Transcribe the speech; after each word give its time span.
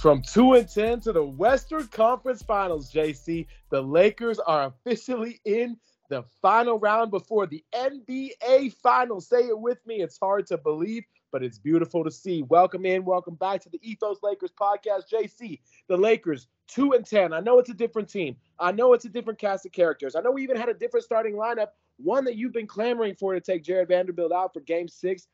From 0.00 0.22
2 0.22 0.54
and 0.54 0.66
10 0.66 1.00
to 1.00 1.12
the 1.12 1.22
Western 1.22 1.86
Conference 1.88 2.42
Finals, 2.42 2.90
JC, 2.90 3.46
the 3.68 3.82
Lakers 3.82 4.38
are 4.38 4.64
officially 4.64 5.42
in 5.44 5.76
the 6.08 6.22
final 6.40 6.78
round 6.78 7.10
before 7.10 7.46
the 7.46 7.62
NBA 7.74 8.72
Finals. 8.82 9.28
Say 9.28 9.40
it 9.40 9.60
with 9.60 9.86
me. 9.86 9.96
It's 9.96 10.18
hard 10.18 10.46
to 10.46 10.56
believe, 10.56 11.04
but 11.32 11.44
it's 11.44 11.58
beautiful 11.58 12.02
to 12.02 12.10
see. 12.10 12.42
Welcome 12.44 12.86
in, 12.86 13.04
welcome 13.04 13.34
back 13.34 13.60
to 13.60 13.68
the 13.68 13.78
Ethos 13.82 14.22
Lakers 14.22 14.54
podcast. 14.58 15.02
JC, 15.12 15.60
the 15.86 15.98
Lakers, 15.98 16.48
2 16.68 16.92
and 16.92 17.04
10. 17.04 17.34
I 17.34 17.40
know 17.40 17.58
it's 17.58 17.68
a 17.68 17.74
different 17.74 18.08
team. 18.08 18.36
I 18.58 18.72
know 18.72 18.94
it's 18.94 19.04
a 19.04 19.10
different 19.10 19.38
cast 19.38 19.66
of 19.66 19.72
characters. 19.72 20.16
I 20.16 20.22
know 20.22 20.30
we 20.30 20.42
even 20.42 20.56
had 20.56 20.70
a 20.70 20.74
different 20.74 21.04
starting 21.04 21.34
lineup, 21.34 21.72
one 21.98 22.24
that 22.24 22.36
you've 22.36 22.54
been 22.54 22.66
clamoring 22.66 23.16
for 23.16 23.34
to 23.34 23.40
take 23.40 23.64
Jarred 23.64 23.88
Vanderbilt 23.88 24.32
out 24.32 24.54
for 24.54 24.60
game 24.60 24.88
six. 24.88 25.28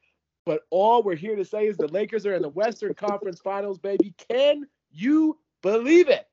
But 0.47 0.63
all 0.71 1.03
we're 1.03 1.17
here 1.17 1.37
to 1.37 1.45
say 1.45 1.67
is 1.67 1.77
the 1.77 1.89
Lakers 1.89 2.25
are 2.25 2.35
in 2.35 2.41
the 2.41 2.49
Western 2.49 2.95
Conference 2.95 3.41
Finals, 3.41 3.79
baby. 3.79 4.15
Can 4.31 4.67
you 4.93 5.39
believe 5.61 6.09
it? 6.09 6.29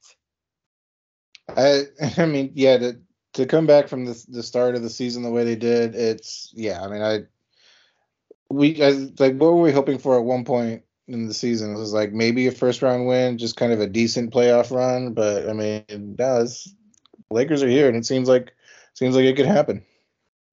I 1.49 1.85
I 2.17 2.25
mean, 2.27 2.51
yeah, 2.53 2.77
to 2.77 2.99
to 3.33 3.45
come 3.47 3.65
back 3.65 3.87
from 3.87 4.05
the 4.05 4.25
the 4.29 4.43
start 4.43 4.75
of 4.75 4.83
the 4.83 4.89
season 4.89 5.23
the 5.23 5.31
way 5.31 5.43
they 5.43 5.55
did, 5.55 5.95
it's 5.95 6.51
yeah. 6.55 6.81
I 6.81 6.87
mean, 6.87 7.01
I 7.01 7.23
we 8.49 8.81
I, 8.83 8.91
like 9.19 9.35
what 9.37 9.53
were 9.53 9.61
we 9.61 9.71
hoping 9.71 9.97
for 9.97 10.17
at 10.17 10.23
one 10.23 10.45
point 10.45 10.83
in 11.07 11.27
the 11.27 11.33
season? 11.33 11.73
It 11.73 11.79
was 11.79 11.91
like 11.91 12.13
maybe 12.13 12.45
a 12.45 12.51
first 12.51 12.83
round 12.83 13.07
win, 13.07 13.39
just 13.39 13.57
kind 13.57 13.73
of 13.73 13.81
a 13.81 13.87
decent 13.87 14.31
playoff 14.31 14.69
run. 14.69 15.13
But 15.13 15.49
I 15.49 15.53
mean, 15.53 16.15
no, 16.19 16.45
Lakers 17.31 17.63
are 17.63 17.67
here, 17.67 17.87
and 17.87 17.97
it 17.97 18.05
seems 18.05 18.29
like 18.29 18.53
seems 18.93 19.15
like 19.15 19.25
it 19.25 19.35
could 19.35 19.47
happen. 19.47 19.83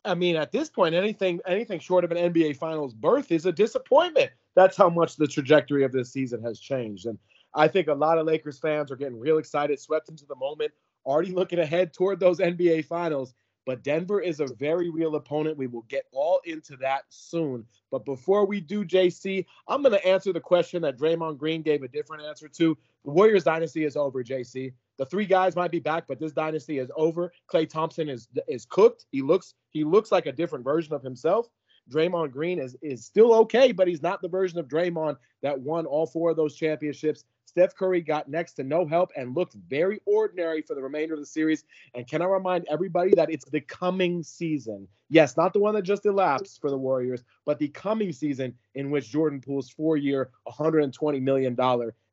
I 0.05 0.15
mean, 0.15 0.37
at 0.37 0.53
this 0.53 0.71
point, 0.71 0.95
anything 0.95 1.41
anything 1.47 1.79
short 1.79 2.05
of 2.05 2.13
an 2.13 2.33
NBA 2.33 2.57
Finals 2.57 2.95
berth 2.95 3.31
is 3.31 3.47
a 3.47 3.53
disappointment. 3.53 4.31
That's 4.57 4.77
how 4.77 4.89
much 4.89 5.17
the 5.17 5.27
trajectory 5.27 5.85
of 5.85 5.93
this 5.93 6.13
season 6.13 6.43
has 6.43 6.59
changed. 6.59 7.07
And 7.07 7.19
I 7.55 7.69
think 7.69 7.89
a 7.89 7.95
lot 7.95 8.19
of 8.19 8.27
Lakers 8.27 8.59
fans 8.59 8.91
are 8.91 8.97
getting 8.97 9.19
real 9.19 9.39
excited, 9.39 9.79
swept 9.79 10.09
into 10.09 10.25
the 10.27 10.37
moment, 10.37 10.73
already 11.05 11.33
looking 11.33 11.59
ahead 11.59 11.93
toward 11.93 12.21
those 12.21 12.39
NBA 12.39 12.87
Finals. 12.87 13.35
But 13.67 13.83
Denver 13.83 14.21
is 14.21 14.41
a 14.41 14.47
very 14.47 14.91
real 14.91 15.17
opponent. 15.17 15.57
We 15.57 15.67
will 15.67 15.85
get 15.89 16.05
all 16.13 16.41
into 16.45 16.77
that 16.79 17.03
soon. 17.09 17.67
But 17.91 18.05
before 18.05 18.47
we 18.47 18.61
do, 18.61 18.85
JC, 18.85 19.45
I'm 19.69 19.83
going 19.83 19.93
to 19.93 20.07
answer 20.07 20.33
the 20.33 20.41
question 20.41 20.83
that 20.83 20.99
Draymond 20.99 21.39
Green 21.39 21.63
gave 21.63 21.83
a 21.83 21.89
different 21.89 22.25
answer 22.25 22.49
to. 22.49 22.77
The 23.05 23.11
Warriors 23.11 23.45
dynasty 23.45 23.85
is 23.85 23.97
over, 23.97 24.25
JC. 24.25 24.73
The 24.99 25.07
three 25.07 25.27
guys 25.27 25.57
might 25.57 25.71
be 25.71 25.79
back, 25.79 26.05
but 26.07 26.19
this 26.21 26.33
dynasty 26.33 26.79
is 26.79 26.91
over. 26.97 27.33
Klay 27.51 27.69
Thompson 27.69 28.09
is 28.09 28.29
is 28.49 28.67
cooked. 28.67 29.07
He 29.11 29.23
looks 29.23 29.55
he 29.71 29.85
looks 29.85 30.13
like 30.13 30.27
a 30.27 30.33
different 30.33 30.65
version 30.65 30.93
of 30.93 31.03
himself. 31.03 31.49
Draymond 31.91 32.33
Green 32.33 32.59
is 32.59 32.77
is 32.83 33.05
still 33.05 33.35
okay, 33.35 33.73
but 33.73 33.89
he's 33.89 34.03
not 34.03 34.21
the 34.21 34.29
version 34.29 34.59
of 34.59 34.69
Draymond 34.69 35.17
that 35.43 35.59
won 35.59 35.87
all 35.87 36.07
four 36.07 36.31
of 36.31 36.37
those 36.37 36.55
championships. 36.55 37.25
Steph 37.51 37.75
Curry 37.75 38.01
got 38.01 38.29
next 38.29 38.53
to 38.55 38.63
no 38.63 38.87
help 38.87 39.11
and 39.17 39.35
looked 39.35 39.55
very 39.69 40.01
ordinary 40.07 40.63
for 40.63 40.77
the 40.77 40.83
remainder 40.83 41.15
of 41.15 41.21
the 41.21 41.27
series. 41.27 41.65
And 41.95 42.07
can 42.07 42.23
I 42.23 42.27
remind 42.27 42.65
everybody 42.71 43.13
that 43.17 43.29
it's 43.29 43.45
the 43.51 43.61
coming 43.61 44.23
season? 44.23 44.87
Yes, 45.09 45.37
not 45.37 45.53
the 45.53 45.59
one 45.59 45.75
that 45.75 45.83
just 45.83 46.07
elapsed 46.07 46.61
for 46.61 46.71
the 46.71 46.79
Warriors, 46.79 47.25
but 47.45 47.59
the 47.59 47.67
coming 47.67 48.13
season 48.13 48.55
in 48.77 48.93
which 48.93 49.11
Jordan 49.11 49.41
Poole's 49.41 49.69
four 49.69 49.97
year, 49.97 50.31
$120 50.47 51.21
million 51.21 51.57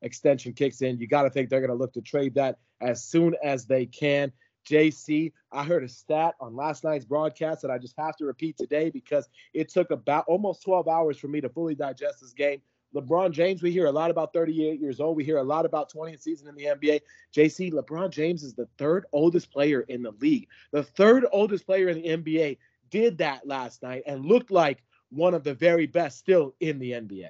extension 0.02 0.52
kicks 0.54 0.82
in. 0.82 0.98
You 0.98 1.06
got 1.06 1.22
to 1.22 1.30
think 1.30 1.50
they're 1.50 1.60
going 1.60 1.70
to 1.70 1.76
look 1.76 1.92
to 1.92 2.02
trade 2.02 2.34
that 2.34 2.58
as 2.80 3.04
soon 3.04 3.36
as 3.40 3.64
they 3.64 3.86
can. 3.86 4.32
JC, 4.68 5.32
I 5.52 5.62
heard 5.62 5.84
a 5.84 5.88
stat 5.88 6.34
on 6.40 6.56
last 6.56 6.82
night's 6.82 7.04
broadcast 7.04 7.62
that 7.62 7.70
I 7.70 7.78
just 7.78 7.94
have 7.96 8.16
to 8.16 8.24
repeat 8.24 8.56
today 8.58 8.90
because 8.90 9.28
it 9.54 9.68
took 9.68 9.92
about 9.92 10.24
almost 10.26 10.64
12 10.64 10.88
hours 10.88 11.16
for 11.16 11.28
me 11.28 11.40
to 11.40 11.48
fully 11.48 11.76
digest 11.76 12.22
this 12.22 12.32
game. 12.32 12.60
LeBron 12.94 13.32
James, 13.32 13.62
we 13.62 13.70
hear 13.70 13.86
a 13.86 13.92
lot 13.92 14.10
about 14.10 14.32
38 14.32 14.80
years 14.80 15.00
old. 15.00 15.16
We 15.16 15.24
hear 15.24 15.38
a 15.38 15.42
lot 15.42 15.66
about 15.66 15.92
20th 15.92 16.22
season 16.22 16.48
in 16.48 16.54
the 16.54 16.64
NBA. 16.64 17.00
JC, 17.34 17.72
LeBron 17.72 18.10
James 18.10 18.42
is 18.42 18.54
the 18.54 18.68
third 18.78 19.04
oldest 19.12 19.50
player 19.50 19.80
in 19.82 20.02
the 20.02 20.12
league. 20.20 20.48
The 20.72 20.82
third 20.82 21.26
oldest 21.30 21.66
player 21.66 21.88
in 21.88 22.00
the 22.00 22.08
NBA 22.08 22.58
did 22.90 23.18
that 23.18 23.46
last 23.46 23.82
night 23.82 24.04
and 24.06 24.24
looked 24.24 24.50
like 24.50 24.82
one 25.10 25.34
of 25.34 25.44
the 25.44 25.54
very 25.54 25.86
best 25.86 26.18
still 26.18 26.54
in 26.60 26.78
the 26.78 26.92
NBA. 26.92 27.28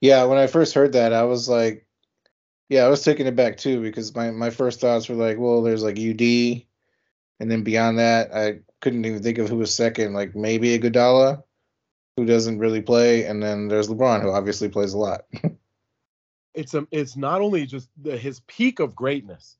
Yeah, 0.00 0.24
when 0.24 0.38
I 0.38 0.46
first 0.46 0.74
heard 0.74 0.92
that, 0.92 1.12
I 1.12 1.24
was 1.24 1.48
like, 1.48 1.86
yeah, 2.68 2.84
I 2.84 2.88
was 2.88 3.02
taken 3.02 3.26
aback 3.26 3.56
too 3.56 3.80
because 3.80 4.14
my, 4.14 4.30
my 4.30 4.50
first 4.50 4.80
thoughts 4.80 5.08
were 5.08 5.14
like, 5.14 5.38
well, 5.38 5.62
there's 5.62 5.82
like 5.82 5.98
UD, 5.98 6.64
and 7.40 7.50
then 7.50 7.62
beyond 7.62 7.98
that, 7.98 8.34
I 8.34 8.60
couldn't 8.80 9.04
even 9.04 9.22
think 9.22 9.38
of 9.38 9.48
who 9.48 9.56
was 9.56 9.74
second. 9.74 10.12
Like 10.12 10.36
maybe 10.36 10.78
Iguodala, 10.78 11.42
who 12.18 12.26
doesn't 12.26 12.58
really 12.58 12.82
play, 12.82 13.24
and 13.26 13.40
then 13.40 13.68
there's 13.68 13.88
LeBron, 13.88 14.22
who 14.22 14.32
obviously 14.32 14.68
plays 14.68 14.92
a 14.92 14.98
lot. 14.98 15.24
it's 16.54 16.74
a, 16.74 16.84
it's 16.90 17.16
not 17.16 17.40
only 17.40 17.64
just 17.64 17.88
the, 18.02 18.16
his 18.16 18.40
peak 18.48 18.80
of 18.80 18.96
greatness 18.96 19.56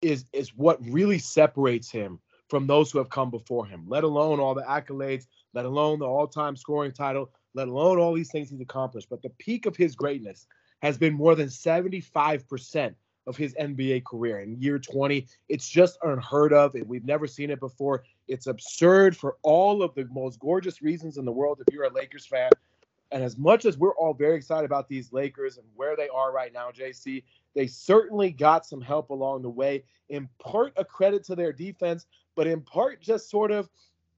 is 0.00 0.24
is 0.32 0.56
what 0.56 0.78
really 0.80 1.18
separates 1.18 1.90
him 1.90 2.18
from 2.48 2.66
those 2.66 2.90
who 2.90 2.96
have 2.98 3.10
come 3.10 3.30
before 3.30 3.66
him. 3.66 3.84
Let 3.86 4.02
alone 4.02 4.40
all 4.40 4.54
the 4.54 4.62
accolades, 4.62 5.26
let 5.52 5.66
alone 5.66 5.98
the 5.98 6.06
all-time 6.06 6.56
scoring 6.56 6.92
title, 6.92 7.30
let 7.52 7.68
alone 7.68 7.98
all 7.98 8.14
these 8.14 8.30
things 8.30 8.48
he's 8.48 8.62
accomplished. 8.62 9.10
But 9.10 9.20
the 9.20 9.28
peak 9.30 9.66
of 9.66 9.76
his 9.76 9.94
greatness 9.94 10.46
has 10.80 10.96
been 10.96 11.12
more 11.12 11.34
than 11.34 11.48
75% 11.48 12.94
of 13.26 13.36
his 13.36 13.54
NBA 13.60 14.04
career 14.04 14.40
in 14.40 14.58
year 14.58 14.78
20. 14.78 15.26
It's 15.50 15.68
just 15.68 15.98
unheard 16.02 16.54
of. 16.54 16.74
And 16.74 16.88
we've 16.88 17.04
never 17.04 17.26
seen 17.26 17.50
it 17.50 17.60
before. 17.60 18.04
It's 18.30 18.46
absurd 18.46 19.16
for 19.16 19.38
all 19.42 19.82
of 19.82 19.92
the 19.96 20.06
most 20.12 20.38
gorgeous 20.38 20.82
reasons 20.82 21.18
in 21.18 21.24
the 21.24 21.32
world 21.32 21.60
if 21.66 21.74
you're 21.74 21.84
a 21.84 21.92
Lakers 21.92 22.24
fan. 22.24 22.52
And 23.10 23.24
as 23.24 23.36
much 23.36 23.64
as 23.64 23.76
we're 23.76 23.96
all 23.96 24.14
very 24.14 24.36
excited 24.36 24.64
about 24.64 24.88
these 24.88 25.12
Lakers 25.12 25.58
and 25.58 25.66
where 25.74 25.96
they 25.96 26.08
are 26.08 26.32
right 26.32 26.52
now, 26.52 26.70
JC, 26.70 27.24
they 27.56 27.66
certainly 27.66 28.30
got 28.30 28.64
some 28.64 28.80
help 28.80 29.10
along 29.10 29.42
the 29.42 29.50
way. 29.50 29.82
In 30.10 30.28
part, 30.38 30.72
a 30.76 30.84
credit 30.84 31.24
to 31.24 31.34
their 31.34 31.52
defense, 31.52 32.06
but 32.36 32.46
in 32.46 32.60
part, 32.60 33.00
just 33.00 33.28
sort 33.28 33.50
of 33.50 33.68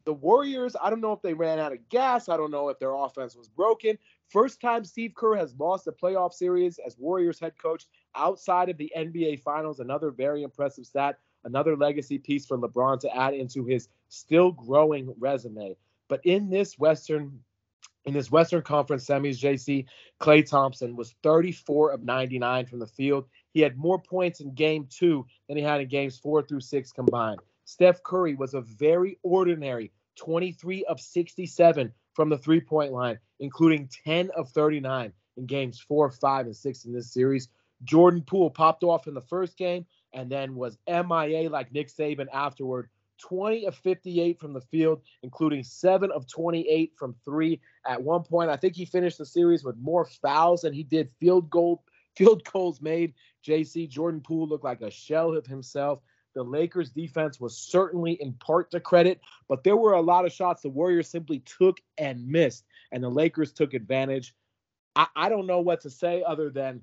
the 0.05 0.13
Warriors. 0.13 0.77
I 0.83 0.91
don't 0.91 1.01
know 1.01 1.13
if 1.13 1.23
they 1.23 1.33
ran 1.33 1.59
out 1.59 1.73
of 1.73 1.89
gas. 1.89 2.29
I 2.29 2.37
don't 2.37 2.51
know 2.51 2.69
if 2.69 2.79
their 2.79 2.93
offense 2.95 3.35
was 3.35 3.49
broken. 3.49 3.97
First 4.29 4.61
time 4.61 4.85
Steve 4.85 5.15
Kerr 5.15 5.37
has 5.37 5.55
lost 5.59 5.87
a 5.87 5.93
playoff 5.93 6.35
series 6.35 6.79
as 6.85 6.99
Warriors 6.99 7.41
head 7.41 7.55
coach 7.57 7.87
outside 8.15 8.69
of 8.69 8.77
the 8.77 8.93
NBA 8.95 9.41
Finals. 9.41 9.81
Another 9.81 10.11
very 10.11 10.43
impressive 10.43 10.85
stat, 10.85 11.19
another 11.45 11.77
legacy 11.77 12.19
piece 12.19 12.47
for 12.47 12.59
LeBron 12.59 13.01
to 13.01 13.17
add 13.17 13.35
into 13.35 13.65
his 13.65 13.89
still 14.09 14.53
growing 14.53 15.15
resume. 15.19 15.77
But 16.09 16.21
in 16.25 16.51
this 16.51 16.79
Western 16.79 17.41
in 18.05 18.15
this 18.15 18.33
Western 18.33 18.63
Conference 18.63 19.07
semis, 19.07 19.39
JC 19.39 19.87
Klay 20.21 20.45
Thompson 20.45 20.97
was 20.97 21.15
34 21.23 21.93
of 21.93 22.03
99 22.03 22.67
from 22.67 22.81
the 22.81 22.87
field. 22.87 23.27
He 23.53 23.61
had 23.61 23.77
more 23.77 24.01
points 24.01 24.41
in 24.41 24.55
game 24.55 24.89
two 24.91 25.25
than 25.47 25.57
he 25.57 25.63
had 25.63 25.81
in 25.81 25.89
games 25.89 26.19
four 26.19 26.43
through 26.43 26.61
six 26.61 26.91
combined. 26.91 27.41
Steph 27.65 28.03
Curry 28.03 28.35
was 28.35 28.55
a 28.55 28.61
very 28.61 29.19
ordinary 29.23 29.93
23 30.17 30.85
of 30.85 31.01
67 31.01 31.93
from 32.15 32.29
the 32.29 32.39
three 32.39 32.61
point 32.61 32.93
line, 32.93 33.19
including 33.41 33.89
10 34.05 34.31
of 34.37 34.51
39 34.51 35.13
in 35.37 35.47
games 35.47 35.81
four, 35.81 36.11
five, 36.11 36.47
and 36.47 36.57
six 36.57 36.85
in 36.85 36.93
this 36.93 37.13
series. 37.13 37.49
Jordan 37.85 38.23
Poole 38.23 38.51
popped 38.51 38.85
off 38.85 39.07
in 39.07 39.15
the 39.15 39.21
first 39.21 39.57
game 39.57 39.87
and 40.13 40.31
then 40.31 40.55
was 40.55 40.79
MIA 40.87 41.49
like 41.51 41.73
Nick 41.73 41.89
Saban 41.89 42.29
afterward. 42.33 42.89
20 43.23 43.67
of 43.67 43.77
58 43.77 44.41
from 44.41 44.53
the 44.53 44.61
field, 44.61 45.01
including 45.23 45.63
7 45.63 46.11
of 46.11 46.27
28 46.27 46.93
from 46.97 47.15
3. 47.25 47.61
At 47.87 48.03
one 48.03 48.23
point, 48.25 48.51
I 48.51 48.57
think 48.57 48.75
he 48.75 48.85
finished 48.85 49.19
the 49.19 49.27
series 49.27 49.65
with 49.65 49.77
more 49.77 50.05
fouls 50.05 50.63
than 50.63 50.73
he 50.73 50.83
did 50.83 51.11
field 51.21 51.49
goal 51.49 51.85
field 52.17 52.43
goals 52.53 52.83
made. 52.83 53.15
JC 53.47 53.89
Jordan 53.89 54.21
Poole 54.21 54.49
looked 54.49 54.65
like 54.65 54.83
a 54.83 54.91
shell 54.91 55.35
of 55.37 55.47
himself. 55.47 56.01
The 56.35 56.43
Lakers 56.43 56.91
defense 56.91 57.39
was 57.39 57.59
certainly 57.59 58.13
in 58.13 58.33
part 58.35 58.71
to 58.71 58.81
credit, 58.81 59.21
but 59.49 59.65
there 59.65 59.77
were 59.77 59.93
a 59.93 60.01
lot 60.01 60.25
of 60.25 60.33
shots 60.33 60.63
the 60.63 60.71
Warriors 60.71 61.09
simply 61.09 61.41
took 61.41 61.79
and 61.99 62.27
missed, 62.27 62.65
and 62.91 63.03
the 63.03 63.11
Lakers 63.11 63.53
took 63.53 63.75
advantage. 63.75 64.35
I, 64.97 65.07
I 65.15 65.29
don't 65.29 65.47
know 65.47 65.61
what 65.61 65.83
to 65.83 65.91
say 65.91 66.23
other 66.27 66.51
than 66.51 66.83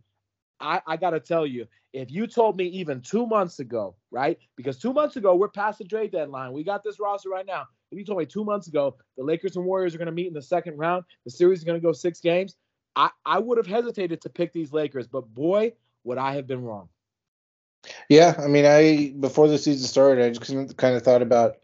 I, 0.59 0.81
I 0.85 0.97
got 0.97 1.11
to 1.11 1.19
tell 1.19 1.45
you, 1.45 1.67
if 1.93 2.11
you 2.11 2.27
told 2.27 2.57
me 2.57 2.65
even 2.65 3.01
two 3.01 3.25
months 3.25 3.59
ago, 3.59 3.95
right? 4.11 4.37
Because 4.55 4.77
two 4.77 4.93
months 4.93 5.15
ago, 5.15 5.35
we're 5.35 5.49
past 5.49 5.79
the 5.79 5.85
trade 5.85 6.11
deadline. 6.11 6.53
We 6.53 6.63
got 6.63 6.83
this 6.83 6.99
roster 6.99 7.29
right 7.29 7.45
now. 7.45 7.65
If 7.91 7.97
you 7.97 8.05
told 8.05 8.19
me 8.19 8.25
two 8.25 8.43
months 8.43 8.67
ago 8.67 8.95
the 9.17 9.23
Lakers 9.23 9.55
and 9.55 9.65
Warriors 9.65 9.95
are 9.95 9.97
going 9.97 10.05
to 10.07 10.11
meet 10.11 10.27
in 10.27 10.33
the 10.33 10.41
second 10.41 10.77
round, 10.77 11.03
the 11.25 11.31
series 11.31 11.59
is 11.59 11.65
going 11.65 11.79
to 11.79 11.85
go 11.85 11.91
six 11.91 12.19
games, 12.19 12.55
I, 12.95 13.09
I 13.25 13.39
would 13.39 13.57
have 13.57 13.67
hesitated 13.67 14.21
to 14.21 14.29
pick 14.29 14.53
these 14.53 14.71
Lakers. 14.71 15.07
But 15.07 15.33
boy, 15.33 15.73
would 16.03 16.17
I 16.17 16.35
have 16.35 16.47
been 16.47 16.63
wrong. 16.63 16.89
Yeah, 18.09 18.35
I 18.37 18.47
mean, 18.47 18.65
I 18.65 19.13
before 19.19 19.47
the 19.47 19.57
season 19.57 19.87
started, 19.87 20.25
I 20.25 20.29
just 20.31 20.77
kind 20.77 20.95
of 20.95 21.03
thought 21.03 21.21
about 21.21 21.57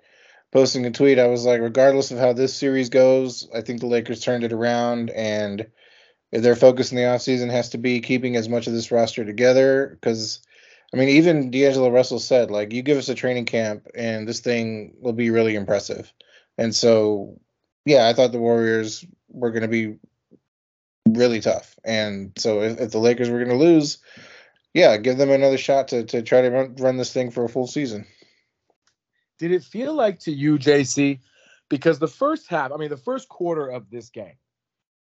posting 0.51 0.85
a 0.85 0.91
tweet. 0.91 1.19
I 1.19 1.27
was 1.27 1.45
like, 1.45 1.61
regardless 1.61 2.11
of 2.11 2.17
how 2.17 2.33
this 2.33 2.55
series 2.55 2.89
goes, 2.89 3.49
I 3.53 3.61
think 3.61 3.81
the 3.81 3.87
Lakers 3.87 4.21
turned 4.21 4.43
it 4.43 4.53
around, 4.53 5.09
and 5.09 5.67
their 6.43 6.55
focus 6.55 6.91
in 6.91 6.97
the 6.97 7.03
offseason 7.03 7.49
has 7.51 7.69
to 7.69 7.77
be 7.77 8.01
keeping 8.01 8.35
as 8.35 8.49
much 8.49 8.67
of 8.67 8.73
this 8.73 8.91
roster 8.91 9.23
together. 9.23 9.97
Because, 9.99 10.41
I 10.93 10.97
mean, 10.97 11.09
even 11.09 11.51
D'Angelo 11.51 11.89
Russell 11.89 12.19
said, 12.19 12.51
like, 12.51 12.73
you 12.73 12.81
give 12.81 12.97
us 12.97 13.09
a 13.09 13.15
training 13.15 13.45
camp, 13.45 13.87
and 13.95 14.27
this 14.27 14.39
thing 14.39 14.93
will 14.99 15.13
be 15.13 15.29
really 15.29 15.55
impressive. 15.55 16.11
And 16.57 16.75
so, 16.75 17.39
yeah, 17.85 18.07
I 18.07 18.13
thought 18.13 18.31
the 18.31 18.39
Warriors 18.39 19.05
were 19.29 19.51
going 19.51 19.61
to 19.63 19.67
be 19.67 19.97
really 21.07 21.39
tough. 21.39 21.77
And 21.83 22.31
so 22.37 22.61
if, 22.61 22.79
if 22.79 22.91
the 22.91 22.99
Lakers 22.99 23.29
were 23.29 23.43
going 23.43 23.57
to 23.57 23.63
lose, 23.63 23.99
yeah, 24.73 24.97
give 24.97 25.17
them 25.17 25.31
another 25.31 25.57
shot 25.57 25.87
to 25.89 26.03
to 26.05 26.21
try 26.21 26.41
to 26.41 26.49
run, 26.49 26.75
run 26.75 26.97
this 26.97 27.13
thing 27.13 27.31
for 27.31 27.45
a 27.45 27.49
full 27.49 27.67
season. 27.67 28.05
Did 29.39 29.51
it 29.51 29.63
feel 29.63 29.93
like 29.93 30.19
to 30.21 30.31
you, 30.31 30.57
JC? 30.57 31.19
Because 31.69 31.99
the 31.99 32.07
first 32.07 32.49
half, 32.49 32.71
I 32.71 32.77
mean, 32.77 32.89
the 32.89 32.97
first 32.97 33.27
quarter 33.29 33.67
of 33.67 33.89
this 33.89 34.09
game, 34.09 34.35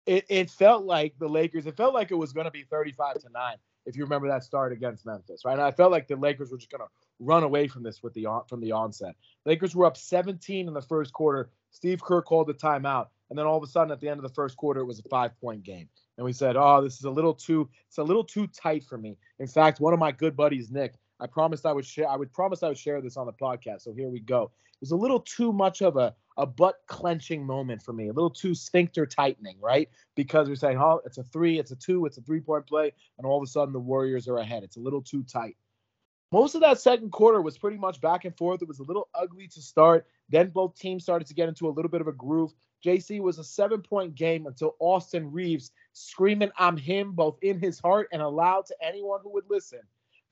it, 0.08 0.24
it 0.30 0.50
felt 0.50 0.84
like 0.84 1.14
the 1.18 1.28
Lakers, 1.28 1.66
it 1.66 1.76
felt 1.76 1.92
like 1.92 2.10
it 2.10 2.14
was 2.14 2.32
going 2.32 2.46
to 2.46 2.50
be 2.50 2.62
35 2.62 3.20
to 3.20 3.28
9, 3.30 3.56
if 3.84 3.94
you 3.94 4.02
remember 4.02 4.26
that 4.28 4.42
start 4.42 4.72
against 4.72 5.04
Memphis, 5.04 5.44
right? 5.44 5.52
And 5.52 5.60
I 5.60 5.70
felt 5.70 5.92
like 5.92 6.08
the 6.08 6.16
Lakers 6.16 6.50
were 6.50 6.56
just 6.56 6.70
going 6.70 6.80
to 6.80 6.88
run 7.20 7.42
away 7.42 7.68
from 7.68 7.82
this 7.82 8.02
with 8.02 8.14
the 8.14 8.26
from 8.48 8.60
the 8.60 8.72
onset. 8.72 9.16
Lakers 9.44 9.74
were 9.74 9.84
up 9.84 9.98
17 9.98 10.66
in 10.66 10.72
the 10.72 10.80
first 10.80 11.12
quarter. 11.12 11.50
Steve 11.70 12.02
Kerr 12.02 12.22
called 12.22 12.46
the 12.46 12.54
timeout, 12.54 13.08
and 13.28 13.38
then 13.38 13.44
all 13.44 13.58
of 13.58 13.62
a 13.62 13.66
sudden 13.66 13.92
at 13.92 14.00
the 14.00 14.08
end 14.08 14.18
of 14.18 14.22
the 14.22 14.34
first 14.34 14.56
quarter, 14.56 14.80
it 14.80 14.86
was 14.86 14.98
a 14.98 15.08
five 15.10 15.38
point 15.40 15.62
game. 15.62 15.88
And 16.16 16.24
we 16.24 16.32
said, 16.32 16.56
"Oh, 16.56 16.80
this 16.82 16.96
is 16.96 17.04
a 17.04 17.10
little 17.10 17.34
too 17.34 17.68
it's 17.86 17.98
a 17.98 18.02
little 18.02 18.24
too 18.24 18.46
tight 18.46 18.84
for 18.84 18.96
me." 18.96 19.18
In 19.38 19.46
fact, 19.46 19.78
one 19.78 19.92
of 19.92 19.98
my 19.98 20.12
good 20.12 20.34
buddies, 20.34 20.70
Nick, 20.70 20.94
I 21.20 21.26
promised 21.26 21.66
I 21.66 21.72
would 21.72 21.86
share 21.86 22.08
I 22.08 22.16
would 22.16 22.32
promise 22.32 22.62
I 22.62 22.68
would 22.68 22.78
share 22.78 23.00
this 23.00 23.16
on 23.16 23.26
the 23.26 23.32
podcast. 23.32 23.82
So 23.82 23.92
here 23.92 24.08
we 24.08 24.20
go. 24.20 24.50
It 24.66 24.80
was 24.80 24.92
a 24.92 24.96
little 24.96 25.20
too 25.20 25.52
much 25.52 25.82
of 25.82 25.96
a 25.96 26.14
a 26.36 26.46
butt 26.46 26.76
clenching 26.86 27.44
moment 27.44 27.82
for 27.82 27.92
me, 27.92 28.08
a 28.08 28.12
little 28.12 28.30
too 28.30 28.54
sphincter 28.54 29.04
tightening, 29.04 29.56
right? 29.60 29.88
Because 30.14 30.48
we're 30.48 30.54
saying, 30.54 30.78
"Oh, 30.78 31.00
it's 31.04 31.18
a 31.18 31.24
3, 31.24 31.58
it's 31.58 31.72
a 31.72 31.76
2, 31.76 32.06
it's 32.06 32.16
a 32.16 32.22
three-point 32.22 32.66
play," 32.66 32.92
and 33.18 33.26
all 33.26 33.36
of 33.36 33.42
a 33.42 33.46
sudden 33.46 33.72
the 33.72 33.80
Warriors 33.80 34.28
are 34.28 34.38
ahead. 34.38 34.62
It's 34.62 34.76
a 34.76 34.80
little 34.80 35.02
too 35.02 35.24
tight. 35.24 35.56
Most 36.30 36.54
of 36.54 36.60
that 36.60 36.78
second 36.78 37.10
quarter 37.10 37.40
was 37.40 37.56
pretty 37.56 37.78
much 37.78 38.00
back 38.00 38.24
and 38.24 38.36
forth. 38.36 38.62
It 38.62 38.68
was 38.68 38.80
a 38.80 38.84
little 38.84 39.08
ugly 39.14 39.48
to 39.48 39.62
start. 39.62 40.06
Then 40.28 40.50
both 40.50 40.76
teams 40.76 41.02
started 41.02 41.26
to 41.26 41.34
get 41.34 41.48
into 41.48 41.68
a 41.68 41.70
little 41.70 41.90
bit 41.90 42.02
of 42.02 42.06
a 42.06 42.12
groove. 42.12 42.52
JC 42.84 43.20
was 43.20 43.38
a 43.38 43.44
seven 43.44 43.82
point 43.82 44.14
game 44.14 44.46
until 44.46 44.76
Austin 44.78 45.32
Reaves 45.32 45.72
screaming, 45.94 46.50
I'm 46.56 46.76
him, 46.76 47.12
both 47.12 47.38
in 47.42 47.58
his 47.58 47.80
heart 47.80 48.08
and 48.12 48.22
aloud 48.22 48.66
to 48.66 48.76
anyone 48.80 49.20
who 49.22 49.32
would 49.32 49.48
listen. 49.48 49.80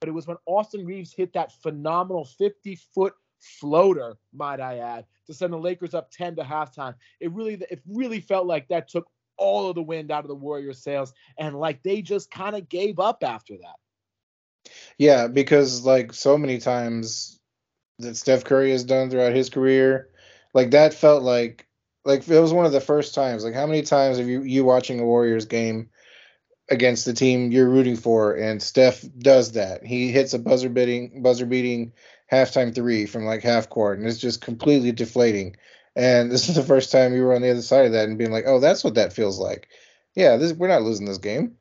But 0.00 0.08
it 0.08 0.12
was 0.12 0.26
when 0.26 0.36
Austin 0.46 0.84
Reaves 0.84 1.12
hit 1.12 1.32
that 1.32 1.52
phenomenal 1.62 2.24
50 2.24 2.78
foot 2.94 3.14
floater, 3.40 4.16
might 4.32 4.60
I 4.60 4.78
add, 4.78 5.06
to 5.26 5.34
send 5.34 5.52
the 5.52 5.58
Lakers 5.58 5.94
up 5.94 6.10
10 6.10 6.36
to 6.36 6.42
halftime. 6.42 6.94
It 7.20 7.32
really, 7.32 7.54
it 7.70 7.82
really 7.86 8.20
felt 8.20 8.46
like 8.46 8.68
that 8.68 8.88
took 8.88 9.08
all 9.38 9.68
of 9.68 9.74
the 9.74 9.82
wind 9.82 10.10
out 10.10 10.24
of 10.24 10.28
the 10.28 10.34
Warriors' 10.34 10.82
sails, 10.82 11.12
and 11.38 11.58
like 11.58 11.82
they 11.82 12.02
just 12.02 12.30
kind 12.30 12.56
of 12.56 12.68
gave 12.68 12.98
up 12.98 13.22
after 13.22 13.54
that. 13.54 14.72
Yeah, 14.98 15.28
because 15.28 15.84
like 15.84 16.12
so 16.12 16.36
many 16.38 16.58
times 16.58 17.38
that 17.98 18.16
Steph 18.16 18.44
Curry 18.44 18.72
has 18.72 18.84
done 18.84 19.10
throughout 19.10 19.32
his 19.32 19.50
career, 19.50 20.10
like 20.54 20.70
that 20.70 20.94
felt 20.94 21.22
like 21.22 21.66
like 22.04 22.28
it 22.28 22.40
was 22.40 22.52
one 22.52 22.66
of 22.66 22.72
the 22.72 22.80
first 22.80 23.14
times. 23.14 23.44
Like 23.44 23.54
how 23.54 23.66
many 23.66 23.82
times 23.82 24.18
have 24.18 24.28
you 24.28 24.42
you 24.42 24.64
watching 24.64 25.00
a 25.00 25.04
Warriors 25.04 25.44
game 25.44 25.90
against 26.68 27.04
the 27.04 27.12
team 27.12 27.52
you're 27.52 27.68
rooting 27.68 27.96
for 27.96 28.34
and 28.34 28.62
Steph 28.62 29.04
does 29.18 29.52
that. 29.52 29.84
He 29.84 30.10
hits 30.10 30.34
a 30.34 30.38
buzzer 30.38 30.68
beating 30.68 31.22
buzzer 31.22 31.46
beating 31.46 31.92
halftime 32.30 32.74
three 32.74 33.06
from 33.06 33.24
like 33.24 33.42
half 33.42 33.68
court 33.68 33.98
and 33.98 34.08
it's 34.08 34.18
just 34.18 34.40
completely 34.40 34.92
deflating. 34.92 35.56
And 35.94 36.30
this 36.32 36.48
is 36.48 36.56
the 36.56 36.62
first 36.62 36.90
time 36.90 37.14
you 37.14 37.22
were 37.22 37.34
on 37.34 37.42
the 37.42 37.50
other 37.50 37.62
side 37.62 37.86
of 37.86 37.92
that 37.92 38.08
and 38.08 38.18
being 38.18 38.32
like, 38.32 38.44
"Oh, 38.46 38.60
that's 38.60 38.84
what 38.84 38.94
that 38.94 39.12
feels 39.12 39.38
like." 39.38 39.68
Yeah, 40.14 40.36
this 40.36 40.52
we're 40.52 40.68
not 40.68 40.82
losing 40.82 41.06
this 41.06 41.18
game 41.18 41.56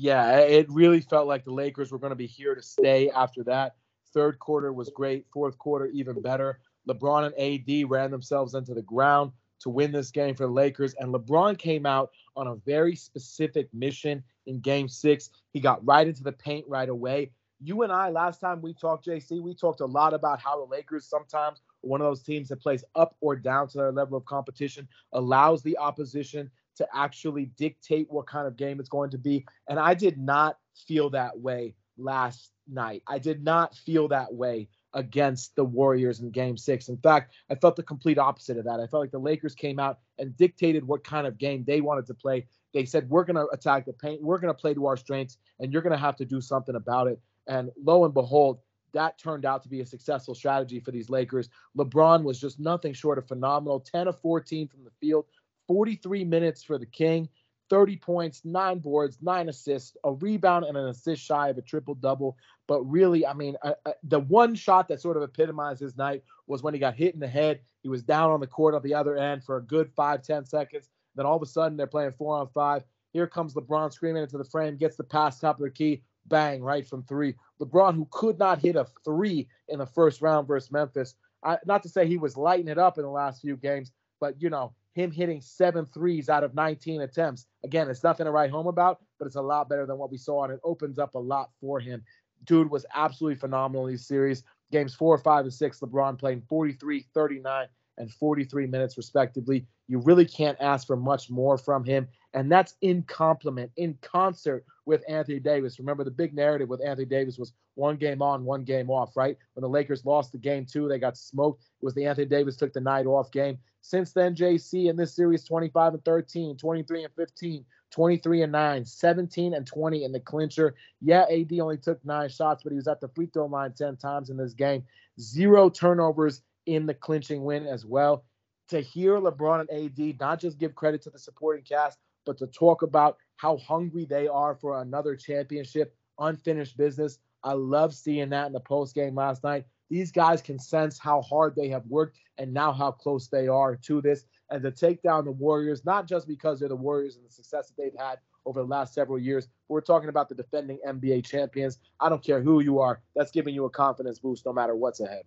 yeah, 0.00 0.38
it 0.38 0.66
really 0.70 1.02
felt 1.02 1.28
like 1.28 1.44
the 1.44 1.52
Lakers 1.52 1.92
were 1.92 1.98
going 1.98 2.10
to 2.10 2.16
be 2.16 2.26
here 2.26 2.54
to 2.54 2.62
stay 2.62 3.10
after 3.10 3.44
that. 3.44 3.74
Third 4.14 4.38
quarter 4.38 4.72
was 4.72 4.88
great. 4.88 5.26
Fourth 5.30 5.58
quarter, 5.58 5.88
even 5.88 6.22
better. 6.22 6.60
LeBron 6.88 7.26
and 7.26 7.34
AD 7.38 7.90
ran 7.90 8.10
themselves 8.10 8.54
into 8.54 8.72
the 8.72 8.80
ground 8.80 9.32
to 9.60 9.70
win 9.70 9.92
this 9.92 10.10
game 10.10 10.34
for 10.34 10.46
the 10.46 10.52
Lakers. 10.52 10.94
And 10.98 11.12
LeBron 11.12 11.58
came 11.58 11.86
out 11.86 12.10
on 12.36 12.46
a 12.48 12.56
very 12.56 12.96
specific 12.96 13.72
mission 13.72 14.22
in 14.46 14.60
game 14.60 14.88
six. 14.88 15.30
He 15.52 15.60
got 15.60 15.84
right 15.86 16.06
into 16.06 16.22
the 16.22 16.32
paint 16.32 16.66
right 16.68 16.88
away. 16.88 17.30
You 17.62 17.82
and 17.82 17.92
I, 17.92 18.08
last 18.08 18.40
time 18.40 18.62
we 18.62 18.72
talked, 18.72 19.06
JC, 19.06 19.40
we 19.40 19.54
talked 19.54 19.80
a 19.80 19.86
lot 19.86 20.14
about 20.14 20.40
how 20.40 20.56
the 20.58 20.70
Lakers 20.70 21.06
sometimes 21.06 21.60
one 21.82 22.00
of 22.00 22.06
those 22.06 22.22
teams 22.22 22.48
that 22.48 22.60
plays 22.60 22.84
up 22.94 23.16
or 23.20 23.36
down 23.36 23.68
to 23.68 23.78
their 23.78 23.92
level 23.92 24.16
of 24.16 24.24
competition, 24.24 24.88
allows 25.12 25.62
the 25.62 25.76
opposition 25.78 26.50
to 26.76 26.86
actually 26.94 27.46
dictate 27.56 28.06
what 28.10 28.26
kind 28.26 28.46
of 28.46 28.56
game 28.56 28.80
it's 28.80 28.88
going 28.88 29.10
to 29.10 29.18
be. 29.18 29.44
And 29.68 29.78
I 29.78 29.94
did 29.94 30.18
not 30.18 30.58
feel 30.86 31.10
that 31.10 31.38
way 31.38 31.74
last 31.98 32.52
night. 32.68 33.02
I 33.06 33.18
did 33.18 33.42
not 33.42 33.74
feel 33.76 34.08
that 34.08 34.32
way 34.32 34.68
against 34.94 35.54
the 35.56 35.64
Warriors 35.64 36.20
in 36.20 36.30
game 36.30 36.56
six. 36.56 36.88
In 36.88 36.96
fact, 36.96 37.34
I 37.50 37.54
felt 37.54 37.76
the 37.76 37.82
complete 37.82 38.18
opposite 38.18 38.58
of 38.58 38.64
that. 38.64 38.80
I 38.80 38.86
felt 38.86 39.02
like 39.02 39.10
the 39.10 39.18
Lakers 39.18 39.54
came 39.54 39.78
out 39.78 39.98
and 40.18 40.36
dictated 40.36 40.86
what 40.86 41.04
kind 41.04 41.26
of 41.26 41.38
game 41.38 41.64
they 41.66 41.80
wanted 41.80 42.06
to 42.06 42.14
play. 42.14 42.46
They 42.74 42.84
said, 42.84 43.08
We're 43.08 43.24
going 43.24 43.36
to 43.36 43.48
attack 43.52 43.86
the 43.86 43.92
paint, 43.92 44.22
we're 44.22 44.38
going 44.38 44.54
to 44.54 44.60
play 44.60 44.74
to 44.74 44.86
our 44.86 44.96
strengths, 44.96 45.38
and 45.58 45.72
you're 45.72 45.82
going 45.82 45.92
to 45.92 45.98
have 45.98 46.16
to 46.16 46.24
do 46.24 46.40
something 46.40 46.74
about 46.74 47.08
it. 47.08 47.20
And 47.46 47.70
lo 47.82 48.04
and 48.04 48.14
behold, 48.14 48.58
that 48.92 49.18
turned 49.18 49.44
out 49.44 49.62
to 49.62 49.68
be 49.68 49.80
a 49.80 49.86
successful 49.86 50.34
strategy 50.34 50.80
for 50.80 50.90
these 50.90 51.10
Lakers. 51.10 51.48
LeBron 51.76 52.22
was 52.22 52.40
just 52.40 52.58
nothing 52.58 52.92
short 52.92 53.18
of 53.18 53.28
phenomenal 53.28 53.80
10 53.80 54.08
of 54.08 54.18
14 54.20 54.68
from 54.68 54.84
the 54.84 54.90
field, 55.00 55.26
43 55.68 56.24
minutes 56.24 56.62
for 56.64 56.78
the 56.78 56.86
King, 56.86 57.28
30 57.70 57.96
points, 57.96 58.42
nine 58.44 58.80
boards, 58.80 59.18
nine 59.22 59.48
assists, 59.48 59.96
a 60.04 60.12
rebound, 60.12 60.64
and 60.64 60.76
an 60.76 60.88
assist 60.88 61.22
shy 61.22 61.48
of 61.48 61.56
a 61.56 61.62
triple 61.62 61.94
double. 61.94 62.36
But 62.66 62.82
really, 62.82 63.24
I 63.24 63.32
mean, 63.32 63.56
uh, 63.62 63.74
uh, 63.86 63.92
the 64.02 64.20
one 64.20 64.54
shot 64.56 64.88
that 64.88 65.00
sort 65.00 65.16
of 65.16 65.22
epitomized 65.22 65.80
his 65.80 65.96
night 65.96 66.24
was 66.48 66.62
when 66.62 66.74
he 66.74 66.80
got 66.80 66.94
hit 66.94 67.14
in 67.14 67.20
the 67.20 67.28
head. 67.28 67.60
He 67.82 67.88
was 67.88 68.02
down 68.02 68.30
on 68.30 68.40
the 68.40 68.46
court 68.46 68.74
at 68.74 68.82
the 68.82 68.94
other 68.94 69.16
end 69.16 69.44
for 69.44 69.56
a 69.56 69.62
good 69.62 69.90
five, 69.94 70.22
ten 70.22 70.44
seconds. 70.44 70.90
Then 71.14 71.26
all 71.26 71.36
of 71.36 71.42
a 71.42 71.46
sudden, 71.46 71.76
they're 71.76 71.86
playing 71.86 72.12
four 72.12 72.36
on 72.36 72.48
five. 72.48 72.84
Here 73.12 73.26
comes 73.26 73.54
LeBron 73.54 73.92
screaming 73.92 74.22
into 74.22 74.38
the 74.38 74.44
frame, 74.44 74.76
gets 74.76 74.96
the 74.96 75.04
pass 75.04 75.40
top 75.40 75.56
of 75.56 75.62
the 75.62 75.70
key, 75.70 76.02
bang, 76.26 76.62
right 76.62 76.86
from 76.86 77.04
three. 77.04 77.34
LeBron, 77.60 77.94
who 77.94 78.06
could 78.10 78.38
not 78.38 78.60
hit 78.60 78.76
a 78.76 78.86
three 79.04 79.48
in 79.68 79.78
the 79.78 79.86
first 79.86 80.20
round 80.20 80.46
versus 80.46 80.70
Memphis. 80.70 81.14
I, 81.42 81.58
not 81.66 81.82
to 81.84 81.88
say 81.88 82.06
he 82.06 82.18
was 82.18 82.36
lighting 82.36 82.68
it 82.68 82.78
up 82.78 82.98
in 82.98 83.04
the 83.04 83.10
last 83.10 83.40
few 83.40 83.56
games, 83.56 83.92
but 84.20 84.40
you 84.40 84.50
know, 84.50 84.74
him 84.92 85.10
hitting 85.10 85.40
seven 85.40 85.86
threes 85.86 86.28
out 86.28 86.44
of 86.44 86.54
19 86.54 87.02
attempts. 87.02 87.46
Again, 87.64 87.88
it's 87.88 88.02
nothing 88.02 88.26
to 88.26 88.32
write 88.32 88.50
home 88.50 88.66
about, 88.66 89.00
but 89.18 89.26
it's 89.26 89.36
a 89.36 89.42
lot 89.42 89.68
better 89.68 89.86
than 89.86 89.98
what 89.98 90.10
we 90.10 90.18
saw, 90.18 90.44
and 90.44 90.52
it 90.52 90.60
opens 90.64 90.98
up 90.98 91.14
a 91.14 91.18
lot 91.18 91.50
for 91.60 91.78
him. 91.80 92.02
Dude 92.44 92.70
was 92.70 92.86
absolutely 92.94 93.38
phenomenal 93.38 93.86
in 93.86 93.92
these 93.92 94.06
series. 94.06 94.44
Games 94.72 94.94
four, 94.94 95.16
five, 95.18 95.44
and 95.44 95.52
six, 95.52 95.80
LeBron 95.80 96.18
playing 96.18 96.42
43, 96.48 97.06
39, 97.14 97.66
and 97.98 98.10
43 98.10 98.66
minutes, 98.66 98.96
respectively. 98.96 99.66
You 99.90 99.98
really 99.98 100.24
can't 100.24 100.56
ask 100.60 100.86
for 100.86 100.96
much 100.96 101.30
more 101.30 101.58
from 101.58 101.84
him. 101.84 102.06
And 102.32 102.50
that's 102.50 102.76
in 102.80 103.02
complement, 103.02 103.72
in 103.76 103.98
concert 104.02 104.64
with 104.86 105.02
Anthony 105.08 105.40
Davis. 105.40 105.80
Remember, 105.80 106.04
the 106.04 106.12
big 106.12 106.32
narrative 106.32 106.68
with 106.68 106.80
Anthony 106.80 107.06
Davis 107.06 107.38
was 107.38 107.54
one 107.74 107.96
game 107.96 108.22
on, 108.22 108.44
one 108.44 108.62
game 108.62 108.88
off, 108.88 109.16
right? 109.16 109.36
When 109.54 109.62
the 109.62 109.68
Lakers 109.68 110.04
lost 110.04 110.30
the 110.30 110.38
game 110.38 110.64
two, 110.64 110.86
they 110.86 111.00
got 111.00 111.16
smoked. 111.16 111.64
It 111.64 111.84
was 111.84 111.94
the 111.94 112.06
Anthony 112.06 112.28
Davis 112.28 112.56
took 112.56 112.72
the 112.72 112.80
night 112.80 113.06
off 113.06 113.32
game. 113.32 113.58
Since 113.80 114.12
then, 114.12 114.36
JC 114.36 114.88
in 114.88 114.94
this 114.94 115.16
series 115.16 115.42
25 115.42 115.94
and 115.94 116.04
13, 116.04 116.56
23 116.56 117.02
and 117.02 117.14
15, 117.16 117.64
23 117.90 118.42
and 118.42 118.52
9, 118.52 118.84
17 118.84 119.54
and 119.54 119.66
20 119.66 120.04
in 120.04 120.12
the 120.12 120.20
clincher. 120.20 120.76
Yeah, 121.00 121.24
AD 121.28 121.52
only 121.60 121.78
took 121.78 122.04
nine 122.04 122.28
shots, 122.28 122.62
but 122.62 122.70
he 122.70 122.76
was 122.76 122.86
at 122.86 123.00
the 123.00 123.08
free 123.08 123.26
throw 123.26 123.46
line 123.46 123.72
10 123.72 123.96
times 123.96 124.30
in 124.30 124.36
this 124.36 124.54
game. 124.54 124.84
Zero 125.18 125.68
turnovers 125.68 126.42
in 126.66 126.86
the 126.86 126.94
clinching 126.94 127.42
win 127.42 127.66
as 127.66 127.84
well. 127.84 128.24
To 128.70 128.80
hear 128.80 129.18
LeBron 129.18 129.66
and 129.68 129.70
AD 129.70 130.20
not 130.20 130.40
just 130.40 130.58
give 130.58 130.76
credit 130.76 131.02
to 131.02 131.10
the 131.10 131.18
supporting 131.18 131.64
cast, 131.64 131.98
but 132.24 132.38
to 132.38 132.46
talk 132.46 132.82
about 132.82 133.16
how 133.34 133.56
hungry 133.56 134.04
they 134.04 134.28
are 134.28 134.54
for 134.54 134.80
another 134.80 135.16
championship, 135.16 135.96
unfinished 136.20 136.76
business. 136.76 137.18
I 137.42 137.54
love 137.54 137.92
seeing 137.92 138.28
that 138.28 138.46
in 138.46 138.52
the 138.52 138.60
post 138.60 138.94
game 138.94 139.16
last 139.16 139.42
night. 139.42 139.64
These 139.88 140.12
guys 140.12 140.40
can 140.40 140.60
sense 140.60 141.00
how 141.00 141.20
hard 141.22 141.56
they 141.56 141.68
have 141.70 141.84
worked 141.86 142.20
and 142.38 142.54
now 142.54 142.70
how 142.72 142.92
close 142.92 143.26
they 143.26 143.48
are 143.48 143.74
to 143.74 144.00
this. 144.00 144.24
And 144.50 144.62
to 144.62 144.70
take 144.70 145.02
down 145.02 145.24
the 145.24 145.32
Warriors, 145.32 145.84
not 145.84 146.06
just 146.06 146.28
because 146.28 146.60
they're 146.60 146.68
the 146.68 146.76
Warriors 146.76 147.16
and 147.16 147.26
the 147.26 147.32
success 147.32 147.68
that 147.68 147.76
they've 147.76 148.00
had 148.00 148.18
over 148.46 148.60
the 148.60 148.68
last 148.68 148.94
several 148.94 149.18
years, 149.18 149.48
we're 149.68 149.80
talking 149.80 150.10
about 150.10 150.28
the 150.28 150.36
defending 150.36 150.78
NBA 150.86 151.24
champions. 151.24 151.78
I 151.98 152.08
don't 152.08 152.22
care 152.22 152.40
who 152.40 152.60
you 152.60 152.78
are, 152.78 153.00
that's 153.16 153.32
giving 153.32 153.52
you 153.52 153.64
a 153.64 153.70
confidence 153.70 154.20
boost 154.20 154.46
no 154.46 154.52
matter 154.52 154.76
what's 154.76 155.00
ahead. 155.00 155.24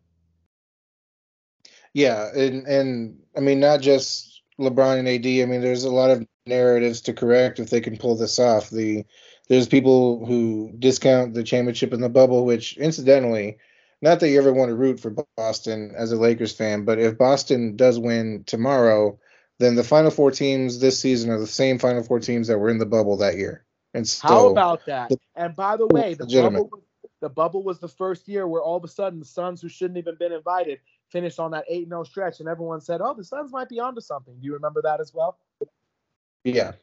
Yeah, 1.94 2.30
and 2.36 2.68
and 2.68 3.20
I 3.38 3.40
mean 3.40 3.60
not 3.60 3.82
just 3.82 4.42
LeBron 4.60 5.00
and 5.00 5.08
AD. 5.08 5.26
I 5.26 5.46
mean, 5.46 5.62
there's 5.62 5.84
a 5.84 5.92
lot 5.92 6.12
of 6.12 6.26
narratives 6.46 7.02
to 7.02 7.14
correct 7.14 7.60
if 7.60 7.70
they 7.70 7.82
can 7.82 7.98
pull 7.98 8.16
this 8.16 8.40
off. 8.40 8.70
The 8.70 9.06
there's 9.50 9.68
people 9.68 10.26
who 10.26 10.74
discount 10.80 11.34
the 11.34 11.44
championship 11.44 11.94
in 11.94 12.02
the 12.02 12.10
bubble, 12.10 12.46
which 12.46 12.78
incidentally, 12.78 13.58
not 14.02 14.20
that 14.20 14.30
you 14.30 14.38
ever 14.38 14.54
want 14.54 14.70
to 14.70 14.76
root 14.76 15.00
for 15.00 15.14
Boston 15.36 15.94
as 15.96 16.12
a 16.12 16.18
Lakers 16.18 16.54
fan, 16.54 16.86
but 16.86 17.00
if 17.00 17.18
Boston 17.18 17.76
does 17.76 18.00
win 18.00 18.44
tomorrow, 18.46 19.20
then 19.60 19.76
the 19.76 19.84
final 19.84 20.12
four 20.12 20.32
teams 20.32 20.80
this 20.80 21.00
season 21.00 21.30
are 21.30 21.40
the 21.40 21.48
same 21.48 21.78
final 21.78 22.04
four 22.04 22.20
teams 22.20 22.48
that 22.48 22.58
were 22.58 22.70
in 22.70 22.80
the 22.80 22.86
bubble 22.86 23.18
that 23.18 23.38
year. 23.38 23.66
And 23.94 24.08
so, 24.08 24.28
how 24.28 24.48
about 24.48 24.86
that? 24.88 25.12
And 25.36 25.56
by 25.56 25.78
the 25.78 25.88
way, 25.88 26.16
the 26.16 26.26
bubble, 26.26 26.84
the 27.20 27.30
bubble 27.30 27.64
was 27.64 27.80
the 27.80 27.88
first 27.88 28.28
year 28.28 28.48
where 28.48 28.62
all 28.62 28.78
of 28.78 28.84
a 28.84 28.88
sudden 28.88 29.20
the 29.20 29.26
Suns, 29.26 29.62
who 29.62 29.70
shouldn't 29.70 29.98
even 29.98 30.16
been 30.16 30.32
invited, 30.32 30.80
finished 31.14 31.40
on 31.40 31.52
that 31.52 31.64
8 31.70 31.88
0 31.88 32.04
stretch, 32.04 32.42
and 32.42 32.50
everyone 32.50 32.82
said, 32.82 33.00
oh, 33.00 33.14
the 33.14 33.24
Suns 33.24 33.54
might 33.54 33.70
be 33.70 33.80
onto 33.80 34.02
something. 34.02 34.34
Do 34.34 34.46
you 34.46 34.54
remember 34.54 34.82
that 34.82 35.00
as 35.00 35.14
well? 35.14 35.38
Yeah. 36.44 36.74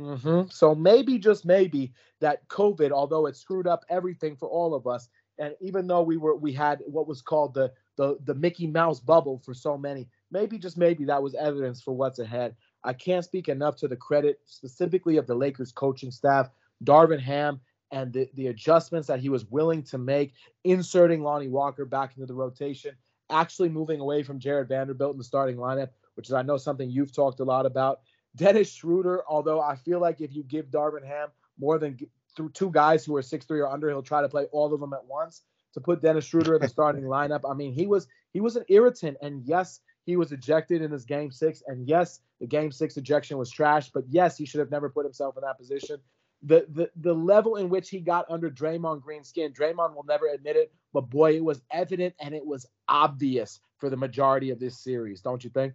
Mm-hmm. 0.00 0.48
So 0.48 0.74
maybe, 0.74 1.18
just 1.18 1.44
maybe, 1.44 1.92
that 2.20 2.48
COVID, 2.48 2.92
although 2.92 3.26
it 3.26 3.36
screwed 3.36 3.66
up 3.66 3.84
everything 3.90 4.36
for 4.36 4.48
all 4.48 4.74
of 4.74 4.86
us, 4.86 5.10
and 5.38 5.54
even 5.60 5.86
though 5.86 6.02
we 6.02 6.16
were 6.16 6.36
we 6.36 6.52
had 6.52 6.82
what 6.86 7.06
was 7.06 7.20
called 7.20 7.52
the 7.52 7.72
the 7.96 8.16
the 8.24 8.34
Mickey 8.34 8.66
Mouse 8.66 9.00
bubble 9.00 9.42
for 9.44 9.52
so 9.52 9.76
many, 9.76 10.08
maybe 10.30 10.56
just 10.56 10.78
maybe 10.78 11.04
that 11.04 11.22
was 11.22 11.34
evidence 11.34 11.82
for 11.82 11.92
what's 11.92 12.20
ahead. 12.20 12.54
I 12.84 12.94
can't 12.94 13.24
speak 13.24 13.48
enough 13.48 13.76
to 13.76 13.88
the 13.88 13.96
credit 13.96 14.40
specifically 14.46 15.18
of 15.18 15.26
the 15.26 15.34
Lakers 15.34 15.72
coaching 15.72 16.10
staff, 16.10 16.48
Darvin 16.84 17.20
Ham, 17.20 17.60
and 17.90 18.12
the, 18.12 18.28
the 18.34 18.48
adjustments 18.48 19.06
that 19.08 19.20
he 19.20 19.28
was 19.28 19.44
willing 19.46 19.82
to 19.84 19.98
make, 19.98 20.32
inserting 20.64 21.22
Lonnie 21.22 21.48
Walker 21.48 21.84
back 21.84 22.14
into 22.16 22.26
the 22.26 22.34
rotation, 22.34 22.96
actually 23.30 23.68
moving 23.68 24.00
away 24.00 24.22
from 24.22 24.38
Jarred 24.38 24.68
Vanderbilt 24.68 25.12
in 25.12 25.18
the 25.18 25.24
starting 25.24 25.56
lineup, 25.56 25.90
which 26.14 26.28
is 26.28 26.32
I 26.32 26.42
know 26.42 26.56
something 26.56 26.90
you've 26.90 27.14
talked 27.14 27.40
a 27.40 27.44
lot 27.44 27.66
about. 27.66 28.00
Dennis 28.36 28.72
Schroeder, 28.72 29.22
although 29.28 29.60
I 29.60 29.76
feel 29.76 30.00
like 30.00 30.20
if 30.20 30.34
you 30.34 30.42
give 30.42 30.66
Darvin 30.66 31.06
Ham 31.06 31.28
more 31.58 31.78
than 31.78 31.98
through 32.34 32.50
two 32.50 32.70
guys 32.70 33.04
who 33.04 33.14
are 33.16 33.22
six 33.22 33.44
three 33.44 33.60
or 33.60 33.68
under, 33.68 33.88
he'll 33.88 34.02
try 34.02 34.22
to 34.22 34.28
play 34.28 34.46
all 34.52 34.72
of 34.72 34.80
them 34.80 34.92
at 34.92 35.04
once. 35.04 35.42
To 35.74 35.80
put 35.80 36.02
Dennis 36.02 36.26
Schroeder 36.26 36.56
in 36.56 36.60
the 36.60 36.68
starting 36.80 37.04
lineup, 37.04 37.50
I 37.50 37.54
mean, 37.54 37.72
he 37.72 37.86
was 37.86 38.06
he 38.32 38.40
was 38.40 38.56
an 38.56 38.64
irritant, 38.68 39.16
and 39.22 39.42
yes, 39.44 39.80
he 40.04 40.16
was 40.16 40.32
ejected 40.32 40.82
in 40.82 40.90
his 40.90 41.04
game 41.04 41.30
six, 41.30 41.62
and 41.66 41.86
yes, 41.86 42.20
the 42.40 42.46
game 42.46 42.72
six 42.72 42.96
ejection 42.96 43.38
was 43.38 43.50
trash, 43.50 43.90
but 43.90 44.04
yes, 44.08 44.36
he 44.36 44.44
should 44.44 44.60
have 44.60 44.70
never 44.70 44.90
put 44.90 45.04
himself 45.04 45.36
in 45.36 45.42
that 45.42 45.58
position. 45.58 45.98
The, 46.44 46.66
the 46.68 46.90
the 46.96 47.14
level 47.14 47.56
in 47.56 47.68
which 47.68 47.88
he 47.88 48.00
got 48.00 48.26
under 48.28 48.50
Draymond 48.50 49.02
Green's 49.02 49.28
skin, 49.28 49.52
Draymond 49.52 49.94
will 49.94 50.04
never 50.04 50.26
admit 50.26 50.56
it, 50.56 50.72
but 50.92 51.02
boy, 51.02 51.36
it 51.36 51.44
was 51.44 51.62
evident 51.70 52.14
and 52.20 52.34
it 52.34 52.44
was 52.44 52.66
obvious 52.88 53.60
for 53.78 53.90
the 53.90 53.96
majority 53.96 54.50
of 54.50 54.58
this 54.58 54.78
series, 54.78 55.20
don't 55.20 55.42
you 55.44 55.50
think? 55.50 55.74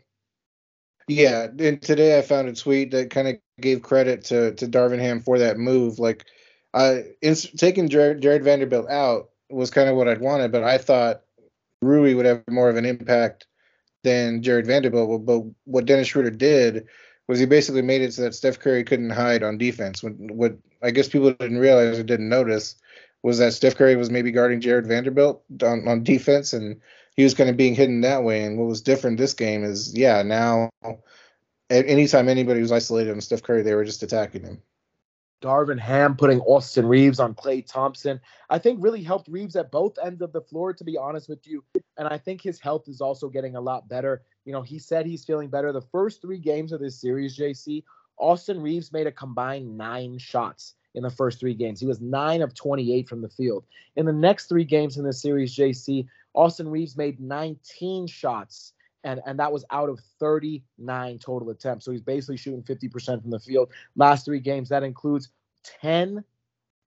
Yeah, 1.07 1.47
and 1.57 1.81
today 1.81 2.17
I 2.17 2.21
found 2.21 2.49
a 2.49 2.53
tweet 2.53 2.91
that 2.91 3.09
kind 3.09 3.29
of 3.29 3.35
gave 3.61 3.81
credit 3.81 4.25
to 4.25 4.53
to 4.55 4.67
Darvin 4.67 4.99
Ham 4.99 5.21
for 5.21 5.39
that 5.39 5.57
move. 5.57 5.99
Like, 5.99 6.25
uh, 6.73 6.99
taking 7.57 7.87
Jared, 7.87 8.21
Jarred 8.21 8.43
Vanderbilt 8.43 8.89
out 8.89 9.29
was 9.49 9.71
kind 9.71 9.89
of 9.89 9.95
what 9.95 10.09
I'd 10.09 10.19
wanted, 10.19 10.51
but 10.51 10.63
I 10.63 10.77
thought 10.77 11.21
Rui 11.81 12.13
would 12.13 12.25
have 12.25 12.43
more 12.49 12.69
of 12.69 12.75
an 12.75 12.85
impact 12.85 13.47
than 14.03 14.41
Jarred 14.43 14.67
Vanderbilt. 14.67 15.25
But 15.25 15.43
what 15.63 15.85
Dennis 15.85 16.07
Schroeder 16.07 16.29
did 16.29 16.87
was 17.27 17.39
he 17.39 17.45
basically 17.45 17.81
made 17.81 18.01
it 18.01 18.13
so 18.13 18.23
that 18.23 18.35
Steph 18.35 18.59
Curry 18.59 18.83
couldn't 18.83 19.09
hide 19.09 19.43
on 19.43 19.57
defense. 19.57 20.01
What, 20.01 20.13
what 20.17 20.57
I 20.81 20.91
guess 20.91 21.09
people 21.09 21.31
didn't 21.31 21.59
realize 21.59 21.99
or 21.99 22.03
didn't 22.03 22.29
notice 22.29 22.75
was 23.23 23.39
that 23.39 23.53
Steph 23.53 23.75
Curry 23.75 23.95
was 23.95 24.09
maybe 24.09 24.31
guarding 24.31 24.61
Jarred 24.61 24.87
Vanderbilt 24.87 25.43
on, 25.63 25.87
on 25.87 26.03
defense, 26.03 26.53
and 26.53 26.79
he 27.15 27.23
was 27.23 27.33
kind 27.33 27.49
of 27.49 27.57
being 27.57 27.75
hidden 27.75 28.01
that 28.01 28.23
way. 28.23 28.43
And 28.43 28.57
what 28.57 28.67
was 28.67 28.81
different 28.81 29.17
this 29.17 29.33
game 29.33 29.63
is, 29.63 29.93
yeah, 29.93 30.21
now 30.21 30.69
anytime 31.69 32.29
anybody 32.29 32.61
was 32.61 32.71
isolated 32.71 33.11
on 33.11 33.21
Steph 33.21 33.43
Curry, 33.43 33.63
they 33.63 33.75
were 33.75 33.85
just 33.85 34.03
attacking 34.03 34.43
him. 34.43 34.61
Darvin 35.41 35.79
Ham 35.79 36.15
putting 36.15 36.39
Austin 36.41 36.85
Reaves 36.87 37.19
on 37.19 37.35
Klay 37.35 37.65
Thompson, 37.65 38.19
I 38.49 38.57
think 38.57 38.81
really 38.81 39.03
helped 39.03 39.27
Reaves 39.27 39.55
at 39.55 39.71
both 39.71 39.97
ends 40.03 40.21
of 40.21 40.31
the 40.33 40.41
floor, 40.41 40.73
to 40.73 40.83
be 40.83 40.97
honest 40.97 41.29
with 41.29 41.45
you. 41.45 41.63
And 41.97 42.07
I 42.07 42.17
think 42.17 42.41
his 42.41 42.59
health 42.59 42.87
is 42.87 43.01
also 43.01 43.29
getting 43.29 43.55
a 43.55 43.61
lot 43.61 43.87
better. 43.87 44.23
You 44.47 44.53
know, 44.53 44.61
he 44.61 44.79
said 44.79 45.05
he's 45.05 45.25
feeling 45.25 45.49
better. 45.49 45.73
The 45.73 45.81
first 45.81 46.21
three 46.21 46.37
games 46.37 46.71
of 46.71 46.79
this 46.79 47.01
series, 47.01 47.37
JC, 47.37 47.83
Austin 48.17 48.61
Reaves 48.61 48.93
made 48.93 49.05
a 49.05 49.11
combined 49.11 49.77
nine 49.77 50.17
shots 50.17 50.75
in 50.95 51.03
the 51.03 51.09
first 51.09 51.41
three 51.41 51.53
games. 51.53 51.81
He 51.81 51.85
was 51.85 51.99
nine 51.99 52.41
of 52.41 52.53
28 52.55 53.09
from 53.09 53.21
the 53.21 53.27
field. 53.27 53.65
In 53.97 54.05
the 54.05 54.13
next 54.13 54.47
three 54.47 54.63
games 54.63 54.95
in 54.95 55.03
the 55.03 55.11
series, 55.11 55.53
JC, 55.53 56.07
Austin 56.33 56.69
Reaves 56.69 56.95
made 56.95 57.19
19 57.19 58.07
shots 58.07 58.71
and 59.03 59.19
and 59.25 59.37
that 59.37 59.51
was 59.51 59.65
out 59.69 59.89
of 59.89 59.99
39 60.19 61.19
total 61.19 61.49
attempts. 61.49 61.83
So 61.83 61.91
he's 61.91 62.01
basically 62.01 62.37
shooting 62.37 62.63
50% 62.63 63.21
from 63.21 63.31
the 63.31 63.39
field. 63.39 63.69
Last 63.97 64.23
three 64.23 64.39
games 64.39 64.69
that 64.69 64.81
includes 64.81 65.29
10 65.81 66.23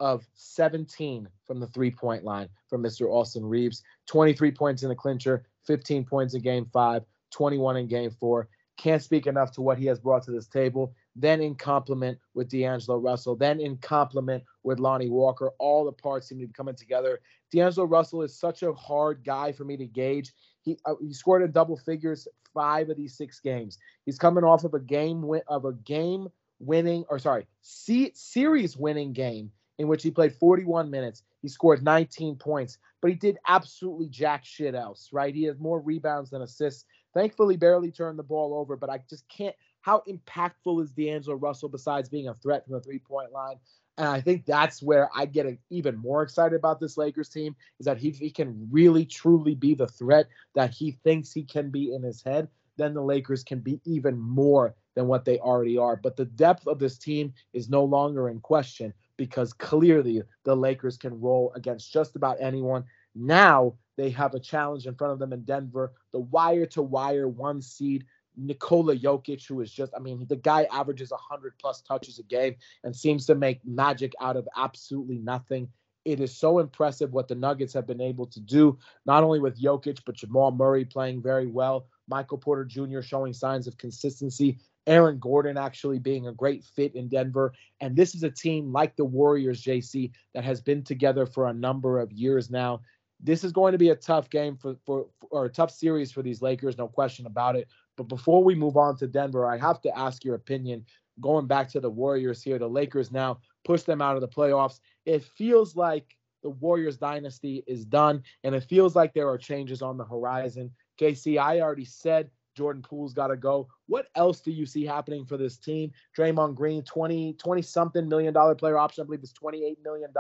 of 0.01 0.27
17 0.35 1.29
from 1.47 1.61
the 1.61 1.67
three-point 1.67 2.25
line 2.25 2.49
from 2.69 2.83
Mr. 2.83 3.11
Austin 3.11 3.45
Reaves, 3.45 3.83
23 4.07 4.51
points 4.51 4.83
in 4.83 4.89
the 4.89 4.95
clincher, 4.95 5.45
15 5.67 6.07
points 6.07 6.33
in 6.33 6.41
game 6.41 6.67
5, 6.73 7.05
21 7.31 7.77
in 7.77 7.87
game 7.87 8.11
4. 8.11 8.49
Can't 8.77 9.03
speak 9.03 9.27
enough 9.27 9.53
to 9.53 9.61
what 9.61 9.79
he 9.79 9.87
has 9.87 9.99
brought 9.99 10.23
to 10.25 10.31
this 10.31 10.47
table. 10.47 10.95
Then 11.15 11.43
in 11.43 11.55
complement 11.55 12.19
with 12.35 12.49
D'Angelo 12.49 12.97
Russell, 12.97 13.37
then 13.37 13.61
in 13.61 13.77
complement 13.77 14.43
with 14.63 14.79
Lonnie 14.79 15.11
Walker, 15.11 15.51
all 15.59 15.85
the 15.85 15.93
parts 15.93 16.29
seem 16.29 16.41
to 16.41 16.47
be 16.47 16.53
coming 16.53 16.77
together. 16.77 17.21
D'Angelo 17.53 17.87
Russell 17.87 18.23
is 18.23 18.39
such 18.39 18.63
a 18.63 18.73
hard 18.73 19.23
guy 19.25 19.53
for 19.53 19.65
me 19.65 19.77
to 19.77 19.87
gauge 19.87 20.33
he 20.63 20.79
uh, 20.85 20.95
he 21.01 21.13
scored 21.13 21.43
in 21.43 21.53
double 21.53 21.77
figures 21.77 22.29
five 22.53 22.91
of 22.91 22.97
these 22.97 23.17
six 23.17 23.41
games. 23.41 23.79
He's 24.05 24.19
coming 24.19 24.45
off 24.45 24.65
of 24.65 24.75
a 24.75 24.81
game 24.81 25.23
win 25.23 25.43
of 25.49 25.65
a 25.65 25.73
game 25.73 26.29
winning 26.59 27.05
or 27.09 27.19
sorry, 27.19 27.47
C- 27.63 28.13
series 28.15 28.77
winning 28.77 29.13
game 29.13 29.51
in 29.79 29.89
which 29.89 30.03
he 30.03 30.11
played 30.11 30.35
41 30.35 30.91
minutes. 30.91 31.23
He 31.41 31.49
scored 31.49 31.83
19 31.83 32.37
points, 32.37 32.77
but 33.01 33.11
he 33.11 33.17
did 33.17 33.39
absolutely 33.49 34.09
jack 34.09 34.45
shit 34.45 34.75
else, 34.75 35.09
right? 35.11 35.35
He 35.35 35.45
has 35.45 35.59
more 35.59 35.81
rebounds 35.81 36.31
than 36.31 36.43
assists. 36.43 36.85
Thankfully, 37.15 37.57
barely 37.57 37.91
turned 37.91 38.19
the 38.19 38.25
ball 38.25 38.55
over, 38.55 38.77
but 38.77 38.91
I 38.91 39.01
just 39.09 39.29
can't. 39.29 39.55
How 39.81 40.03
impactful 40.09 40.83
is 40.83 40.93
D'Angelo 40.93 41.37
Russell 41.37 41.69
besides 41.69 42.09
being 42.09 42.29
a 42.29 42.35
threat 42.35 42.65
from 42.65 42.75
the 42.75 42.81
three 42.81 42.99
point 42.99 43.33
line? 43.33 43.57
And 43.99 44.09
I 44.09 44.21
think 44.21 44.47
that's 44.47 44.83
where 44.83 45.11
I 45.15 45.27
get 45.27 45.47
even 45.69 45.97
more 45.97 46.23
excited 46.23 46.57
about 46.57 46.81
this 46.81 46.97
Lakers 46.97 47.29
team 47.29 47.55
is 47.79 47.87
that 47.87 47.99
he, 47.99 48.11
he 48.11 48.31
can 48.31 48.69
really 48.71 49.05
truly 49.05 49.55
be 49.55 49.75
the 49.75 49.89
threat 49.89 50.29
that 50.55 50.71
he 50.71 50.93
thinks 51.05 51.33
he 51.33 51.45
can 51.45 51.71
be 51.71 51.93
in 51.93 52.03
his 52.03 52.23
head, 52.23 52.49
then 52.79 52.95
the 52.95 53.03
Lakers 53.03 53.45
can 53.45 53.59
be 53.59 53.81
even 53.85 54.19
more 54.19 54.75
than 54.95 55.07
what 55.07 55.25
they 55.25 55.39
already 55.39 55.77
are. 55.77 55.97
But 55.97 56.17
the 56.17 56.25
depth 56.25 56.67
of 56.67 56.79
this 56.79 56.97
team 56.97 57.35
is 57.53 57.69
no 57.69 57.85
longer 57.85 58.31
in 58.31 58.41
question 58.41 58.95
because 59.17 59.53
clearly 59.53 60.23
the 60.45 60.57
Lakers 60.57 60.97
can 60.97 61.21
roll 61.21 61.53
against 61.55 61.93
just 61.93 62.17
about 62.17 62.39
anyone. 62.41 62.85
Now 63.15 63.75
they 63.97 64.11
have 64.11 64.35
a 64.35 64.41
challenge 64.41 64.87
in 64.87 64.95
front 64.95 65.13
of 65.13 65.19
them 65.19 65.33
in 65.33 65.45
Denver, 65.45 65.93
the 66.13 66.21
wire 66.21 66.67
to 66.67 66.83
wire 66.83 67.29
one 67.29 67.61
seed 67.61 68.05
Nikola 68.37 68.97
Jokic, 68.97 69.47
who 69.47 69.61
is 69.61 69.71
just, 69.71 69.93
I 69.95 69.99
mean, 69.99 70.27
the 70.29 70.37
guy 70.37 70.67
averages 70.73 71.11
100 71.11 71.55
plus 71.59 71.83
touches 71.83 72.19
a 72.19 72.23
game 72.23 72.57
and 72.85 72.95
seems 72.95 73.27
to 73.27 73.35
make 73.35 73.65
magic 73.67 74.13
out 74.21 74.37
of 74.37 74.49
absolutely 74.57 75.19
nothing. 75.19 75.69
It 76.05 76.21
is 76.21 76.37
so 76.37 76.59
impressive 76.61 77.13
what 77.13 77.29
the 77.29 77.35
Nuggets 77.35 77.75
have 77.75 77.87
been 77.87 78.01
able 78.01 78.27
to 78.29 78.41
do, 78.41 78.79
not 79.05 79.23
only 79.23 79.39
with 79.39 79.61
Jokic, 79.61 80.01
but 80.07 80.15
Jamal 80.15 80.51
Murray 80.51 80.85
playing 80.85 81.21
very 81.21 81.47
well, 81.47 81.87
Michael 82.09 82.39
Porter 82.39 82.65
Jr. 82.65 83.03
showing 83.03 83.35
signs 83.35 83.67
of 83.67 83.77
consistency, 83.77 84.59
Aaron 84.87 85.19
Gordon 85.19 85.59
actually 85.59 85.99
being 85.99 86.27
a 86.27 86.33
great 86.33 86.65
fit 86.65 86.95
in 86.95 87.09
Denver. 87.09 87.53
And 87.81 87.95
this 87.95 88.15
is 88.15 88.23
a 88.23 88.31
team 88.31 88.73
like 88.73 88.97
the 88.97 89.05
Warriors, 89.05 89.63
JC, 89.63 90.11
that 90.35 90.43
has 90.43 90.61
been 90.63 90.83
together 90.83 91.27
for 91.27 91.49
a 91.49 91.53
number 91.53 92.01
of 92.01 92.11
years 92.13 92.51
now. 92.51 92.81
This 93.23 93.45
is 93.45 93.53
going 93.53 93.73
to 93.73 93.79
be 93.79 93.91
a 93.91 93.97
tough 93.97 94.31
game 94.31 94.57
for, 94.57 94.77
for 94.87 95.07
or 95.31 95.45
a 95.45 95.51
tough 95.51 95.71
series 95.71 96.11
for 96.11 96.23
these 96.23 96.43
Lakers, 96.43 96.79
no 96.79 96.89
question 96.89 97.27
about 97.27 97.57
it. 97.57 97.69
But 97.97 98.09
before 98.09 98.43
we 98.43 98.55
move 98.55 98.77
on 98.77 98.97
to 98.99 99.07
Denver, 99.07 99.47
I 99.47 99.59
have 99.59 99.81
to 99.83 99.99
ask 99.99 100.25
your 100.25 100.35
opinion. 100.35 100.85
Going 101.21 101.47
back 101.47 101.69
to 101.71 101.81
the 101.81 101.91
Warriors 101.91 102.43
here, 102.43 102.59
the 102.59 102.67
Lakers 102.67 103.13
now 103.13 103.41
push 103.65 103.83
them 103.83 104.01
out 104.01 104.15
of 104.15 104.23
the 104.23 104.29
playoffs. 104.29 104.81
It 105.05 105.23
feels 105.23 105.77
like 105.77 106.17
the 106.43 106.49
Warriors 106.51 106.97
dynasty 106.97 107.63
is 107.67 107.85
done, 107.85 108.23
and 108.43 108.55
it 108.55 108.65
feels 108.65 108.97
like 108.97 109.13
there 109.13 109.29
are 109.29 109.37
changes 109.37 109.83
on 109.83 109.99
the 109.99 110.05
horizon. 110.05 110.71
JC, 110.99 111.39
I 111.39 111.61
already 111.61 111.85
said 111.85 112.31
Jordan 112.57 112.83
Poole's 112.83 113.13
got 113.13 113.29
to 113.29 113.37
go. 113.37 113.69
What 113.87 114.07
else 114.15 114.41
do 114.41 114.51
you 114.51 114.67
see 114.67 114.85
happening 114.85 115.25
for 115.25 115.37
this 115.37 115.59
team? 115.59 115.93
Draymond 116.17 116.55
Green, 116.55 116.83
20, 116.83 117.35
20 117.35 117.63
something 117.63 118.09
million 118.09 118.33
dollar 118.33 118.55
player 118.55 118.79
option, 118.79 119.03
I 119.03 119.05
believe 119.05 119.21
it's 119.23 119.33
$28 119.33 119.77
million, 119.85 120.11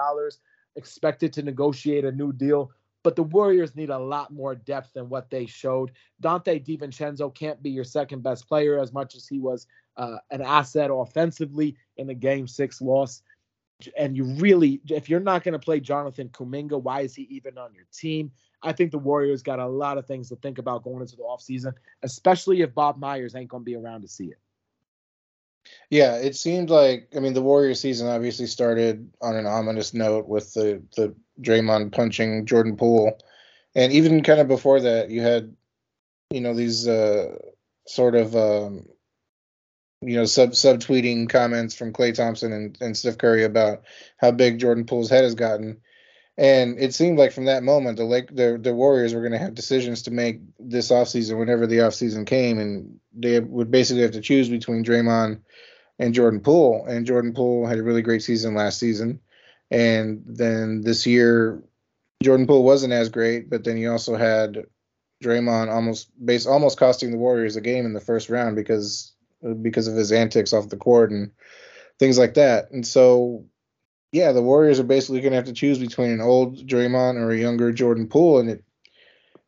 expected 0.76 1.32
to 1.32 1.42
negotiate 1.42 2.04
a 2.04 2.12
new 2.12 2.32
deal 2.32 2.70
but 3.02 3.16
the 3.16 3.22
Warriors 3.22 3.74
need 3.74 3.90
a 3.90 3.98
lot 3.98 4.32
more 4.32 4.54
depth 4.54 4.92
than 4.94 5.08
what 5.08 5.30
they 5.30 5.46
showed. 5.46 5.92
Donte 6.22 6.64
DiVincenzo 6.64 7.34
can't 7.34 7.62
be 7.62 7.70
your 7.70 7.84
second 7.84 8.22
best 8.22 8.46
player 8.48 8.78
as 8.78 8.92
much 8.92 9.14
as 9.14 9.26
he 9.26 9.38
was 9.38 9.66
uh, 9.96 10.18
an 10.30 10.42
asset 10.42 10.90
offensively 10.92 11.76
in 11.96 12.06
the 12.06 12.14
game 12.14 12.46
six 12.46 12.80
loss. 12.80 13.22
And 13.96 14.14
you 14.14 14.24
really, 14.24 14.82
if 14.90 15.08
you're 15.08 15.20
not 15.20 15.42
going 15.42 15.54
to 15.54 15.58
play 15.58 15.80
Jonathan 15.80 16.28
Kuminga, 16.28 16.82
why 16.82 17.00
is 17.00 17.14
he 17.14 17.22
even 17.30 17.56
on 17.56 17.72
your 17.74 17.86
team? 17.92 18.30
I 18.62 18.72
think 18.72 18.90
the 18.90 18.98
Warriors 18.98 19.42
got 19.42 19.58
a 19.58 19.66
lot 19.66 19.96
of 19.96 20.06
things 20.06 20.28
to 20.28 20.36
think 20.36 20.58
about 20.58 20.84
going 20.84 21.00
into 21.00 21.16
the 21.16 21.22
offseason, 21.22 21.72
especially 22.02 22.60
if 22.60 22.74
Bob 22.74 22.98
Myers 22.98 23.34
ain't 23.34 23.48
going 23.48 23.62
to 23.62 23.64
be 23.64 23.76
around 23.76 24.02
to 24.02 24.08
see 24.08 24.26
it. 24.26 24.38
Yeah, 25.90 26.16
it 26.16 26.36
seemed 26.36 26.70
like 26.70 27.08
I 27.16 27.20
mean 27.20 27.34
the 27.34 27.42
Warriors 27.42 27.80
season 27.80 28.06
obviously 28.08 28.46
started 28.46 29.10
on 29.20 29.36
an 29.36 29.46
ominous 29.46 29.92
note 29.92 30.28
with 30.28 30.54
the 30.54 30.82
the 30.96 31.14
Draymond 31.40 31.92
punching 31.92 32.46
Jordan 32.46 32.76
Poole, 32.76 33.18
and 33.74 33.92
even 33.92 34.22
kind 34.22 34.40
of 34.40 34.48
before 34.48 34.80
that 34.80 35.10
you 35.10 35.20
had 35.22 35.54
you 36.30 36.40
know 36.40 36.54
these 36.54 36.86
uh, 36.86 37.36
sort 37.86 38.14
of 38.14 38.36
um, 38.36 38.86
you 40.00 40.16
know 40.16 40.24
sub 40.24 40.50
subtweeting 40.50 41.28
comments 41.28 41.74
from 41.74 41.92
Klay 41.92 42.14
Thompson 42.14 42.52
and, 42.52 42.78
and 42.80 42.96
Steph 42.96 43.18
Curry 43.18 43.44
about 43.44 43.82
how 44.16 44.30
big 44.30 44.58
Jordan 44.58 44.86
Poole's 44.86 45.10
head 45.10 45.24
has 45.24 45.34
gotten. 45.34 45.80
And 46.40 46.78
it 46.78 46.94
seemed 46.94 47.18
like 47.18 47.32
from 47.32 47.44
that 47.44 47.62
moment, 47.62 47.98
the 47.98 48.04
Lake, 48.04 48.34
the, 48.34 48.58
the 48.58 48.74
Warriors 48.74 49.12
were 49.12 49.20
going 49.20 49.32
to 49.32 49.38
have 49.38 49.54
decisions 49.54 50.04
to 50.04 50.10
make 50.10 50.40
this 50.58 50.90
offseason 50.90 51.38
whenever 51.38 51.66
the 51.66 51.78
offseason 51.78 52.26
came, 52.26 52.58
and 52.58 52.98
they 53.12 53.40
would 53.40 53.70
basically 53.70 54.00
have 54.00 54.12
to 54.12 54.22
choose 54.22 54.48
between 54.48 54.82
Draymond 54.82 55.42
and 55.98 56.14
Jordan 56.14 56.40
Poole. 56.40 56.86
And 56.86 57.04
Jordan 57.04 57.34
Poole 57.34 57.66
had 57.66 57.78
a 57.78 57.82
really 57.82 58.00
great 58.00 58.22
season 58.22 58.54
last 58.54 58.78
season. 58.78 59.20
And 59.70 60.22
then 60.24 60.80
this 60.80 61.06
year, 61.06 61.62
Jordan 62.22 62.46
Poole 62.46 62.64
wasn't 62.64 62.94
as 62.94 63.10
great, 63.10 63.50
but 63.50 63.62
then 63.62 63.76
he 63.76 63.86
also 63.86 64.16
had 64.16 64.64
Draymond 65.22 65.70
almost 65.70 66.08
base 66.24 66.46
almost 66.46 66.78
costing 66.78 67.10
the 67.10 67.18
Warriors 67.18 67.56
a 67.56 67.60
game 67.60 67.84
in 67.84 67.92
the 67.92 68.00
first 68.00 68.30
round 68.30 68.56
because 68.56 69.12
because 69.60 69.88
of 69.88 69.94
his 69.94 70.10
antics 70.10 70.54
off 70.54 70.70
the 70.70 70.78
court 70.78 71.10
and 71.10 71.32
things 71.98 72.18
like 72.18 72.32
that. 72.34 72.70
And 72.70 72.86
so 72.86 73.44
yeah, 74.12 74.32
the 74.32 74.42
Warriors 74.42 74.80
are 74.80 74.84
basically 74.84 75.20
going 75.20 75.32
to 75.32 75.36
have 75.36 75.46
to 75.46 75.52
choose 75.52 75.78
between 75.78 76.10
an 76.10 76.20
old 76.20 76.66
Draymond 76.66 77.16
or 77.16 77.30
a 77.30 77.38
younger 77.38 77.72
Jordan 77.72 78.08
Poole 78.08 78.40
and 78.40 78.50
it 78.50 78.64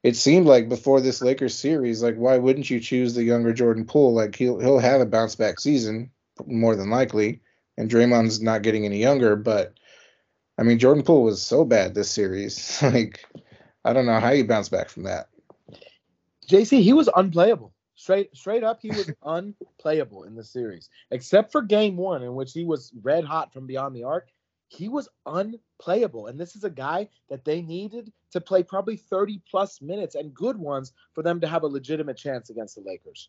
it 0.02 0.16
seemed 0.16 0.46
like 0.46 0.68
before 0.68 1.00
this 1.00 1.22
Lakers 1.22 1.56
series 1.56 2.02
like 2.02 2.16
why 2.16 2.36
wouldn't 2.36 2.68
you 2.68 2.80
choose 2.80 3.14
the 3.14 3.24
younger 3.24 3.52
Jordan 3.52 3.84
Poole? 3.84 4.14
Like 4.14 4.34
he'll 4.36 4.58
he'll 4.60 4.78
have 4.78 5.00
a 5.00 5.06
bounce 5.06 5.36
back 5.36 5.60
season 5.60 6.10
more 6.46 6.76
than 6.76 6.90
likely 6.90 7.40
and 7.76 7.90
Draymond's 7.90 8.40
not 8.40 8.62
getting 8.62 8.84
any 8.84 8.98
younger, 8.98 9.36
but 9.36 9.74
I 10.58 10.62
mean 10.62 10.78
Jordan 10.78 11.02
Poole 11.02 11.24
was 11.24 11.42
so 11.42 11.64
bad 11.64 11.94
this 11.94 12.10
series. 12.10 12.80
like 12.82 13.24
I 13.84 13.92
don't 13.92 14.06
know 14.06 14.20
how 14.20 14.30
you 14.30 14.44
bounce 14.44 14.68
back 14.68 14.88
from 14.88 15.04
that. 15.04 15.28
JC, 16.48 16.82
he 16.82 16.92
was 16.92 17.08
unplayable. 17.14 17.72
Straight 17.96 18.36
straight 18.36 18.62
up, 18.62 18.80
he 18.80 18.90
was 18.90 19.10
unplayable 19.24 20.24
in 20.24 20.34
the 20.34 20.44
series. 20.44 20.88
Except 21.10 21.50
for 21.50 21.62
game 21.62 21.96
one, 21.96 22.22
in 22.22 22.34
which 22.34 22.52
he 22.52 22.64
was 22.64 22.92
red 23.02 23.24
hot 23.24 23.52
from 23.52 23.66
beyond 23.66 23.94
the 23.96 24.04
arc. 24.04 24.28
He 24.72 24.88
was 24.88 25.08
unplayable. 25.26 26.28
And 26.28 26.38
this 26.38 26.56
is 26.56 26.64
a 26.64 26.70
guy 26.70 27.08
that 27.28 27.44
they 27.44 27.60
needed 27.62 28.12
to 28.30 28.40
play 28.40 28.62
probably 28.62 28.96
30 28.96 29.42
plus 29.50 29.82
minutes 29.82 30.14
and 30.14 30.32
good 30.32 30.56
ones 30.56 30.92
for 31.14 31.22
them 31.22 31.40
to 31.40 31.46
have 31.46 31.62
a 31.62 31.66
legitimate 31.66 32.16
chance 32.16 32.50
against 32.50 32.76
the 32.76 32.82
Lakers. 32.82 33.28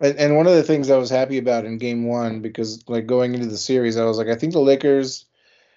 And, 0.00 0.18
and 0.18 0.36
one 0.36 0.46
of 0.46 0.54
the 0.54 0.62
things 0.62 0.90
I 0.90 0.96
was 0.96 1.10
happy 1.10 1.38
about 1.38 1.64
in 1.64 1.78
game 1.78 2.06
one, 2.06 2.42
because 2.42 2.86
like 2.88 3.06
going 3.06 3.34
into 3.34 3.46
the 3.46 3.56
series, 3.56 3.96
I 3.96 4.04
was 4.04 4.18
like, 4.18 4.28
I 4.28 4.34
think 4.34 4.52
the 4.52 4.60
Lakers 4.60 5.26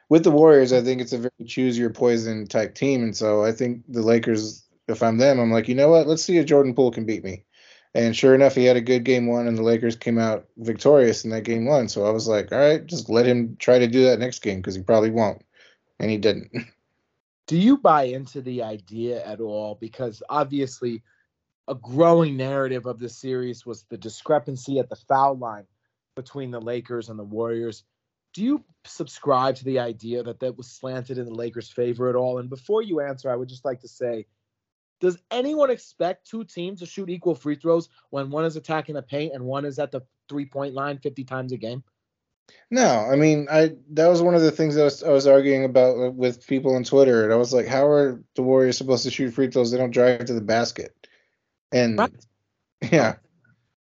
with 0.10 0.24
the 0.24 0.32
Warriors, 0.32 0.74
I 0.74 0.82
think 0.82 1.02
it's 1.02 1.14
a 1.14 1.18
very 1.18 1.46
choose 1.48 1.78
your 1.78 1.90
poison 1.90 2.46
type 2.48 2.76
team. 2.76 3.04
And 3.04 3.16
so 3.16 3.44
I 3.44 3.52
think 3.52 3.84
the 3.88 4.02
Lakers 4.02 4.66
if 4.88 5.02
I'm 5.02 5.18
them, 5.18 5.40
I'm 5.40 5.52
like, 5.52 5.68
you 5.68 5.76
know 5.76 5.90
what? 5.90 6.08
Let's 6.08 6.24
see 6.24 6.38
if 6.38 6.46
Jordan 6.46 6.76
Poole 6.76 6.92
can 6.92 7.06
beat 7.06 7.24
me. 7.24 7.44
And 7.96 8.14
sure 8.14 8.36
enough, 8.36 8.56
he 8.56 8.66
had 8.66 8.76
a 8.76 8.82
good 8.82 9.06
game 9.06 9.26
one, 9.26 9.48
and 9.48 9.58
the 9.58 9.64
Lakers 9.64 9.96
came 9.96 10.20
out 10.20 10.46
victorious 10.58 11.24
in 11.24 11.30
that 11.30 11.46
game 11.46 11.66
one. 11.66 11.88
So 11.88 12.06
I 12.06 12.10
was 12.10 12.28
like, 12.28 12.52
all 12.52 12.60
right, 12.60 12.86
just 12.86 13.10
let 13.10 13.26
him 13.26 13.56
try 13.58 13.80
to 13.80 13.88
do 13.88 14.04
that 14.04 14.20
next 14.20 14.40
game 14.40 14.58
because 14.58 14.76
he 14.76 14.84
probably 14.84 15.12
won't. 15.12 15.42
And 15.98 16.12
he 16.12 16.18
didn't. 16.18 16.52
Do 17.48 17.58
you 17.58 17.78
buy 17.78 18.04
into 18.04 18.42
the 18.42 18.64
idea 18.64 19.24
at 19.24 19.40
all? 19.40 19.78
Because 19.80 20.22
obviously, 20.30 21.04
a 21.70 21.76
growing 21.76 22.36
narrative 22.36 22.86
of 22.86 23.00
the 23.00 23.08
series 23.08 23.66
was 23.66 23.84
the 23.84 23.98
discrepancy 23.98 24.78
at 24.80 24.90
the 24.90 24.98
foul 24.98 25.38
line 25.38 25.66
between 26.16 26.52
the 26.52 26.60
Lakers 26.60 27.08
and 27.08 27.18
the 27.18 27.24
Warriors. 27.24 27.84
Do 28.34 28.44
you 28.44 28.66
subscribe 28.84 29.56
to 29.56 29.64
the 29.64 29.80
idea 29.80 30.22
that 30.24 30.42
that 30.42 30.58
was 30.58 30.68
slanted 30.68 31.18
in 31.18 31.26
the 31.26 31.34
Lakers' 31.34 31.72
favor 31.72 32.10
at 32.10 32.16
all? 32.16 32.40
And 32.40 32.50
before 32.50 32.82
you 32.82 33.00
answer, 33.00 33.32
I 33.32 33.38
would 33.38 33.48
just 33.48 33.64
like 33.64 33.80
to 33.82 33.88
say 33.88 34.26
does 35.00 35.18
anyone 35.32 35.70
expect 35.70 36.28
two 36.28 36.44
teams 36.44 36.80
to 36.80 36.86
shoot 36.86 37.10
equal 37.10 37.36
free 37.36 37.56
throws 37.56 37.90
when 38.10 38.30
one 38.30 38.46
is 38.46 38.56
attacking 38.56 38.96
the 38.96 39.02
paint 39.02 39.34
and 39.34 39.44
one 39.44 39.66
is 39.66 39.80
at 39.80 39.92
the 39.92 40.02
three 40.30 40.46
point 40.46 40.74
line 40.74 40.98
50 40.98 41.24
times 41.24 41.52
a 41.52 41.58
game? 41.58 41.84
No, 42.70 42.86
I 42.86 43.16
mean, 43.16 43.48
I 43.50 43.76
that 43.92 44.08
was 44.08 44.22
one 44.22 44.36
of 44.36 44.42
the 44.42 44.52
things 44.52 44.76
that 44.76 44.82
I 44.82 44.86
was, 44.86 45.04
I 45.04 45.10
was 45.10 45.28
arguing 45.28 45.66
about 45.66 46.14
with 46.16 46.46
people 46.46 46.76
on 46.76 46.84
Twitter, 46.84 47.24
and 47.24 47.34
I 47.34 47.38
was 47.38 47.54
like, 47.54 47.68
"How 47.68 47.88
are 47.88 48.22
the 48.36 48.44
Warriors 48.44 48.78
supposed 48.78 49.04
to 49.04 49.12
shoot 49.12 49.32
free 49.32 49.50
throws? 49.50 49.72
They 49.72 49.78
don't 49.78 49.92
drive 49.92 50.26
to 50.26 50.34
the 50.34 50.42
basket." 50.42 51.08
And 51.72 51.98
right. 51.98 52.12
yeah, 52.92 53.16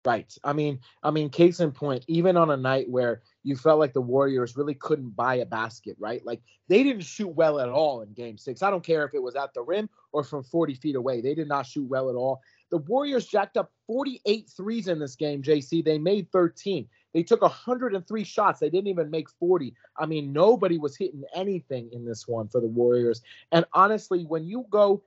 right. 0.07 0.33
I 0.45 0.53
mean, 0.53 0.79
I 1.03 1.11
mean, 1.11 1.29
case 1.29 1.59
in 1.59 1.73
point, 1.73 2.05
even 2.07 2.37
on 2.37 2.49
a 2.49 2.55
night 2.55 2.89
where 2.89 3.23
you 3.43 3.57
felt 3.57 3.77
like 3.77 3.91
the 3.91 3.99
Warriors 3.99 4.55
really 4.55 4.73
couldn't 4.73 5.17
buy 5.17 5.35
a 5.35 5.45
basket, 5.45 5.97
right? 5.99 6.25
Like 6.25 6.41
they 6.69 6.81
didn't 6.81 7.03
shoot 7.03 7.27
well 7.27 7.59
at 7.59 7.67
all 7.67 7.99
in 8.01 8.13
game 8.13 8.37
six. 8.37 8.63
I 8.63 8.69
don't 8.69 8.85
care 8.85 9.03
if 9.03 9.13
it 9.13 9.21
was 9.21 9.35
at 9.35 9.53
the 9.53 9.61
rim 9.61 9.89
or 10.13 10.23
from 10.23 10.45
40 10.45 10.75
feet 10.75 10.95
away. 10.95 11.19
They 11.19 11.35
did 11.35 11.49
not 11.49 11.65
shoot 11.65 11.89
well 11.89 12.09
at 12.09 12.15
all. 12.15 12.39
The 12.71 12.77
Warriors 12.77 13.27
jacked 13.27 13.57
up 13.57 13.73
48 13.85 14.49
threes 14.55 14.87
in 14.87 14.97
this 14.97 15.17
game, 15.17 15.43
JC. 15.43 15.83
They 15.83 15.97
made 15.97 16.31
13. 16.31 16.87
They 17.13 17.23
took 17.23 17.41
103 17.41 18.23
shots. 18.23 18.61
They 18.61 18.69
didn't 18.69 18.87
even 18.87 19.11
make 19.11 19.29
40. 19.29 19.73
I 19.97 20.05
mean, 20.05 20.31
nobody 20.31 20.77
was 20.77 20.95
hitting 20.95 21.23
anything 21.35 21.89
in 21.91 22.05
this 22.05 22.29
one 22.29 22.47
for 22.47 22.61
the 22.61 22.67
Warriors. 22.67 23.21
And 23.51 23.65
honestly, 23.73 24.23
when 24.23 24.45
you 24.45 24.65
go 24.69 25.03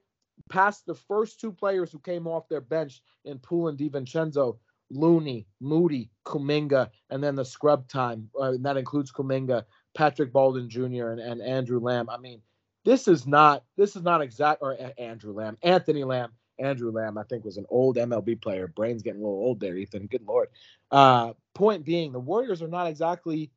past 0.50 0.84
the 0.84 0.94
first 0.94 1.40
two 1.40 1.52
players 1.52 1.90
who 1.90 2.00
came 2.00 2.26
off 2.26 2.48
their 2.48 2.60
bench 2.60 3.02
in 3.24 3.38
Poole 3.38 3.68
and 3.68 3.78
DiVincenzo, 3.78 4.58
Looney, 4.90 5.46
Moody, 5.60 6.10
Kuminga, 6.26 6.90
and 7.10 7.22
then 7.22 7.36
the 7.36 7.44
scrub 7.44 7.88
time. 7.88 8.28
Uh, 8.38 8.54
that 8.60 8.76
includes 8.76 9.12
Kuminga, 9.12 9.64
Patrick 9.94 10.32
Baldwin 10.32 10.68
Jr. 10.68 11.10
and, 11.10 11.20
and 11.20 11.40
Andrew 11.40 11.80
Lamb. 11.80 12.08
I 12.10 12.18
mean, 12.18 12.40
this 12.84 13.08
is 13.08 13.26
not 13.26 13.64
this 13.76 13.96
is 13.96 14.02
not 14.02 14.22
exact 14.22 14.62
or 14.62 14.80
uh, 14.80 14.90
Andrew 14.98 15.32
Lamb, 15.32 15.58
Anthony 15.62 16.04
Lamb. 16.04 16.32
Andrew 16.58 16.90
Lamb, 16.90 17.16
I 17.16 17.22
think, 17.22 17.44
was 17.44 17.56
an 17.56 17.64
old 17.70 17.96
MLB 17.96 18.42
player. 18.42 18.68
Brain's 18.68 19.02
getting 19.02 19.22
a 19.22 19.24
little 19.24 19.38
old 19.42 19.60
there, 19.60 19.76
Ethan. 19.76 20.06
Good 20.08 20.26
lord. 20.26 20.48
Uh, 20.90 21.32
point 21.54 21.86
being, 21.86 22.12
the 22.12 22.20
Warriors 22.20 22.60
are 22.60 22.68
not 22.68 22.86
exactly 22.86 23.50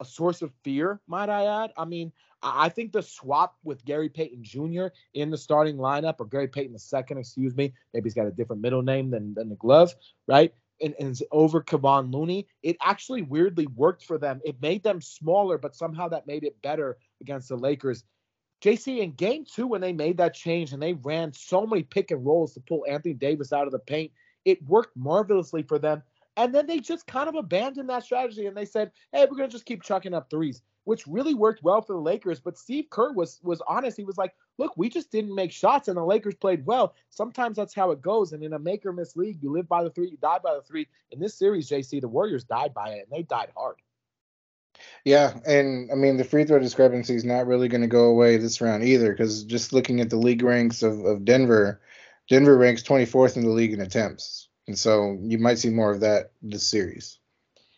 a 0.00 0.04
source 0.04 0.42
of 0.42 0.52
fear, 0.64 1.00
might 1.06 1.28
I 1.28 1.64
add. 1.64 1.72
I 1.76 1.84
mean, 1.84 2.12
I 2.42 2.70
think 2.70 2.92
the 2.92 3.02
swap 3.02 3.56
with 3.62 3.84
Gary 3.84 4.08
Payton 4.08 4.42
Jr. 4.42 4.86
in 5.14 5.30
the 5.30 5.36
starting 5.36 5.76
lineup, 5.76 6.16
or 6.18 6.26
Gary 6.26 6.48
Payton 6.48 6.74
II, 6.74 7.18
excuse 7.18 7.54
me, 7.54 7.74
maybe 7.92 8.04
he's 8.04 8.14
got 8.14 8.26
a 8.26 8.32
different 8.32 8.62
middle 8.62 8.82
name 8.82 9.10
than, 9.10 9.34
than 9.34 9.50
the 9.50 9.56
glove, 9.56 9.94
right? 10.26 10.54
And, 10.80 10.94
and 10.98 11.18
over 11.30 11.62
Kevon 11.62 12.12
Looney, 12.12 12.46
it 12.62 12.78
actually 12.80 13.20
weirdly 13.20 13.66
worked 13.66 14.04
for 14.04 14.16
them. 14.16 14.40
It 14.44 14.62
made 14.62 14.82
them 14.82 15.02
smaller, 15.02 15.58
but 15.58 15.76
somehow 15.76 16.08
that 16.08 16.26
made 16.26 16.44
it 16.44 16.60
better 16.62 16.96
against 17.20 17.50
the 17.50 17.56
Lakers. 17.56 18.04
JC, 18.62 19.00
in 19.00 19.12
game 19.12 19.44
two, 19.44 19.66
when 19.66 19.82
they 19.82 19.92
made 19.92 20.16
that 20.18 20.34
change 20.34 20.72
and 20.72 20.82
they 20.82 20.94
ran 20.94 21.32
so 21.34 21.66
many 21.66 21.82
pick 21.82 22.10
and 22.10 22.24
rolls 22.24 22.54
to 22.54 22.60
pull 22.60 22.86
Anthony 22.88 23.14
Davis 23.14 23.52
out 23.52 23.66
of 23.66 23.72
the 23.72 23.78
paint, 23.78 24.12
it 24.44 24.62
worked 24.66 24.96
marvelously 24.96 25.62
for 25.62 25.78
them. 25.78 26.02
And 26.36 26.54
then 26.54 26.66
they 26.66 26.78
just 26.78 27.06
kind 27.06 27.28
of 27.28 27.34
abandoned 27.34 27.90
that 27.90 28.04
strategy 28.04 28.46
and 28.46 28.56
they 28.56 28.64
said, 28.64 28.92
hey, 29.12 29.26
we're 29.28 29.36
going 29.36 29.48
to 29.48 29.52
just 29.52 29.66
keep 29.66 29.82
chucking 29.82 30.14
up 30.14 30.30
threes 30.30 30.62
which 30.84 31.06
really 31.06 31.34
worked 31.34 31.62
well 31.62 31.80
for 31.80 31.92
the 31.92 32.00
Lakers. 32.00 32.40
But 32.40 32.58
Steve 32.58 32.86
Kerr 32.90 33.12
was 33.12 33.38
was 33.44 33.62
honest. 33.68 33.96
He 33.96 34.02
was 34.02 34.18
like, 34.18 34.34
"Look, 34.58 34.76
we 34.76 34.88
just 34.88 35.12
didn't 35.12 35.34
make 35.34 35.52
shots, 35.52 35.86
and 35.86 35.96
the 35.96 36.04
Lakers 36.04 36.34
played 36.34 36.66
well. 36.66 36.96
Sometimes 37.10 37.56
that's 37.56 37.74
how 37.74 37.92
it 37.92 38.02
goes. 38.02 38.32
And 38.32 38.42
in 38.42 38.54
a 38.54 38.58
make 38.58 38.84
or 38.84 38.92
miss 38.92 39.16
league, 39.16 39.38
you 39.40 39.52
live 39.52 39.68
by 39.68 39.84
the 39.84 39.90
three, 39.90 40.10
you 40.10 40.16
die 40.16 40.40
by 40.42 40.54
the 40.54 40.62
three. 40.62 40.88
In 41.12 41.20
this 41.20 41.38
series, 41.38 41.68
JC, 41.68 42.00
the 42.00 42.08
Warriors 42.08 42.42
died 42.42 42.74
by 42.74 42.90
it, 42.90 43.06
and 43.08 43.16
they 43.16 43.22
died 43.22 43.52
hard. 43.56 43.76
Yeah, 45.04 45.38
and 45.46 45.92
I 45.92 45.94
mean 45.94 46.16
the 46.16 46.24
free 46.24 46.44
throw 46.44 46.58
discrepancy 46.58 47.14
is 47.14 47.24
not 47.24 47.46
really 47.46 47.68
going 47.68 47.82
to 47.82 47.86
go 47.86 48.06
away 48.06 48.36
this 48.36 48.60
round 48.60 48.82
either, 48.82 49.12
because 49.12 49.44
just 49.44 49.72
looking 49.72 50.00
at 50.00 50.10
the 50.10 50.16
league 50.16 50.42
ranks 50.42 50.82
of, 50.82 51.04
of 51.04 51.24
Denver, 51.24 51.80
Denver 52.28 52.56
ranks 52.56 52.82
24th 52.82 53.36
in 53.36 53.44
the 53.44 53.50
league 53.50 53.72
in 53.72 53.80
attempts, 53.80 54.48
and 54.70 54.78
so 54.78 55.18
you 55.20 55.36
might 55.36 55.58
see 55.58 55.68
more 55.68 55.90
of 55.90 55.98
that 55.98 56.30
this 56.42 56.64
series. 56.64 57.18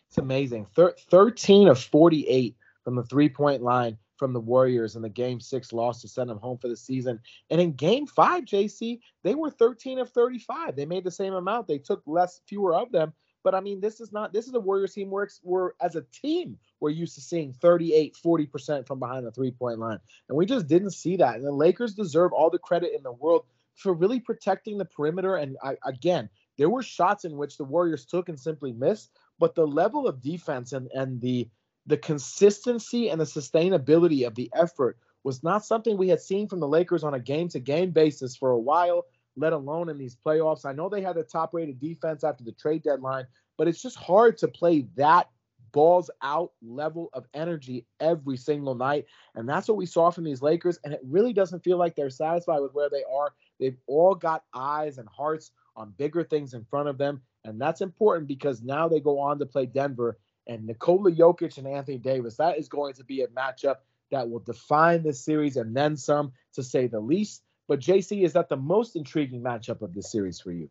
It's 0.09 0.19
amazing. 0.19 0.67
Thir- 0.75 0.93
13 1.09 1.67
of 1.67 1.79
48 1.79 2.55
from 2.83 2.95
the 2.95 3.01
three 3.01 3.29
point 3.29 3.63
line 3.63 3.97
from 4.17 4.31
the 4.31 4.39
Warriors 4.39 4.95
in 4.95 5.01
the 5.01 5.09
game 5.09 5.39
six 5.39 5.73
loss 5.73 6.01
to 6.01 6.07
send 6.07 6.29
them 6.29 6.37
home 6.37 6.59
for 6.59 6.67
the 6.67 6.77
season. 6.77 7.19
And 7.49 7.59
in 7.59 7.73
game 7.73 8.05
five, 8.05 8.45
JC, 8.45 8.99
they 9.23 9.33
were 9.33 9.49
13 9.49 9.97
of 9.97 10.11
35. 10.11 10.75
They 10.75 10.85
made 10.85 11.03
the 11.03 11.09
same 11.09 11.33
amount. 11.33 11.65
They 11.65 11.79
took 11.79 12.03
less, 12.05 12.41
fewer 12.45 12.75
of 12.75 12.91
them. 12.91 13.11
But 13.43 13.55
I 13.55 13.59
mean, 13.59 13.81
this 13.81 13.99
is 13.99 14.11
not 14.11 14.31
this 14.31 14.47
is 14.47 14.53
a 14.53 14.59
Warriors 14.59 14.93
team 14.93 15.09
where 15.09 15.27
we're 15.41 15.71
as 15.81 15.95
a 15.95 16.05
team, 16.13 16.59
we're 16.79 16.91
used 16.91 17.15
to 17.15 17.21
seeing 17.21 17.53
38, 17.53 18.15
40% 18.23 18.85
from 18.85 18.99
behind 18.99 19.25
the 19.25 19.31
three-point 19.31 19.79
line. 19.79 19.99
And 20.29 20.37
we 20.37 20.45
just 20.45 20.67
didn't 20.67 20.91
see 20.91 21.17
that. 21.17 21.37
And 21.37 21.43
the 21.43 21.51
Lakers 21.51 21.95
deserve 21.95 22.33
all 22.33 22.51
the 22.51 22.59
credit 22.59 22.91
in 22.95 23.01
the 23.01 23.11
world 23.11 23.45
for 23.75 23.93
really 23.93 24.19
protecting 24.19 24.77
the 24.77 24.85
perimeter. 24.85 25.35
And 25.37 25.57
I, 25.63 25.77
again, 25.85 26.29
there 26.57 26.69
were 26.69 26.83
shots 26.83 27.25
in 27.25 27.37
which 27.37 27.57
the 27.57 27.63
Warriors 27.63 28.05
took 28.05 28.29
and 28.29 28.39
simply 28.39 28.71
missed, 28.71 29.11
but 29.39 29.55
the 29.55 29.67
level 29.67 30.07
of 30.07 30.21
defense 30.21 30.73
and 30.73 30.89
and 30.93 31.19
the 31.21 31.49
the 31.85 31.97
consistency 31.97 33.09
and 33.09 33.19
the 33.19 33.25
sustainability 33.25 34.25
of 34.25 34.35
the 34.35 34.49
effort 34.55 34.97
was 35.23 35.43
not 35.43 35.65
something 35.65 35.97
we 35.97 36.09
had 36.09 36.21
seen 36.21 36.47
from 36.47 36.59
the 36.59 36.67
Lakers 36.67 37.03
on 37.03 37.13
a 37.13 37.19
game 37.19 37.47
to 37.49 37.59
game 37.59 37.91
basis 37.91 38.35
for 38.35 38.51
a 38.51 38.59
while, 38.59 39.05
let 39.35 39.53
alone 39.53 39.89
in 39.89 39.97
these 39.97 40.15
playoffs. 40.15 40.65
I 40.65 40.73
know 40.73 40.89
they 40.89 41.01
had 41.01 41.15
the 41.15 41.23
top 41.23 41.53
rated 41.53 41.79
defense 41.79 42.23
after 42.23 42.43
the 42.43 42.51
trade 42.53 42.83
deadline, 42.83 43.25
but 43.57 43.67
it's 43.67 43.81
just 43.81 43.97
hard 43.97 44.37
to 44.39 44.47
play 44.47 44.85
that 44.95 45.29
balls 45.71 46.09
out 46.21 46.51
level 46.61 47.09
of 47.13 47.25
energy 47.33 47.85
every 47.99 48.37
single 48.37 48.75
night. 48.75 49.05
And 49.35 49.49
that's 49.49 49.67
what 49.67 49.77
we 49.77 49.85
saw 49.85 50.11
from 50.11 50.23
these 50.23 50.41
Lakers. 50.41 50.79
And 50.83 50.93
it 50.93 51.01
really 51.03 51.33
doesn't 51.33 51.63
feel 51.63 51.77
like 51.77 51.95
they're 51.95 52.09
satisfied 52.09 52.59
with 52.59 52.73
where 52.73 52.89
they 52.89 53.03
are. 53.11 53.33
They've 53.59 53.77
all 53.87 54.15
got 54.15 54.43
eyes 54.53 54.99
and 54.99 55.09
hearts 55.09 55.51
on 55.75 55.93
bigger 55.97 56.23
things 56.23 56.53
in 56.53 56.65
front 56.65 56.89
of 56.89 56.97
them. 56.97 57.21
And 57.43 57.59
that's 57.59 57.81
important 57.81 58.27
because 58.27 58.61
now 58.61 58.87
they 58.87 58.99
go 58.99 59.19
on 59.19 59.39
to 59.39 59.45
play 59.45 59.65
Denver 59.65 60.17
and 60.47 60.65
Nikola 60.65 61.11
Jokic 61.11 61.57
and 61.57 61.67
Anthony 61.67 61.97
Davis. 61.97 62.37
That 62.37 62.57
is 62.57 62.67
going 62.67 62.93
to 62.95 63.03
be 63.03 63.21
a 63.21 63.27
matchup 63.27 63.77
that 64.11 64.29
will 64.29 64.39
define 64.39 65.03
this 65.03 65.19
series 65.19 65.57
and 65.57 65.75
then 65.75 65.97
some, 65.97 66.33
to 66.53 66.63
say 66.63 66.87
the 66.87 66.99
least. 66.99 67.43
But 67.67 67.79
JC, 67.79 68.23
is 68.23 68.33
that 68.33 68.49
the 68.49 68.57
most 68.57 68.95
intriguing 68.95 69.41
matchup 69.41 69.81
of 69.81 69.93
this 69.93 70.11
series 70.11 70.39
for 70.39 70.51
you? 70.51 70.69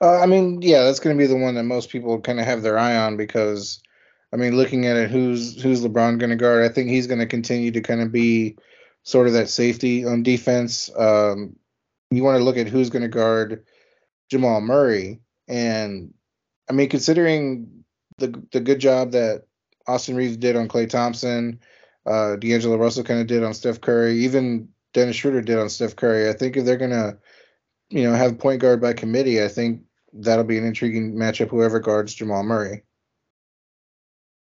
Uh, 0.00 0.18
I 0.18 0.26
mean, 0.26 0.62
yeah, 0.62 0.84
that's 0.84 1.00
going 1.00 1.16
to 1.16 1.20
be 1.20 1.26
the 1.26 1.36
one 1.36 1.54
that 1.56 1.64
most 1.64 1.90
people 1.90 2.20
kind 2.20 2.40
of 2.40 2.46
have 2.46 2.62
their 2.62 2.78
eye 2.78 2.96
on 2.96 3.16
because, 3.16 3.82
I 4.32 4.36
mean, 4.36 4.56
looking 4.56 4.86
at 4.86 4.96
it, 4.96 5.10
who's 5.10 5.60
who's 5.60 5.84
LeBron 5.84 6.18
going 6.18 6.30
to 6.30 6.36
guard? 6.36 6.64
I 6.64 6.72
think 6.72 6.88
he's 6.88 7.06
going 7.06 7.18
to 7.18 7.26
continue 7.26 7.70
to 7.72 7.80
kind 7.80 8.00
of 8.00 8.10
be 8.10 8.56
sort 9.02 9.26
of 9.26 9.34
that 9.34 9.50
safety 9.50 10.06
on 10.06 10.22
defense. 10.22 10.90
Um, 10.96 11.56
you 12.10 12.22
want 12.22 12.38
to 12.38 12.44
look 12.44 12.56
at 12.56 12.68
who's 12.68 12.90
going 12.90 13.02
to 13.02 13.08
guard 13.08 13.64
Jamal 14.30 14.60
Murray, 14.60 15.20
and 15.48 16.12
I 16.68 16.72
mean, 16.72 16.88
considering 16.88 17.84
the 18.18 18.42
the 18.52 18.60
good 18.60 18.78
job 18.78 19.12
that 19.12 19.44
Austin 19.86 20.16
Reaves 20.16 20.36
did 20.36 20.56
on 20.56 20.68
Klay 20.68 20.88
Thompson, 20.88 21.60
uh, 22.06 22.36
D'Angelo 22.36 22.76
Russell 22.76 23.04
kind 23.04 23.20
of 23.20 23.26
did 23.26 23.44
on 23.44 23.54
Steph 23.54 23.80
Curry, 23.80 24.16
even 24.24 24.68
Dennis 24.92 25.16
Schroeder 25.16 25.42
did 25.42 25.58
on 25.58 25.68
Steph 25.68 25.96
Curry. 25.96 26.28
I 26.28 26.32
think 26.32 26.56
if 26.56 26.64
they're 26.64 26.76
gonna, 26.76 27.18
you 27.88 28.02
know, 28.02 28.14
have 28.14 28.38
point 28.38 28.60
guard 28.60 28.80
by 28.80 28.92
committee, 28.92 29.42
I 29.42 29.48
think 29.48 29.82
that'll 30.12 30.44
be 30.44 30.58
an 30.58 30.64
intriguing 30.64 31.14
matchup. 31.14 31.48
Whoever 31.48 31.80
guards 31.80 32.14
Jamal 32.14 32.42
Murray. 32.42 32.82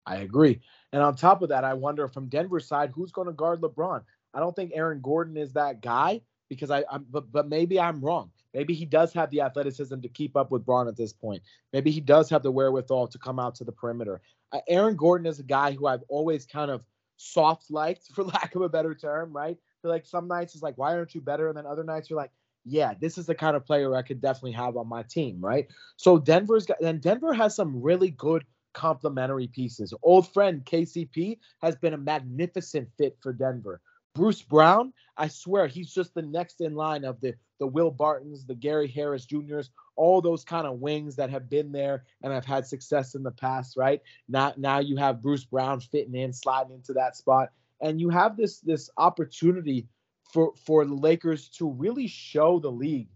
I 0.07 0.17
agree. 0.17 0.61
And 0.93 1.03
on 1.03 1.17
top 1.17 1.43
of 1.43 1.51
that, 1.51 1.65
I 1.65 1.75
wonder 1.75 2.09
from 2.09 2.29
Denver's 2.29 2.67
side, 2.67 2.91
who's 2.95 3.13
going 3.13 3.29
to 3.29 3.33
guard 3.33 3.61
LeBron? 3.61 4.03
I 4.35 4.41
don't 4.41 4.55
think 4.55 4.73
Aaron 4.75 5.01
Gordon 5.01 5.37
is 5.37 5.53
that 5.53 5.81
guy 5.81 6.23
because 6.53 6.71
I, 6.71 6.85
I'm, 6.91 7.07
but 7.11 7.33
but 7.33 7.49
maybe 7.49 7.81
I'm 7.81 8.01
wrong. 8.01 8.31
Maybe 8.53 8.75
he 8.75 8.85
does 8.85 9.15
have 9.15 9.31
the 9.31 9.41
athleticism 9.41 10.01
to 10.01 10.09
keep 10.09 10.37
up 10.37 10.51
with 10.51 10.67
Bron 10.67 10.87
at 10.87 10.97
this 10.97 11.13
point. 11.13 11.43
Maybe 11.73 11.91
he 11.91 12.01
does 12.01 12.29
have 12.29 12.43
the 12.43 12.51
wherewithal 12.51 13.09
to 13.09 13.19
come 13.19 13.39
out 13.39 13.55
to 13.57 13.65
the 13.65 13.73
perimeter. 13.73 14.21
Uh, 14.53 14.61
Aaron 14.69 14.95
Gordon 14.95 15.27
is 15.27 15.39
a 15.39 15.45
guy 15.45 15.73
who 15.73 15.87
I've 15.87 16.05
always 16.11 16.45
kind 16.45 16.71
of 16.71 16.85
soft 17.17 17.71
liked, 17.71 18.09
for 18.15 18.25
lack 18.25 18.55
of 18.55 18.61
a 18.61 18.69
better 18.69 18.95
term, 18.95 19.33
right? 19.33 19.57
So 19.81 19.89
like 19.89 20.05
some 20.05 20.29
nights 20.29 20.55
it's 20.55 20.63
like, 20.63 20.77
why 20.77 20.95
aren't 20.95 21.15
you 21.15 21.23
better? 21.23 21.49
And 21.49 21.57
then 21.57 21.67
other 21.67 21.85
nights 21.85 22.11
you're 22.11 22.19
like, 22.19 22.33
yeah, 22.65 22.93
this 23.01 23.19
is 23.19 23.27
the 23.27 23.35
kind 23.35 23.57
of 23.57 23.65
player 23.65 23.97
I 23.97 24.03
could 24.03 24.21
definitely 24.21 24.53
have 24.53 24.77
on 24.77 24.87
my 24.87 25.03
team, 25.03 25.41
right? 25.41 25.67
So 25.97 26.19
Denver's 26.19 26.67
got 26.67 26.81
and 26.81 27.01
Denver 27.01 27.33
has 27.33 27.57
some 27.57 27.83
really 27.83 28.11
good 28.11 28.45
complementary 28.73 29.49
pieces. 29.49 29.93
Old 30.03 30.33
friend 30.33 30.65
KCP 30.65 31.39
has 31.61 31.77
been 31.77 31.95
a 31.95 31.99
magnificent 31.99 32.89
fit 32.99 33.17
for 33.21 33.33
Denver. 33.33 33.81
Bruce 34.15 34.43
Brown, 34.43 34.93
I 35.17 35.29
swear 35.29 35.67
he's 35.67 35.93
just 35.93 36.13
the 36.15 36.23
next 36.23 36.61
in 36.61 36.75
line 36.75 37.05
of 37.05 37.21
the 37.21 37.35
the 37.59 37.67
Will 37.67 37.91
Bartons, 37.91 38.45
the 38.45 38.55
Gary 38.55 38.89
Harris 38.89 39.25
Juniors, 39.25 39.71
all 39.97 40.21
those 40.21 40.45
kind 40.45 40.67
of 40.67 40.81
wings 40.81 41.17
that 41.17 41.31
have 41.31 41.49
been 41.49 41.73
there 41.73 42.05
and 42.23 42.33
have 42.33 42.45
had 42.45 42.67
success 42.67 43.15
in 43.15 43.23
the 43.23 43.31
past, 43.31 43.77
right? 43.77 44.03
Now 44.29 44.53
now 44.59 44.81
you 44.81 44.97
have 44.97 45.23
Bruce 45.23 45.45
Brown 45.45 45.81
fitting 45.81 46.15
in, 46.15 46.33
sliding 46.33 46.75
into 46.75 46.93
that 46.95 47.17
spot, 47.17 47.53
and 47.81 48.01
you 48.01 48.11
have 48.11 48.37
this 48.37 48.61
this 48.61 48.91
opportunity 48.99 49.89
for 50.31 50.53
for 50.67 50.85
the 50.85 50.95
Lakers 50.95 51.49
to 51.51 51.71
really 51.71 52.07
show 52.07 52.59
the 52.59 52.71
league 52.71 53.09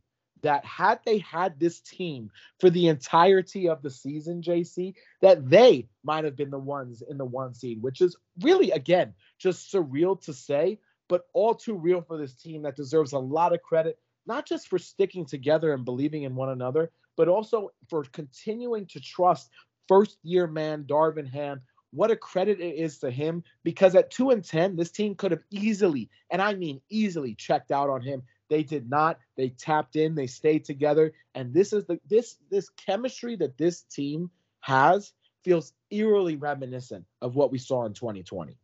that 0.42 0.64
had 0.64 1.00
they 1.04 1.18
had 1.18 1.59
this 1.59 1.80
team 1.80 2.30
for 2.61 2.70
the 2.70 2.88
entirety 2.88 3.68
of 3.68 3.82
the 3.82 3.90
season, 3.90 4.42
JC, 4.42 4.94
that 5.20 5.48
they 5.48 5.88
might 6.04 6.24
have 6.24 6.37
been 6.37 6.50
the 6.50 6.59
ones 6.59 7.02
in 7.02 7.18
the 7.18 7.24
one 7.24 7.52
seed, 7.52 7.82
which 7.82 8.00
is 8.00 8.16
really 8.40 8.70
again 8.70 9.12
just 9.38 9.72
surreal 9.72 10.20
to 10.22 10.32
say, 10.32 10.78
but 11.09 11.27
all 11.33 11.55
too 11.55 11.75
real 11.75 12.03
for 12.03 12.19
this 12.19 12.35
team 12.35 12.62
that 12.62 12.77
deserves 12.77 13.12
a 13.12 13.19
lot 13.19 13.55
of 13.55 13.62
credit, 13.62 13.99
not 14.27 14.47
just 14.47 14.69
for 14.69 14.79
sticking 14.79 15.25
together 15.25 15.73
and 15.73 15.85
believing 15.85 16.25
in 16.25 16.35
one 16.35 16.51
another, 16.51 16.90
but 17.16 17.29
also 17.29 17.71
for 17.88 18.05
continuing 18.05 18.87
to 18.87 19.01
trust 19.01 19.51
first 19.88 20.19
year 20.23 20.47
man 20.47 20.85
Darvin 20.85 21.31
Ham. 21.31 21.61
What 21.92 22.11
a 22.11 22.16
credit 22.16 22.61
it 22.61 22.75
is 22.75 22.99
to 22.99 23.11
him 23.11 23.42
because 23.62 23.95
at 23.95 24.11
2 24.11 24.31
and 24.31 24.45
10, 24.45 24.77
this 24.77 24.90
team 24.90 25.14
could 25.14 25.31
have 25.31 25.45
easily, 25.51 26.11
and 26.31 26.42
I 26.42 26.55
mean 26.55 26.81
easily, 26.90 27.35
checked 27.35 27.71
out 27.71 27.88
on 27.88 28.03
him. 28.03 28.23
They 28.49 28.62
did 28.62 28.90
not. 28.90 29.19
They 29.37 29.51
tapped 29.51 29.97
in, 29.97 30.14
they 30.14 30.27
stayed 30.27 30.64
together. 30.64 31.12
And 31.35 31.55
this 31.55 31.73
is 31.73 31.85
the 31.87 31.99
this 32.09 32.37
this 32.51 32.69
chemistry 32.71 33.37
that 33.37 33.57
this 33.57 33.83
team 33.83 34.31
has 34.61 35.12
feels 35.42 35.73
eerily 35.90 36.37
reminiscent 36.37 37.05
of 37.23 37.37
what 37.37 37.53
we 37.53 37.59
saw 37.59 37.87
in 37.87 37.95
2020. 37.95 38.57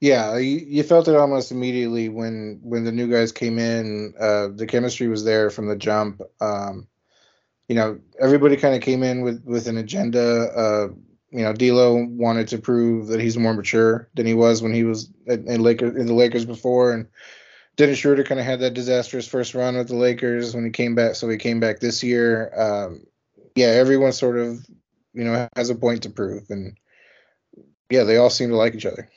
Yeah, 0.00 0.36
you, 0.36 0.58
you 0.58 0.82
felt 0.82 1.08
it 1.08 1.16
almost 1.16 1.50
immediately 1.50 2.08
when 2.08 2.60
when 2.62 2.84
the 2.84 2.92
new 2.92 3.10
guys 3.10 3.32
came 3.32 3.58
in. 3.58 4.14
Uh, 4.18 4.48
the 4.54 4.66
chemistry 4.66 5.08
was 5.08 5.24
there 5.24 5.48
from 5.50 5.68
the 5.68 5.76
jump. 5.76 6.20
Um, 6.40 6.86
you 7.68 7.74
know, 7.74 7.98
everybody 8.20 8.56
kind 8.56 8.74
of 8.74 8.82
came 8.82 9.02
in 9.02 9.22
with 9.22 9.42
with 9.44 9.68
an 9.68 9.78
agenda. 9.78 10.50
Uh, 10.54 10.88
you 11.30 11.42
know, 11.42 11.52
D'Lo 11.52 12.06
wanted 12.08 12.48
to 12.48 12.58
prove 12.58 13.08
that 13.08 13.20
he's 13.20 13.38
more 13.38 13.54
mature 13.54 14.08
than 14.14 14.26
he 14.26 14.34
was 14.34 14.62
when 14.62 14.72
he 14.72 14.84
was 14.84 15.10
in, 15.26 15.48
in 15.48 15.62
Lakers 15.62 15.96
in 15.96 16.06
the 16.06 16.14
Lakers 16.14 16.44
before, 16.44 16.92
and 16.92 17.08
Dennis 17.76 17.98
Schroeder 17.98 18.24
kind 18.24 18.40
of 18.40 18.46
had 18.46 18.60
that 18.60 18.74
disastrous 18.74 19.26
first 19.26 19.54
run 19.54 19.76
with 19.76 19.88
the 19.88 19.96
Lakers 19.96 20.54
when 20.54 20.64
he 20.64 20.70
came 20.70 20.94
back. 20.94 21.14
So 21.14 21.28
he 21.28 21.38
came 21.38 21.58
back 21.58 21.80
this 21.80 22.02
year. 22.02 22.52
Um, 22.54 23.06
yeah, 23.54 23.68
everyone 23.68 24.12
sort 24.12 24.36
of 24.36 24.64
you 25.14 25.24
know 25.24 25.48
has 25.56 25.70
a 25.70 25.74
point 25.74 26.02
to 26.02 26.10
prove, 26.10 26.50
and 26.50 26.78
yeah, 27.90 28.04
they 28.04 28.18
all 28.18 28.30
seem 28.30 28.50
to 28.50 28.56
like 28.56 28.74
each 28.74 28.86
other. 28.86 29.08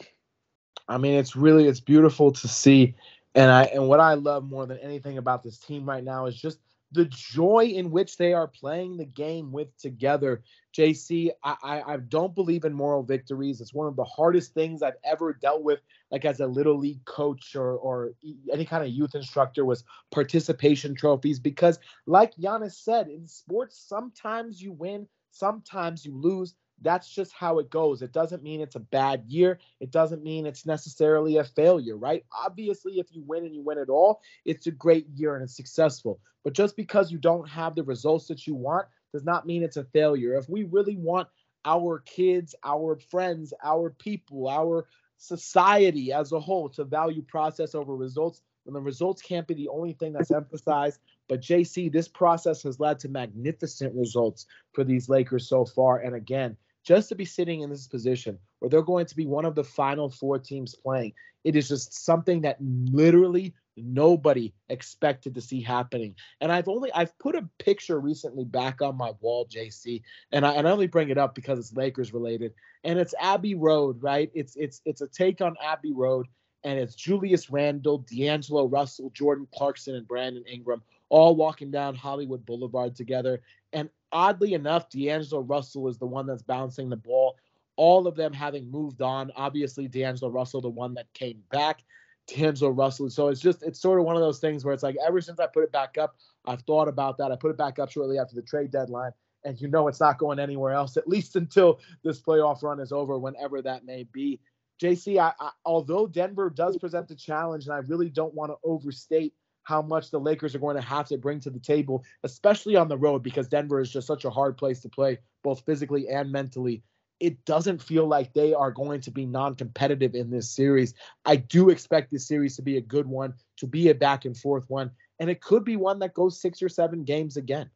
I 0.89 0.97
mean, 0.97 1.13
it's 1.13 1.35
really 1.35 1.67
it's 1.67 1.79
beautiful 1.79 2.31
to 2.31 2.47
see, 2.47 2.95
and 3.35 3.51
I 3.51 3.65
and 3.65 3.87
what 3.87 3.99
I 3.99 4.15
love 4.15 4.49
more 4.49 4.65
than 4.65 4.79
anything 4.79 5.19
about 5.19 5.43
this 5.43 5.59
team 5.59 5.87
right 5.87 6.03
now 6.03 6.25
is 6.25 6.35
just 6.35 6.59
the 6.91 7.05
joy 7.05 7.65
in 7.65 7.91
which 7.91 8.17
they 8.17 8.33
are 8.33 8.47
playing 8.47 8.97
the 8.97 9.05
game 9.05 9.51
with 9.51 9.75
together. 9.77 10.41
JC, 10.75 11.29
I, 11.43 11.55
I, 11.61 11.93
I 11.93 11.97
don't 11.97 12.33
believe 12.33 12.65
in 12.65 12.73
moral 12.73 13.03
victories. 13.03 13.61
It's 13.61 13.73
one 13.73 13.87
of 13.87 13.95
the 13.95 14.03
hardest 14.03 14.55
things 14.55 14.81
I've 14.81 14.97
ever 15.03 15.33
dealt 15.33 15.61
with, 15.63 15.79
like 16.09 16.25
as 16.25 16.39
a 16.39 16.47
little 16.47 16.79
league 16.79 17.05
coach 17.05 17.55
or 17.55 17.73
or 17.73 18.13
any 18.51 18.65
kind 18.65 18.83
of 18.83 18.89
youth 18.89 19.13
instructor, 19.13 19.65
was 19.65 19.83
participation 20.11 20.95
trophies. 20.95 21.39
Because, 21.39 21.77
like 22.07 22.35
Giannis 22.35 22.83
said, 22.83 23.07
in 23.09 23.27
sports, 23.27 23.79
sometimes 23.87 24.59
you 24.59 24.71
win, 24.71 25.07
sometimes 25.29 26.03
you 26.03 26.17
lose 26.17 26.55
that's 26.81 27.09
just 27.09 27.31
how 27.33 27.59
it 27.59 27.69
goes. 27.69 28.01
It 28.01 28.13
doesn't 28.13 28.43
mean 28.43 28.61
it's 28.61 28.75
a 28.75 28.79
bad 28.79 29.23
year. 29.27 29.59
It 29.79 29.91
doesn't 29.91 30.23
mean 30.23 30.45
it's 30.45 30.65
necessarily 30.65 31.37
a 31.37 31.43
failure, 31.43 31.97
right? 31.97 32.25
Obviously, 32.31 32.99
if 32.99 33.07
you 33.11 33.23
win 33.25 33.45
and 33.45 33.53
you 33.53 33.61
win 33.61 33.77
it 33.77 33.89
all, 33.89 34.21
it's 34.45 34.67
a 34.67 34.71
great 34.71 35.07
year 35.15 35.35
and 35.35 35.43
it's 35.43 35.55
successful. 35.55 36.19
But 36.43 36.53
just 36.53 36.75
because 36.75 37.11
you 37.11 37.17
don't 37.17 37.47
have 37.49 37.75
the 37.75 37.83
results 37.83 38.27
that 38.27 38.47
you 38.47 38.55
want 38.55 38.87
does 39.13 39.23
not 39.23 39.45
mean 39.45 39.63
it's 39.63 39.77
a 39.77 39.83
failure. 39.83 40.35
If 40.35 40.49
we 40.49 40.63
really 40.63 40.95
want 40.95 41.27
our 41.65 41.99
kids, 42.05 42.55
our 42.63 42.97
friends, 43.09 43.53
our 43.63 43.89
people, 43.89 44.47
our 44.47 44.87
society 45.17 46.13
as 46.13 46.31
a 46.31 46.39
whole 46.39 46.69
to 46.69 46.85
value 46.85 47.21
process 47.21 47.75
over 47.75 47.95
results, 47.95 48.41
then 48.65 48.73
the 48.73 48.81
results 48.81 49.21
can't 49.21 49.47
be 49.47 49.53
the 49.53 49.67
only 49.67 49.93
thing 49.93 50.13
that's 50.13 50.31
emphasized. 50.31 50.99
But 51.27 51.41
JC, 51.41 51.91
this 51.91 52.07
process 52.07 52.63
has 52.63 52.79
led 52.79 52.99
to 52.99 53.09
magnificent 53.09 53.93
results 53.93 54.45
for 54.73 54.83
these 54.83 55.09
Lakers 55.09 55.47
so 55.47 55.65
far. 55.65 55.99
And 55.99 56.15
again, 56.15 56.57
just 56.89 57.09
to 57.09 57.13
be 57.15 57.23
sitting 57.23 57.61
in 57.61 57.69
this 57.69 57.85
position 57.85 58.39
where 58.57 58.67
they're 58.67 58.81
going 58.81 59.05
to 59.05 59.15
be 59.15 59.27
one 59.27 59.45
of 59.45 59.53
the 59.53 59.63
final 59.63 60.09
four 60.09 60.39
teams 60.39 60.73
playing, 60.73 61.13
it 61.43 61.55
is 61.55 61.67
just 61.67 62.03
something 62.03 62.41
that 62.41 62.57
literally 62.59 63.53
nobody 63.77 64.51
expected 64.69 65.35
to 65.35 65.41
see 65.41 65.61
happening. 65.61 66.15
And 66.41 66.51
I've 66.51 66.67
only 66.67 66.91
I've 66.91 67.15
put 67.19 67.35
a 67.35 67.47
picture 67.59 67.99
recently 67.99 68.43
back 68.43 68.81
on 68.81 68.97
my 68.97 69.11
wall, 69.21 69.47
JC, 69.47 70.01
and 70.31 70.43
I 70.43 70.53
and 70.55 70.67
I 70.67 70.71
only 70.71 70.87
bring 70.87 71.09
it 71.09 71.19
up 71.19 71.35
because 71.35 71.59
it's 71.59 71.77
Lakers 71.77 72.11
related, 72.11 72.55
and 72.83 72.97
it's 72.97 73.13
Abbey 73.21 73.53
Road, 73.53 74.01
right? 74.01 74.31
It's 74.33 74.55
it's 74.55 74.81
it's 74.83 75.01
a 75.01 75.07
take 75.07 75.41
on 75.41 75.57
Abbey 75.63 75.93
Road, 75.93 76.25
and 76.63 76.79
it's 76.79 76.95
Julius 76.95 77.51
Randle, 77.51 77.99
D'Angelo 77.99 78.65
Russell, 78.65 79.11
Jordan 79.13 79.47
Clarkson, 79.53 79.93
and 79.93 80.07
Brandon 80.07 80.43
Ingram 80.51 80.81
all 81.09 81.35
walking 81.35 81.69
down 81.69 81.93
Hollywood 81.93 82.47
Boulevard 82.47 82.95
together. 82.95 83.41
And 83.73 83.91
oddly 84.11 84.53
enough, 84.53 84.89
D'Angelo 84.89 85.41
Russell 85.41 85.87
is 85.87 85.97
the 85.97 86.05
one 86.05 86.25
that's 86.25 86.41
bouncing 86.41 86.89
the 86.89 86.97
ball. 86.97 87.37
All 87.75 88.07
of 88.07 88.15
them 88.15 88.33
having 88.33 88.69
moved 88.69 89.01
on. 89.01 89.31
Obviously, 89.35 89.87
D'Angelo 89.87 90.31
Russell, 90.31 90.61
the 90.61 90.69
one 90.69 90.93
that 90.95 91.11
came 91.13 91.41
back. 91.51 91.83
D'Angelo 92.27 92.71
Russell. 92.71 93.09
So 93.09 93.29
it's 93.29 93.41
just, 93.41 93.63
it's 93.63 93.81
sort 93.81 93.99
of 93.99 94.05
one 94.05 94.15
of 94.15 94.21
those 94.21 94.39
things 94.39 94.63
where 94.63 94.73
it's 94.73 94.83
like, 94.83 94.95
ever 95.05 95.21
since 95.21 95.39
I 95.39 95.47
put 95.47 95.63
it 95.63 95.71
back 95.71 95.97
up, 95.97 96.15
I've 96.45 96.61
thought 96.61 96.87
about 96.87 97.17
that. 97.17 97.31
I 97.31 97.35
put 97.35 97.51
it 97.51 97.57
back 97.57 97.79
up 97.79 97.91
shortly 97.91 98.19
after 98.19 98.35
the 98.35 98.41
trade 98.41 98.71
deadline. 98.71 99.11
And 99.45 99.59
you 99.59 99.69
know 99.69 99.87
it's 99.87 100.01
not 100.01 100.17
going 100.17 100.37
anywhere 100.37 100.73
else, 100.73 100.97
at 100.97 101.07
least 101.07 101.35
until 101.37 101.79
this 102.03 102.21
playoff 102.21 102.61
run 102.61 102.79
is 102.79 102.91
over, 102.91 103.17
whenever 103.17 103.61
that 103.61 103.85
may 103.85 104.03
be. 104.11 104.39
JC, 104.81 105.17
I, 105.17 105.33
I, 105.39 105.51
although 105.65 106.07
Denver 106.07 106.49
does 106.49 106.77
present 106.77 107.11
a 107.11 107.15
challenge, 107.15 107.65
and 107.65 107.73
I 107.73 107.79
really 107.79 108.09
don't 108.09 108.33
want 108.33 108.51
to 108.51 108.57
overstate 108.63 109.33
how 109.69 109.83
much 109.83 110.09
the 110.09 110.19
Lakers 110.19 110.55
are 110.55 110.59
going 110.59 110.75
to 110.75 110.81
have 110.81 111.07
to 111.07 111.17
bring 111.19 111.39
to 111.41 111.51
the 111.51 111.59
table, 111.59 112.03
especially 112.23 112.75
on 112.75 112.87
the 112.87 112.97
road, 112.97 113.21
because 113.21 113.47
Denver 113.47 113.79
is 113.79 113.91
just 113.91 114.07
such 114.07 114.25
a 114.25 114.29
hard 114.31 114.57
place 114.57 114.79
to 114.81 114.89
play, 114.89 115.19
both 115.43 115.63
physically 115.63 116.09
and 116.09 116.31
mentally. 116.31 116.81
It 117.19 117.45
doesn't 117.45 117.83
feel 117.83 118.07
like 118.07 118.33
they 118.33 118.51
are 118.51 118.71
going 118.71 119.01
to 119.01 119.11
be 119.11 119.27
non 119.27 119.53
competitive 119.53 120.15
in 120.15 120.31
this 120.31 120.49
series. 120.49 120.95
I 121.23 121.35
do 121.35 121.69
expect 121.69 122.09
this 122.09 122.27
series 122.27 122.55
to 122.55 122.63
be 122.63 122.77
a 122.77 122.81
good 122.81 123.05
one, 123.05 123.35
to 123.57 123.67
be 123.67 123.89
a 123.89 123.93
back 123.93 124.25
and 124.25 124.35
forth 124.35 124.65
one, 124.69 124.89
and 125.19 125.29
it 125.29 125.39
could 125.39 125.63
be 125.63 125.75
one 125.75 125.99
that 125.99 126.15
goes 126.15 126.41
six 126.41 126.63
or 126.63 126.69
seven 126.69 127.03
games 127.03 127.37
again. 127.37 127.69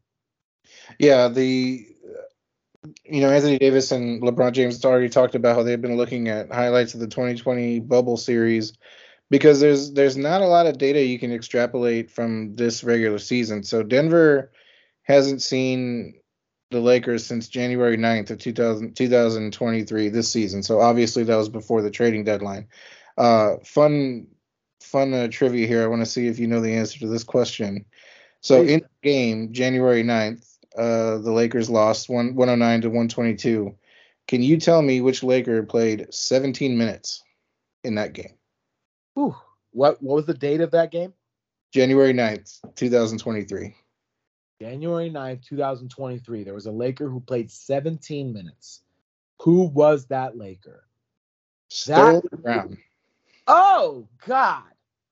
Yeah, 0.98 1.28
the 1.28 1.86
you 3.06 3.22
know 3.22 3.30
Anthony 3.30 3.60
Davis 3.60 3.92
and 3.92 4.24
LeBron 4.24 4.54
James 4.54 4.84
already 4.84 5.10
talked 5.10 5.36
about 5.36 5.56
how 5.56 5.62
they've 5.62 5.80
been 5.80 5.98
looking 5.98 6.28
at 6.28 6.52
highlights 6.52 6.96
of 6.96 7.02
the 7.02 7.08
2020 7.08 7.82
bubble 7.82 8.18
series 8.18 8.74
because 9.30 9.60
there's 9.60 9.94
there's 9.94 10.18
not 10.18 10.42
a 10.42 10.48
lot 10.48 10.68
of 10.68 10.78
data 10.78 11.04
you 11.04 11.20
can 11.20 11.32
extrapolate 11.32 12.12
from 12.12 12.56
this 12.56 12.84
regular 12.84 13.20
season. 13.20 13.64
So 13.64 13.84
Denver 13.84 14.52
hasn't 15.04 15.42
seen 15.42 16.16
the 16.72 16.80
Lakers 16.80 17.26
since 17.26 17.48
January 17.48 17.98
9th 17.98 18.32
of 18.32 18.40
2000, 18.40 18.96
2023 18.96 20.10
this 20.10 20.32
season. 20.32 20.64
So 20.64 20.80
obviously 20.80 21.24
that 21.24 21.36
was 21.36 21.50
before 21.50 21.82
the 21.82 21.92
trading 21.92 22.24
deadline. 22.24 22.68
Uh, 23.18 23.58
fun 23.64 24.28
fun 24.82 25.14
uh, 25.14 25.28
trivia 25.30 25.68
here. 25.68 25.84
I 25.84 25.88
want 25.88 26.02
to 26.02 26.06
see 26.06 26.28
if 26.28 26.40
you 26.40 26.48
know 26.48 26.62
the 26.62 26.74
answer 26.74 27.00
to 27.00 27.08
this 27.08 27.24
question. 27.24 27.86
So 28.42 28.62
in 28.62 28.82
the 28.82 29.10
game, 29.10 29.54
January 29.54 30.04
9th, 30.04 30.58
uh, 30.78 31.20
the 31.20 31.32
Lakers 31.32 31.70
lost 31.70 32.10
one, 32.10 32.36
109 32.36 32.82
to 32.82 32.90
122. 32.90 33.76
Can 34.28 34.42
you 34.42 34.58
tell 34.58 34.82
me 34.82 35.00
which 35.00 35.24
Laker 35.24 35.64
played 35.64 36.14
17 36.14 36.78
minutes 36.78 37.24
in 37.84 37.96
that 37.96 38.14
game? 38.14 38.36
Whew. 39.16 39.36
What 39.72 40.02
what 40.02 40.16
was 40.16 40.26
the 40.26 40.34
date 40.34 40.62
of 40.62 40.72
that 40.72 40.92
game? 40.92 41.14
January 41.74 42.14
9th, 42.14 42.60
2023. 42.76 43.76
January 44.62 45.10
9th, 45.10 45.44
2023. 45.46 46.44
There 46.44 46.54
was 46.54 46.68
a 46.68 46.72
Laker 46.72 47.10
who 47.10 47.20
played 47.20 47.52
17 47.52 48.32
minutes. 48.32 48.82
Who 49.42 49.64
was 49.64 50.06
that 50.08 50.38
Laker? 50.38 50.86
Sterling 51.70 52.22
Brown. 52.42 52.78
Oh 53.48 54.08
God. 54.26 54.64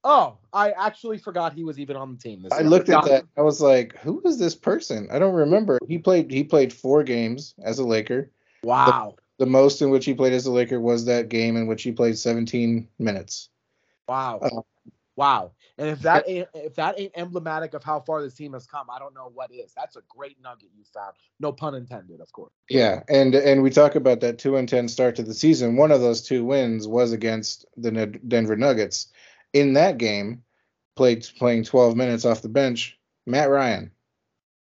Oh, 0.04 0.38
I 0.52 0.72
actually 0.72 1.20
forgot 1.20 1.54
he 1.54 1.64
was 1.64 1.80
even 1.80 1.96
on 1.96 2.14
the 2.14 2.18
team. 2.18 2.42
This 2.42 2.54
I 2.54 2.62
looked 2.62 2.90
at 2.90 3.04
that. 3.06 3.26
I 3.38 3.42
was 3.42 3.62
like, 3.62 3.98
who 4.00 4.22
is 4.26 4.40
this 4.40 4.56
person? 4.56 5.08
I 5.12 5.20
don't 5.20 5.36
remember. 5.36 5.78
He 5.88 5.98
played 6.00 6.32
he 6.32 6.44
played 6.44 6.74
four 6.74 7.04
games 7.04 7.54
as 7.64 7.78
a 7.78 7.84
Laker. 7.84 8.32
Wow. 8.64 9.16
The, 9.38 9.46
the 9.46 9.52
most 9.52 9.82
in 9.82 9.90
which 9.90 10.06
he 10.06 10.14
played 10.14 10.34
as 10.34 10.46
a 10.46 10.52
Laker 10.52 10.80
was 10.80 11.06
that 11.06 11.30
game 11.30 11.56
in 11.56 11.68
which 11.68 11.84
he 11.84 11.92
played 11.92 12.18
17 12.18 12.88
minutes. 12.98 13.50
Wow. 14.12 14.40
Uh, 14.40 14.62
wow. 15.16 15.52
And 15.78 15.88
if 15.88 16.02
that 16.02 16.26
ain't 16.28 16.50
if 16.54 16.76
that 16.76 17.00
ain't 17.00 17.14
emblematic 17.16 17.74
of 17.74 17.82
how 17.82 18.02
far 18.02 18.22
this 18.22 18.34
team 18.34 18.52
has 18.52 18.68
come, 18.68 18.88
I 18.94 19.00
don't 19.00 19.16
know 19.16 19.32
what 19.34 19.50
is. 19.54 19.72
That's 19.74 19.96
a 19.96 20.02
great 20.10 20.36
nugget 20.44 20.68
you 20.76 20.84
found. 20.94 21.14
No 21.40 21.54
pun 21.54 21.76
intended, 21.76 22.20
of 22.20 22.30
course. 22.34 22.52
Yeah, 22.70 23.04
and 23.08 23.34
and 23.34 23.64
we 23.64 23.70
talk 23.70 23.96
about 23.96 24.20
that 24.20 24.38
two 24.38 24.58
and 24.58 24.68
ten 24.68 24.90
start 24.90 25.16
to 25.16 25.24
the 25.24 25.34
season. 25.34 25.78
One 25.78 25.92
of 25.92 26.02
those 26.02 26.22
two 26.22 26.44
wins 26.44 26.90
was 26.90 27.14
against 27.14 27.66
the 27.78 27.92
Denver 28.28 28.58
Nuggets. 28.58 29.08
In 29.54 29.74
that 29.74 29.98
game, 29.98 30.44
played 30.98 31.26
playing 31.38 31.64
12 31.64 31.96
minutes 31.96 32.26
off 32.26 32.42
the 32.42 32.50
bench, 32.50 33.00
Matt 33.26 33.50
Ryan. 33.50 33.92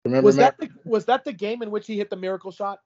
Remember 0.06 0.24
was 0.24 0.36
Matt? 0.36 0.56
that 0.58 0.68
the, 0.68 0.90
was 0.90 1.04
that 1.04 1.24
the 1.24 1.34
game 1.34 1.62
in 1.62 1.70
which 1.70 1.86
he 1.86 1.98
hit 1.98 2.08
the 2.08 2.16
miracle 2.16 2.50
shot? 2.50 2.80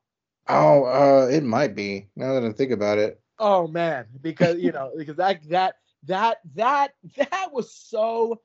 Oh, 0.49 0.85
uh, 0.87 1.29
it 1.29 1.45
might 1.45 1.77
be. 1.77 2.09
Now 2.17 2.35
that 2.35 2.45
I 2.45 2.51
think 2.51 2.73
about 2.73 2.99
it. 2.99 3.21
Oh 3.39 3.69
man, 3.69 4.07
because 4.21 4.59
you 4.59 4.73
know, 4.73 4.91
because 4.97 5.17
that 5.17 5.49
that 5.51 5.77
that 6.09 6.39
that 6.55 6.93
that 7.17 7.51
was 7.53 7.73
so 7.73 8.41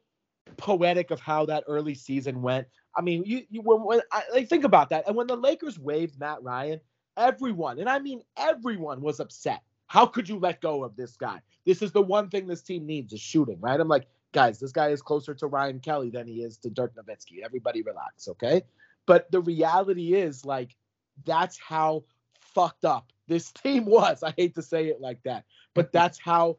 poetic 0.58 1.12
of 1.12 1.20
how 1.20 1.46
that 1.48 1.64
early 1.68 1.96
season 1.96 2.42
went. 2.42 2.68
I 2.96 3.02
mean, 3.02 3.24
you, 3.26 3.44
you 3.50 3.62
when, 3.62 3.84
when 3.84 4.02
I 4.12 4.24
like, 4.32 4.50
think 4.50 4.64
about 4.64 4.90
that, 4.90 5.08
and 5.08 5.16
when 5.16 5.28
the 5.28 5.36
Lakers 5.36 5.80
waived 5.80 6.20
Matt 6.20 6.44
Ryan, 6.44 6.80
everyone, 7.18 7.80
and 7.80 7.90
I 7.90 8.00
mean 8.00 8.22
everyone, 8.38 9.02
was 9.02 9.20
upset. 9.20 9.62
How 9.88 10.06
could 10.06 10.30
you 10.30 10.40
let 10.40 10.62
go 10.62 10.84
of 10.84 10.96
this 10.96 11.16
guy? 11.16 11.40
This 11.66 11.82
is 11.82 11.92
the 11.92 12.02
one 12.02 12.30
thing 12.30 12.48
this 12.48 12.62
team 12.62 12.86
needs 12.86 13.14
is 13.14 13.20
shooting, 13.20 13.60
right? 13.60 13.80
I'm 13.80 13.88
like, 13.88 14.08
guys, 14.32 14.60
this 14.60 14.72
guy 14.72 14.90
is 14.90 15.02
closer 15.02 15.34
to 15.36 15.48
Ryan 15.48 15.80
Kelly 15.80 16.10
than 16.10 16.28
he 16.28 16.44
is 16.44 16.58
to 16.60 16.70
Dirk 16.70 16.94
Nowitzki. 16.96 17.44
Everybody 17.44 17.82
relax, 17.84 18.28
okay? 18.28 18.64
But 19.06 19.30
the 19.32 19.42
reality 19.42 20.14
is, 20.14 20.46
like, 20.46 20.76
that's 21.26 21.60
how 21.60 22.06
fucked 22.40 22.86
up 22.86 23.12
this 23.28 23.52
team 23.64 23.86
was. 23.86 24.24
I 24.24 24.34
hate 24.36 24.56
to 24.56 24.62
say 24.62 24.88
it 24.88 25.00
like 25.00 25.22
that, 25.24 25.46
but 25.74 25.92
that's 25.94 26.20
how 26.20 26.58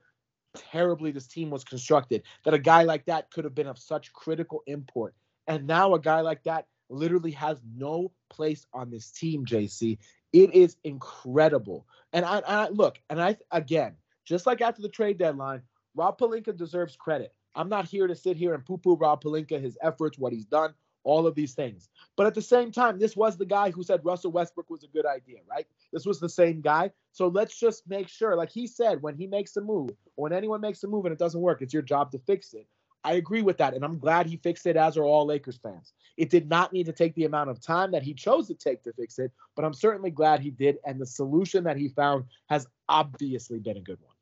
terribly 0.55 1.11
this 1.11 1.27
team 1.27 1.51
was 1.51 1.65
constructed 1.65 2.23
that 2.45 2.55
a 2.55 2.59
guy 2.59 2.83
like 2.83 3.05
that 3.07 3.31
could 3.31 3.45
have 3.45 3.55
been 3.55 3.67
of 3.67 3.79
such 3.79 4.13
critical 4.13 4.63
import. 4.67 5.15
And 5.47 5.67
now 5.67 5.95
a 5.95 6.01
guy 6.01 6.21
like 6.21 6.43
that 6.45 6.67
literally 6.89 7.33
has 7.33 7.61
no 7.77 8.13
place 8.31 8.67
on 8.73 8.91
this 8.91 9.11
team, 9.11 9.45
JC. 9.45 9.99
It 10.33 10.55
is 10.55 10.77
incredible. 10.85 11.87
And 12.13 12.25
I, 12.25 12.43
I 12.47 12.69
look, 12.69 12.99
and 13.11 13.21
I 13.21 13.37
again, 13.51 13.95
just 14.25 14.47
like 14.47 14.61
after 14.61 14.83
the 14.83 14.89
trade 14.89 15.19
deadline, 15.19 15.63
Rob 15.95 16.19
Pelinka 16.19 16.57
deserves 16.57 16.97
credit. 16.97 17.35
I'm 17.55 17.69
not 17.69 17.87
here 17.87 18.07
to 18.07 18.17
sit 18.17 18.37
here 18.37 18.55
and 18.55 18.65
poo-poo 18.65 18.97
Rob 18.97 19.23
Pelinka, 19.23 19.61
his 19.61 19.79
efforts, 19.81 20.19
what 20.19 20.33
he's 20.33 20.47
done 20.47 20.75
all 21.05 21.27
of 21.27 21.35
these 21.35 21.55
things. 21.55 21.89
But 22.17 22.27
at 22.27 22.35
the 22.35 22.43
same 22.43 22.73
time, 22.73 22.99
this 22.99 23.17
was 23.17 23.37
the 23.37 23.47
guy 23.47 23.71
who 23.71 23.83
said 23.83 24.05
Russell 24.05 24.33
Westbrook 24.33 24.71
was 24.71 24.83
a 24.83 24.89
good 24.89 25.07
idea, 25.07 25.39
right? 25.49 25.67
This 25.93 26.07
was 26.07 26.19
the 26.19 26.29
same 26.29 26.61
guy. 26.61 26.91
So 27.13 27.29
let's 27.29 27.59
just 27.59 27.89
make 27.89 28.09
sure, 28.09 28.35
like 28.37 28.51
he 28.51 28.67
said, 28.67 29.01
when 29.03 29.15
he 29.15 29.27
makes 29.27 29.57
a 29.57 29.61
move, 29.61 29.91
when 30.17 30.33
anyone 30.33 30.61
makes 30.61 30.83
a 30.83 30.89
move 30.89 31.05
and 31.05 31.13
it 31.13 31.19
doesn't 31.19 31.41
work, 31.41 31.63
it's 31.63 31.73
your 31.73 31.83
job 31.83 32.11
to 32.13 32.19
fix 32.19 32.55
it. 32.55 32.67
I 33.07 33.15
agree 33.15 33.43
with 33.43 33.59
that, 33.59 33.75
and 33.75 33.85
I'm 33.85 33.99
glad 33.99 34.27
he 34.27 34.39
fixed 34.39 34.67
it, 34.67 34.79
as 34.79 34.97
are 34.97 35.05
all 35.05 35.27
Lakers 35.27 35.59
fans. 35.63 35.93
It 36.17 36.31
did 36.31 36.49
not 36.49 36.73
need 36.73 36.87
to 36.87 36.93
take 36.93 37.15
the 37.15 37.27
amount 37.27 37.51
of 37.51 37.61
time 37.61 37.91
that 37.91 38.03
he 38.03 38.15
chose 38.15 38.49
to 38.49 38.55
take 38.55 38.83
to 38.85 38.95
fix 38.95 39.19
it, 39.19 39.31
but 39.55 39.65
I'm 39.65 39.75
certainly 39.75 40.11
glad 40.11 40.41
he 40.41 40.51
did, 40.51 40.79
and 40.87 40.99
the 40.99 41.05
solution 41.05 41.65
that 41.65 41.77
he 41.77 41.89
found 41.89 42.25
has 42.49 42.67
obviously 42.89 43.59
been 43.59 43.77
a 43.77 43.83
good 43.83 43.99
one. 44.01 44.14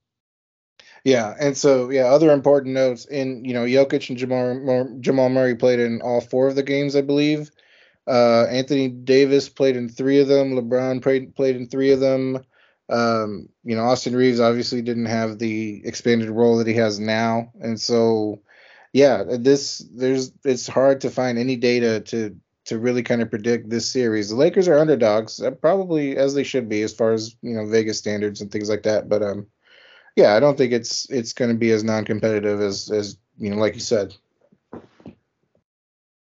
Yeah, 1.05 1.35
and 1.39 1.57
so 1.57 1.91
yeah, 1.91 2.05
other 2.05 2.31
important 2.31 2.75
notes 2.75 3.07
in 3.07 3.45
you 3.45 3.55
know 3.55 3.65
Jokic 3.65 4.09
and 4.09 4.19
Jamal 4.19 4.97
Jamal 5.01 5.29
Murray 5.31 5.57
played 5.57 5.81
in 5.81 6.01
all 6.01 6.21
four 6.21 6.49
of 6.49 6.55
the 6.55 6.63
games, 6.63 6.95
I 6.95 7.01
believe. 7.03 7.51
Uh, 8.07 8.47
Anthony 8.51 8.89
Davis 8.89 9.49
played 9.49 9.77
in 9.77 9.89
three 9.89 10.21
of 10.21 10.29
them. 10.29 10.53
LeBron 10.55 11.03
played 11.03 11.35
played 11.35 11.57
in 11.57 11.69
three 11.69 11.93
of 11.93 12.01
them. 12.01 12.45
Um, 12.89 13.49
you 13.65 13.77
know, 13.77 13.83
Austin 13.85 14.17
Reaves 14.17 14.41
obviously 14.41 14.83
didn't 14.83 15.07
have 15.07 15.39
the 15.39 15.83
expanded 15.85 16.31
role 16.31 16.59
that 16.59 16.67
he 16.69 16.75
has 16.75 17.01
now, 17.01 17.53
and 17.61 17.81
so 17.81 18.41
yeah, 18.93 19.25
this 19.39 19.79
there's 19.93 20.33
it's 20.45 20.67
hard 20.69 21.01
to 21.03 21.11
find 21.11 21.39
any 21.39 21.57
data 21.57 22.01
to 22.01 22.37
to 22.67 22.79
really 22.79 23.03
kind 23.03 23.23
of 23.23 23.31
predict 23.31 23.71
this 23.71 23.91
series. 23.91 24.31
The 24.31 24.37
Lakers 24.37 24.69
are 24.69 24.79
underdogs, 24.79 25.41
uh, 25.43 25.51
probably 25.53 26.17
as 26.17 26.35
they 26.35 26.45
should 26.45 26.69
be 26.69 26.83
as 26.83 26.95
far 26.95 27.13
as 27.13 27.35
you 27.43 27.55
know 27.55 27.67
Vegas 27.67 27.99
standards 27.99 28.41
and 28.41 28.53
things 28.53 28.69
like 28.71 28.85
that, 28.85 29.09
but 29.09 29.23
um 29.23 29.47
yeah, 30.17 30.35
I 30.35 30.41
don't 30.41 30.57
think 30.57 30.73
it's 30.73 31.09
it's 31.11 31.33
going 31.33 31.51
to 31.51 31.57
be 31.57 31.71
as 31.71 31.85
non-competitive 31.85 32.61
as 32.61 32.91
as 32.91 33.17
you 33.39 33.51
know, 33.51 33.57
like 33.57 33.75
you 33.75 33.81
said. 33.81 34.15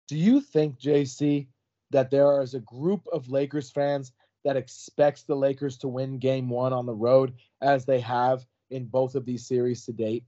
Do 0.07 0.15
you 0.15 0.39
think, 0.39 0.79
JC, 0.79 1.47
that 1.91 2.11
there 2.11 2.41
is 2.41 2.53
a 2.53 2.59
group 2.59 3.07
of 3.11 3.29
Lakers 3.29 3.71
fans 3.71 4.11
that 4.43 4.55
expects 4.55 5.23
the 5.23 5.35
Lakers 5.35 5.77
to 5.77 5.87
win 5.87 6.19
Game 6.19 6.49
One 6.49 6.73
on 6.73 6.85
the 6.85 6.93
road, 6.93 7.33
as 7.61 7.85
they 7.85 7.99
have 8.01 8.45
in 8.69 8.85
both 8.85 9.15
of 9.15 9.25
these 9.25 9.47
series 9.47 9.85
to 9.85 9.93
date? 9.93 10.23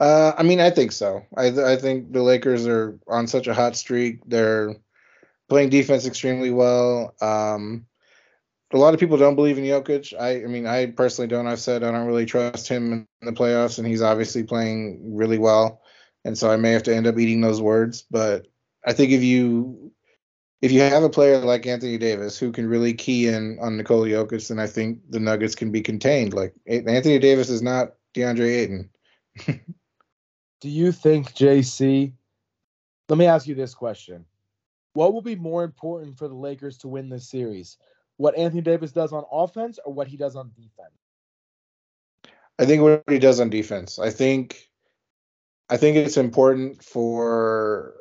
Uh, 0.00 0.32
I 0.36 0.42
mean, 0.42 0.60
I 0.60 0.70
think 0.70 0.92
so. 0.92 1.22
I 1.36 1.46
I 1.48 1.76
think 1.76 2.12
the 2.12 2.22
Lakers 2.22 2.66
are 2.66 2.98
on 3.06 3.26
such 3.26 3.46
a 3.46 3.54
hot 3.54 3.76
streak. 3.76 4.20
They're 4.26 4.76
playing 5.48 5.70
defense 5.70 6.06
extremely 6.06 6.50
well. 6.50 7.14
Um, 7.20 7.86
a 8.72 8.78
lot 8.78 8.94
of 8.94 9.00
people 9.00 9.16
don't 9.16 9.34
believe 9.34 9.58
in 9.58 9.64
Jokic. 9.64 10.18
I, 10.18 10.44
I 10.44 10.46
mean, 10.46 10.66
I 10.66 10.86
personally 10.86 11.28
don't. 11.28 11.46
I've 11.46 11.60
said 11.60 11.82
I 11.82 11.90
don't 11.90 12.06
really 12.06 12.26
trust 12.26 12.68
him 12.68 13.06
in 13.20 13.26
the 13.26 13.32
playoffs, 13.32 13.78
and 13.78 13.86
he's 13.86 14.02
obviously 14.02 14.42
playing 14.42 15.00
really 15.14 15.38
well. 15.38 15.82
And 16.24 16.38
so 16.38 16.50
I 16.50 16.56
may 16.56 16.70
have 16.72 16.84
to 16.84 16.94
end 16.94 17.06
up 17.06 17.18
eating 17.18 17.40
those 17.40 17.60
words. 17.60 18.04
But 18.10 18.46
I 18.86 18.92
think 18.92 19.10
if 19.12 19.22
you 19.22 19.92
if 20.62 20.70
you 20.70 20.80
have 20.80 21.02
a 21.02 21.10
player 21.10 21.38
like 21.38 21.66
Anthony 21.66 21.98
Davis 21.98 22.38
who 22.38 22.52
can 22.52 22.68
really 22.68 22.94
key 22.94 23.26
in 23.26 23.58
on 23.60 23.76
Nikola 23.76 24.06
Jokic, 24.06 24.46
then 24.48 24.60
I 24.60 24.68
think 24.68 25.00
the 25.10 25.18
Nuggets 25.18 25.56
can 25.56 25.72
be 25.72 25.82
contained. 25.82 26.32
Like 26.32 26.54
Anthony 26.66 27.18
Davis 27.18 27.50
is 27.50 27.62
not 27.62 27.94
DeAndre 28.14 28.48
Ayton. 28.48 28.90
Do 30.60 30.68
you 30.68 30.92
think, 30.92 31.34
JC? 31.34 32.12
Let 33.08 33.18
me 33.18 33.26
ask 33.26 33.48
you 33.48 33.56
this 33.56 33.74
question: 33.74 34.24
What 34.94 35.12
will 35.12 35.22
be 35.22 35.36
more 35.36 35.64
important 35.64 36.16
for 36.16 36.28
the 36.28 36.34
Lakers 36.34 36.78
to 36.78 36.88
win 36.88 37.08
this 37.08 37.28
series? 37.28 37.76
What 38.22 38.38
Anthony 38.38 38.62
Davis 38.62 38.92
does 38.92 39.12
on 39.12 39.24
offense 39.32 39.80
or 39.84 39.92
what 39.92 40.06
he 40.06 40.16
does 40.16 40.36
on 40.36 40.52
defense? 40.54 40.94
I 42.56 42.66
think 42.66 42.80
what 42.80 43.02
he 43.08 43.18
does 43.18 43.40
on 43.40 43.50
defense. 43.50 43.98
I 43.98 44.10
think 44.10 44.70
I 45.68 45.76
think 45.76 45.96
it's 45.96 46.16
important 46.16 46.84
for 46.84 47.94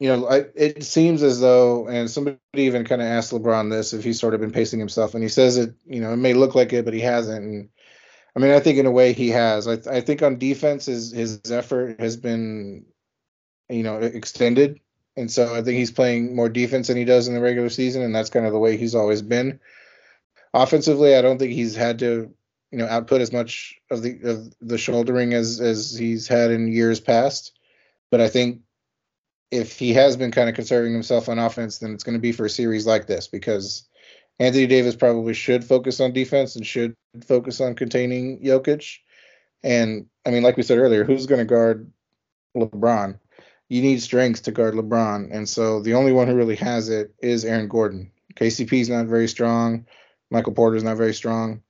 you 0.00 0.08
know, 0.08 0.26
I, 0.26 0.46
it 0.56 0.82
seems 0.82 1.22
as 1.22 1.38
though, 1.38 1.86
and 1.86 2.10
somebody 2.10 2.38
even 2.54 2.84
kind 2.84 3.00
of 3.00 3.06
asked 3.06 3.30
LeBron 3.30 3.70
this 3.70 3.92
if 3.92 4.02
he's 4.02 4.18
sort 4.18 4.34
of 4.34 4.40
been 4.40 4.50
pacing 4.50 4.80
himself, 4.80 5.14
and 5.14 5.22
he 5.22 5.28
says 5.28 5.56
it, 5.56 5.72
you 5.86 6.00
know, 6.00 6.12
it 6.12 6.16
may 6.16 6.34
look 6.34 6.56
like 6.56 6.72
it, 6.72 6.84
but 6.84 6.94
he 6.94 7.00
hasn't. 7.00 7.44
And 7.44 7.68
I 8.34 8.40
mean, 8.40 8.50
I 8.50 8.58
think 8.58 8.78
in 8.78 8.86
a 8.86 8.90
way 8.90 9.12
he 9.12 9.28
has. 9.28 9.68
I, 9.68 9.74
I 9.88 10.00
think 10.00 10.20
on 10.20 10.40
defense, 10.40 10.86
his 10.86 11.12
his 11.12 11.40
effort 11.48 12.00
has 12.00 12.16
been, 12.16 12.86
you 13.68 13.84
know, 13.84 13.98
extended 13.98 14.80
and 15.16 15.30
so 15.30 15.54
I 15.54 15.62
think 15.62 15.78
he's 15.78 15.92
playing 15.92 16.34
more 16.34 16.48
defense 16.48 16.88
than 16.88 16.96
he 16.96 17.04
does 17.04 17.28
in 17.28 17.34
the 17.34 17.40
regular 17.40 17.68
season, 17.68 18.02
and 18.02 18.14
that's 18.14 18.30
kind 18.30 18.46
of 18.46 18.52
the 18.52 18.58
way 18.58 18.76
he's 18.76 18.94
always 18.94 19.22
been. 19.22 19.60
Offensively, 20.52 21.14
I 21.14 21.22
don't 21.22 21.38
think 21.38 21.52
he's 21.52 21.74
had 21.74 21.98
to, 22.00 22.32
you 22.70 22.78
know, 22.78 22.86
output 22.86 23.20
as 23.20 23.32
much 23.32 23.78
of 23.90 24.02
the 24.02 24.20
of 24.24 24.52
the 24.60 24.78
shouldering 24.78 25.34
as 25.34 25.60
as 25.60 25.96
he's 25.96 26.26
had 26.26 26.50
in 26.50 26.72
years 26.72 27.00
past. 27.00 27.52
But 28.10 28.20
I 28.20 28.28
think 28.28 28.60
if 29.50 29.78
he 29.78 29.92
has 29.94 30.16
been 30.16 30.32
kind 30.32 30.48
of 30.48 30.54
conserving 30.54 30.92
himself 30.92 31.28
on 31.28 31.38
offense, 31.38 31.78
then 31.78 31.92
it's 31.92 32.04
going 32.04 32.14
to 32.14 32.20
be 32.20 32.32
for 32.32 32.46
a 32.46 32.50
series 32.50 32.86
like 32.86 33.06
this 33.06 33.28
because 33.28 33.88
Anthony 34.40 34.66
Davis 34.66 34.96
probably 34.96 35.34
should 35.34 35.64
focus 35.64 36.00
on 36.00 36.12
defense 36.12 36.56
and 36.56 36.66
should 36.66 36.96
focus 37.24 37.60
on 37.60 37.74
containing 37.74 38.40
Jokic. 38.42 38.98
And 39.62 40.06
I 40.26 40.30
mean, 40.30 40.42
like 40.42 40.56
we 40.56 40.64
said 40.64 40.78
earlier, 40.78 41.04
who's 41.04 41.26
going 41.26 41.38
to 41.38 41.44
guard 41.44 41.90
LeBron? 42.56 43.18
You 43.68 43.82
need 43.82 44.02
strength 44.02 44.42
to 44.42 44.52
guard 44.52 44.74
LeBron, 44.74 45.30
and 45.32 45.48
so 45.48 45.80
the 45.80 45.94
only 45.94 46.12
one 46.12 46.28
who 46.28 46.34
really 46.34 46.56
has 46.56 46.90
it 46.90 47.14
is 47.20 47.44
Aaron 47.44 47.68
Gordon. 47.68 48.10
KCP 48.34 48.80
is 48.80 48.88
not 48.88 49.06
very 49.06 49.28
strong. 49.28 49.86
Michael 50.30 50.52
Porter 50.52 50.76
is 50.76 50.84
not 50.84 50.96
very 50.96 51.14
strong, 51.14 51.62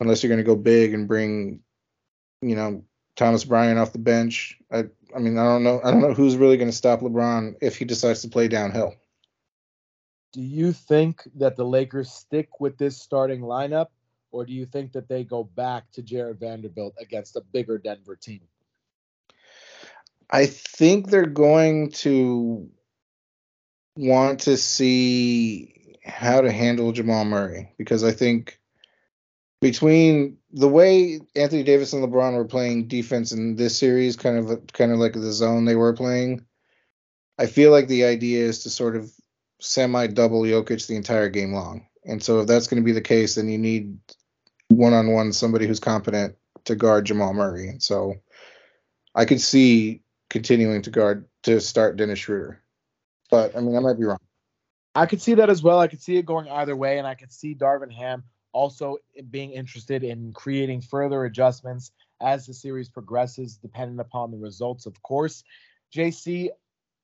unless 0.00 0.22
you're 0.22 0.28
going 0.28 0.38
to 0.38 0.44
go 0.44 0.56
big 0.56 0.94
and 0.94 1.08
bring, 1.08 1.60
you 2.42 2.54
know, 2.54 2.84
Thomas 3.16 3.44
Bryant 3.44 3.78
off 3.78 3.92
the 3.92 3.98
bench. 3.98 4.58
I, 4.70 4.84
I 5.14 5.18
mean, 5.18 5.38
I 5.38 5.44
don't 5.44 5.64
know. 5.64 5.80
I 5.82 5.90
don't 5.90 6.00
know 6.00 6.14
who's 6.14 6.36
really 6.36 6.56
going 6.56 6.70
to 6.70 6.76
stop 6.76 7.00
LeBron 7.00 7.56
if 7.60 7.76
he 7.76 7.84
decides 7.84 8.22
to 8.22 8.28
play 8.28 8.46
downhill. 8.46 8.94
Do 10.32 10.42
you 10.42 10.72
think 10.72 11.22
that 11.36 11.56
the 11.56 11.64
Lakers 11.64 12.12
stick 12.12 12.60
with 12.60 12.76
this 12.76 12.96
starting 12.96 13.40
lineup, 13.40 13.88
or 14.30 14.44
do 14.44 14.52
you 14.52 14.66
think 14.66 14.92
that 14.92 15.08
they 15.08 15.24
go 15.24 15.42
back 15.42 15.90
to 15.92 16.02
Jarred 16.02 16.38
Vanderbilt 16.38 16.94
against 17.00 17.34
a 17.36 17.40
bigger 17.40 17.78
Denver 17.78 18.14
team? 18.14 18.42
I 20.30 20.46
think 20.46 21.08
they're 21.08 21.26
going 21.26 21.90
to 21.92 22.68
want 23.96 24.40
to 24.40 24.56
see 24.56 25.96
how 26.04 26.40
to 26.40 26.52
handle 26.52 26.92
Jamal 26.92 27.24
Murray 27.24 27.72
because 27.78 28.04
I 28.04 28.12
think 28.12 28.58
between 29.60 30.38
the 30.52 30.68
way 30.68 31.20
Anthony 31.34 31.62
Davis 31.62 31.92
and 31.92 32.04
LeBron 32.04 32.34
were 32.34 32.44
playing 32.44 32.88
defense 32.88 33.32
in 33.32 33.56
this 33.56 33.76
series, 33.76 34.16
kind 34.16 34.38
of 34.38 34.66
kind 34.72 34.92
of 34.92 34.98
like 34.98 35.14
the 35.14 35.32
zone 35.32 35.64
they 35.64 35.74
were 35.74 35.92
playing, 35.92 36.44
I 37.38 37.46
feel 37.46 37.70
like 37.70 37.88
the 37.88 38.04
idea 38.04 38.44
is 38.44 38.62
to 38.62 38.70
sort 38.70 38.96
of 38.96 39.10
semi 39.60 40.06
double 40.06 40.42
Jokic 40.42 40.86
the 40.86 40.96
entire 40.96 41.28
game 41.28 41.52
long. 41.52 41.86
And 42.04 42.22
so 42.22 42.40
if 42.40 42.46
that's 42.46 42.68
going 42.68 42.80
to 42.82 42.86
be 42.86 42.92
the 42.92 43.00
case, 43.00 43.34
then 43.34 43.48
you 43.48 43.58
need 43.58 43.98
one 44.68 44.94
on 44.94 45.12
one 45.12 45.32
somebody 45.32 45.66
who's 45.66 45.80
competent 45.80 46.36
to 46.64 46.74
guard 46.74 47.06
Jamal 47.06 47.34
Murray. 47.34 47.68
And 47.68 47.82
so 47.82 48.14
I 49.14 49.24
could 49.24 49.40
see 49.40 50.02
continuing 50.30 50.82
to 50.82 50.90
guard 50.90 51.26
to 51.44 51.60
start 51.60 51.96
Dennis 51.96 52.18
Schroder. 52.18 52.62
But 53.30 53.56
I 53.56 53.60
mean, 53.60 53.76
I 53.76 53.80
might 53.80 53.98
be 53.98 54.04
wrong. 54.04 54.18
I 54.94 55.06
could 55.06 55.22
see 55.22 55.34
that 55.34 55.50
as 55.50 55.62
well. 55.62 55.78
I 55.78 55.86
could 55.86 56.02
see 56.02 56.16
it 56.16 56.26
going 56.26 56.48
either 56.48 56.74
way, 56.74 56.98
and 56.98 57.06
I 57.06 57.14
could 57.14 57.32
see 57.32 57.54
Darvin 57.54 57.92
Ham 57.92 58.24
also 58.52 58.98
being 59.30 59.52
interested 59.52 60.02
in 60.02 60.32
creating 60.32 60.80
further 60.80 61.24
adjustments 61.24 61.92
as 62.20 62.46
the 62.46 62.54
series 62.54 62.88
progresses, 62.88 63.56
depending 63.56 64.00
upon 64.00 64.30
the 64.30 64.38
results, 64.38 64.86
of 64.86 65.00
course. 65.02 65.44
JC, 65.94 66.48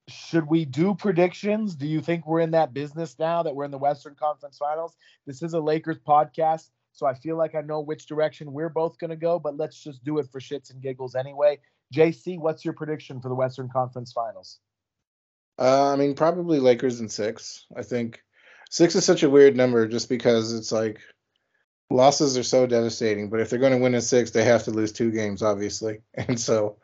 should 0.08 0.48
we 0.48 0.64
do 0.64 0.94
predictions? 0.94 1.76
Do 1.76 1.86
you 1.86 2.00
think 2.00 2.26
we're 2.26 2.40
in 2.40 2.50
that 2.50 2.74
business 2.74 3.16
now 3.18 3.42
that 3.42 3.54
we're 3.54 3.64
in 3.64 3.70
the 3.70 3.78
Western 3.78 4.14
Conference 4.14 4.58
Finals? 4.58 4.96
This 5.26 5.42
is 5.42 5.54
a 5.54 5.60
Lakers 5.60 5.98
podcast, 5.98 6.70
so 6.92 7.06
I 7.06 7.14
feel 7.14 7.36
like 7.36 7.54
I 7.54 7.60
know 7.60 7.80
which 7.80 8.06
direction 8.06 8.52
we're 8.52 8.68
both 8.68 8.98
going 8.98 9.10
to 9.10 9.16
go, 9.16 9.38
but 9.38 9.56
let's 9.56 9.82
just 9.82 10.02
do 10.04 10.18
it 10.18 10.30
for 10.30 10.40
shits 10.40 10.70
and 10.70 10.82
giggles 10.82 11.14
anyway. 11.14 11.58
JC, 11.94 12.38
what's 12.38 12.64
your 12.64 12.74
prediction 12.74 13.20
for 13.20 13.28
the 13.28 13.34
Western 13.34 13.68
Conference 13.68 14.12
Finals? 14.12 14.58
Uh, 15.58 15.92
I 15.92 15.96
mean, 15.96 16.14
probably 16.14 16.58
Lakers 16.58 17.00
in 17.00 17.08
six. 17.08 17.66
I 17.76 17.82
think 17.82 18.22
six 18.70 18.94
is 18.96 19.04
such 19.04 19.22
a 19.22 19.30
weird 19.30 19.56
number 19.56 19.86
just 19.86 20.08
because 20.08 20.52
it's 20.52 20.72
like 20.72 21.00
losses 21.90 22.36
are 22.36 22.42
so 22.42 22.66
devastating. 22.66 23.30
But 23.30 23.40
if 23.40 23.50
they're 23.50 23.60
going 23.60 23.72
to 23.72 23.78
win 23.78 23.94
in 23.94 24.00
six, 24.00 24.30
they 24.32 24.44
have 24.44 24.64
to 24.64 24.72
lose 24.72 24.92
two 24.92 25.12
games, 25.12 25.42
obviously. 25.42 26.00
And 26.14 26.40
so 26.40 26.78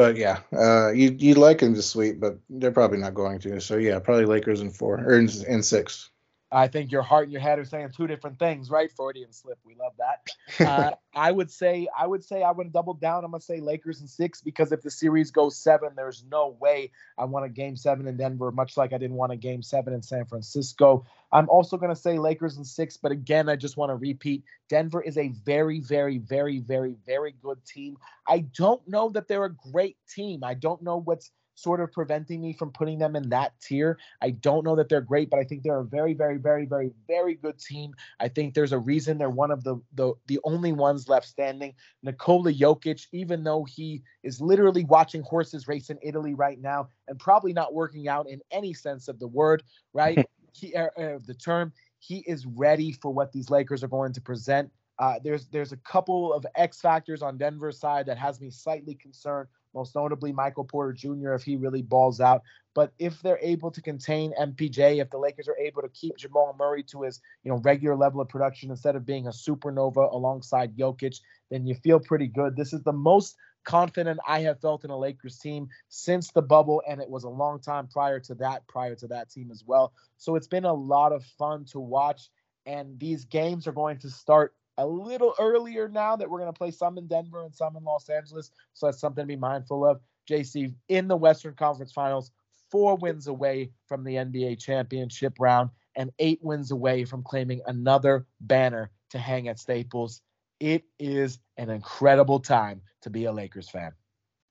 but 0.00 0.16
yeah, 0.16 0.38
uh, 0.50 0.92
you 0.92 1.14
you'd 1.18 1.36
like 1.36 1.58
them 1.58 1.74
to 1.74 1.82
sweep, 1.82 2.20
but 2.20 2.38
they're 2.48 2.72
probably 2.72 2.96
not 2.96 3.12
going 3.12 3.38
to. 3.40 3.60
So 3.60 3.76
yeah, 3.76 3.98
probably 3.98 4.24
Lakers 4.24 4.62
in 4.62 4.70
four 4.70 4.98
or 4.98 5.18
in, 5.18 5.28
in 5.46 5.62
six. 5.62 6.08
I 6.52 6.66
think 6.68 6.90
your 6.90 7.02
heart 7.02 7.24
and 7.24 7.32
your 7.32 7.40
head 7.40 7.58
are 7.58 7.64
saying 7.64 7.90
two 7.96 8.06
different 8.06 8.38
things, 8.38 8.70
right? 8.70 8.90
Freudian 8.90 9.32
slip. 9.32 9.58
We 9.64 9.76
love 9.76 9.92
that. 9.98 10.66
Uh, 10.66 10.96
I 11.14 11.30
would 11.30 11.50
say, 11.50 11.86
I 11.96 12.06
would 12.06 12.24
say, 12.24 12.42
I 12.42 12.50
would 12.50 12.72
double 12.72 12.94
down. 12.94 13.24
I'm 13.24 13.30
gonna 13.30 13.40
say 13.40 13.60
Lakers 13.60 14.00
in 14.00 14.08
six 14.08 14.40
because 14.40 14.72
if 14.72 14.82
the 14.82 14.90
series 14.90 15.30
goes 15.30 15.56
seven, 15.56 15.90
there's 15.94 16.24
no 16.30 16.56
way 16.60 16.90
I 17.16 17.24
want 17.24 17.46
a 17.46 17.48
game 17.48 17.76
seven 17.76 18.08
in 18.08 18.16
Denver, 18.16 18.50
much 18.50 18.76
like 18.76 18.92
I 18.92 18.98
didn't 18.98 19.16
want 19.16 19.32
a 19.32 19.36
game 19.36 19.62
seven 19.62 19.92
in 19.92 20.02
San 20.02 20.24
Francisco. 20.24 21.06
I'm 21.32 21.48
also 21.48 21.76
gonna 21.76 21.96
say 21.96 22.18
Lakers 22.18 22.56
in 22.56 22.64
six, 22.64 22.96
but 22.96 23.12
again, 23.12 23.48
I 23.48 23.56
just 23.56 23.76
want 23.76 23.90
to 23.90 23.96
repeat: 23.96 24.42
Denver 24.68 25.00
is 25.00 25.18
a 25.18 25.28
very, 25.28 25.80
very, 25.80 26.18
very, 26.18 26.58
very, 26.58 26.96
very 27.06 27.34
good 27.40 27.64
team. 27.64 27.96
I 28.26 28.40
don't 28.56 28.86
know 28.88 29.10
that 29.10 29.28
they're 29.28 29.44
a 29.44 29.54
great 29.72 29.96
team. 30.08 30.42
I 30.42 30.54
don't 30.54 30.82
know 30.82 30.96
what's 30.96 31.30
sort 31.60 31.80
of 31.80 31.92
preventing 31.92 32.40
me 32.40 32.52
from 32.52 32.70
putting 32.70 32.98
them 32.98 33.16
in 33.16 33.28
that 33.30 33.52
tier. 33.60 33.98
I 34.20 34.30
don't 34.30 34.64
know 34.64 34.76
that 34.76 34.88
they're 34.88 35.00
great, 35.00 35.30
but 35.30 35.38
I 35.38 35.44
think 35.44 35.62
they're 35.62 35.80
a 35.80 35.84
very, 35.84 36.14
very, 36.14 36.38
very, 36.38 36.66
very, 36.66 36.92
very 37.06 37.34
good 37.34 37.58
team. 37.58 37.92
I 38.18 38.28
think 38.28 38.54
there's 38.54 38.72
a 38.72 38.78
reason 38.78 39.18
they're 39.18 39.30
one 39.30 39.50
of 39.50 39.64
the 39.64 39.76
the, 39.94 40.14
the 40.26 40.40
only 40.44 40.72
ones 40.72 41.08
left 41.08 41.26
standing. 41.26 41.74
Nikola 42.02 42.52
Jokic, 42.52 43.06
even 43.12 43.44
though 43.44 43.64
he 43.64 44.02
is 44.22 44.40
literally 44.40 44.84
watching 44.84 45.22
horses 45.22 45.68
race 45.68 45.90
in 45.90 45.98
Italy 46.02 46.34
right 46.34 46.60
now 46.60 46.88
and 47.08 47.18
probably 47.18 47.52
not 47.52 47.74
working 47.74 48.08
out 48.08 48.28
in 48.28 48.40
any 48.50 48.72
sense 48.72 49.08
of 49.08 49.18
the 49.18 49.28
word, 49.28 49.62
right? 49.92 50.26
he, 50.52 50.74
uh, 50.74 50.88
uh, 50.98 51.18
the 51.26 51.34
term, 51.34 51.72
he 51.98 52.18
is 52.26 52.46
ready 52.46 52.92
for 52.92 53.12
what 53.12 53.32
these 53.32 53.50
Lakers 53.50 53.84
are 53.84 53.88
going 53.88 54.12
to 54.12 54.20
present. 54.20 54.70
Uh, 54.98 55.18
there's 55.24 55.46
there's 55.48 55.72
a 55.72 55.78
couple 55.78 56.32
of 56.32 56.44
X 56.56 56.80
factors 56.80 57.22
on 57.22 57.38
Denver's 57.38 57.78
side 57.78 58.04
that 58.06 58.18
has 58.18 58.40
me 58.40 58.50
slightly 58.50 58.94
concerned 58.94 59.48
most 59.74 59.94
notably 59.94 60.32
Michael 60.32 60.64
Porter 60.64 60.92
Jr. 60.92 61.32
if 61.32 61.42
he 61.42 61.56
really 61.56 61.82
balls 61.82 62.20
out. 62.20 62.42
But 62.74 62.92
if 62.98 63.20
they're 63.22 63.40
able 63.42 63.70
to 63.72 63.82
contain 63.82 64.32
MPJ, 64.40 65.00
if 65.00 65.10
the 65.10 65.18
Lakers 65.18 65.48
are 65.48 65.58
able 65.58 65.82
to 65.82 65.88
keep 65.88 66.16
Jamal 66.16 66.54
Murray 66.58 66.82
to 66.84 67.02
his 67.02 67.20
you 67.42 67.50
know 67.50 67.58
regular 67.58 67.96
level 67.96 68.20
of 68.20 68.28
production 68.28 68.70
instead 68.70 68.96
of 68.96 69.06
being 69.06 69.26
a 69.26 69.30
supernova 69.30 70.12
alongside 70.12 70.76
Jokic, 70.76 71.20
then 71.50 71.66
you 71.66 71.74
feel 71.74 72.00
pretty 72.00 72.28
good. 72.28 72.56
This 72.56 72.72
is 72.72 72.82
the 72.82 72.92
most 72.92 73.36
confident 73.64 74.20
I 74.26 74.40
have 74.40 74.60
felt 74.60 74.84
in 74.84 74.90
a 74.90 74.98
Lakers 74.98 75.38
team 75.38 75.68
since 75.88 76.30
the 76.30 76.42
bubble, 76.42 76.82
and 76.88 77.00
it 77.00 77.08
was 77.08 77.24
a 77.24 77.28
long 77.28 77.60
time 77.60 77.88
prior 77.88 78.20
to 78.20 78.34
that, 78.36 78.66
prior 78.66 78.94
to 78.96 79.08
that 79.08 79.30
team 79.30 79.50
as 79.50 79.64
well. 79.66 79.92
So 80.18 80.36
it's 80.36 80.48
been 80.48 80.64
a 80.64 80.72
lot 80.72 81.12
of 81.12 81.24
fun 81.38 81.64
to 81.66 81.80
watch. 81.80 82.30
And 82.66 82.98
these 82.98 83.24
games 83.24 83.66
are 83.66 83.72
going 83.72 83.98
to 83.98 84.10
start 84.10 84.54
a 84.80 84.86
little 84.86 85.34
earlier 85.38 85.88
now 85.88 86.16
that 86.16 86.28
we're 86.28 86.38
going 86.38 86.52
to 86.52 86.58
play 86.58 86.70
some 86.70 86.96
in 86.98 87.06
Denver 87.06 87.44
and 87.44 87.54
some 87.54 87.76
in 87.76 87.84
Los 87.84 88.08
Angeles. 88.08 88.50
So 88.72 88.86
that's 88.86 89.00
something 89.00 89.22
to 89.22 89.26
be 89.26 89.36
mindful 89.36 89.86
of. 89.86 90.00
JC 90.28 90.74
in 90.88 91.08
the 91.08 91.16
Western 91.16 91.54
Conference 91.54 91.92
Finals, 91.92 92.30
four 92.70 92.96
wins 92.96 93.26
away 93.26 93.70
from 93.86 94.04
the 94.04 94.14
NBA 94.14 94.60
championship 94.60 95.34
round 95.40 95.70
and 95.96 96.10
eight 96.18 96.38
wins 96.42 96.70
away 96.70 97.04
from 97.04 97.22
claiming 97.22 97.60
another 97.66 98.26
banner 98.40 98.90
to 99.10 99.18
hang 99.18 99.48
at 99.48 99.58
Staples. 99.58 100.22
It 100.60 100.84
is 100.98 101.38
an 101.56 101.68
incredible 101.68 102.38
time 102.38 102.82
to 103.02 103.10
be 103.10 103.24
a 103.24 103.32
Lakers 103.32 103.68
fan. 103.68 103.92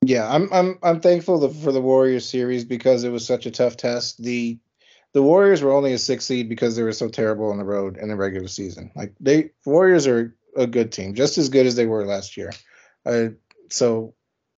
Yeah, 0.02 0.30
I'm 0.30 0.52
I'm 0.52 0.80
I'm 0.82 1.02
thankful 1.02 1.48
for 1.50 1.72
the 1.72 1.82
Warriors 1.82 2.28
series 2.28 2.66
because 2.66 3.04
it 3.04 3.12
was 3.12 3.26
such 3.26 3.46
a 3.46 3.52
tough 3.52 3.78
test. 3.78 4.22
The 4.22 4.58
the 5.14 5.24
Warriors 5.24 5.62
were 5.62 5.72
only 5.72 5.94
a 5.94 5.98
six 5.98 6.26
seed 6.26 6.50
because 6.50 6.76
they 6.76 6.84
were 6.84 6.92
so 6.92 7.10
terrible 7.10 7.50
on 7.50 7.58
the 7.58 7.64
road 7.64 7.98
in 7.98 8.10
the 8.10 8.16
regular 8.16 8.48
season. 8.48 8.92
Like 8.96 9.14
they 9.20 9.52
Warriors 9.66 10.08
are 10.08 10.36
a 10.56 10.68
good 10.68 10.92
team, 10.92 11.16
just 11.16 11.38
as 11.38 11.50
good 11.50 11.66
as 11.66 11.76
they 11.76 11.86
were 11.86 12.06
last 12.06 12.38
year. 12.38 12.52
So 13.70 14.14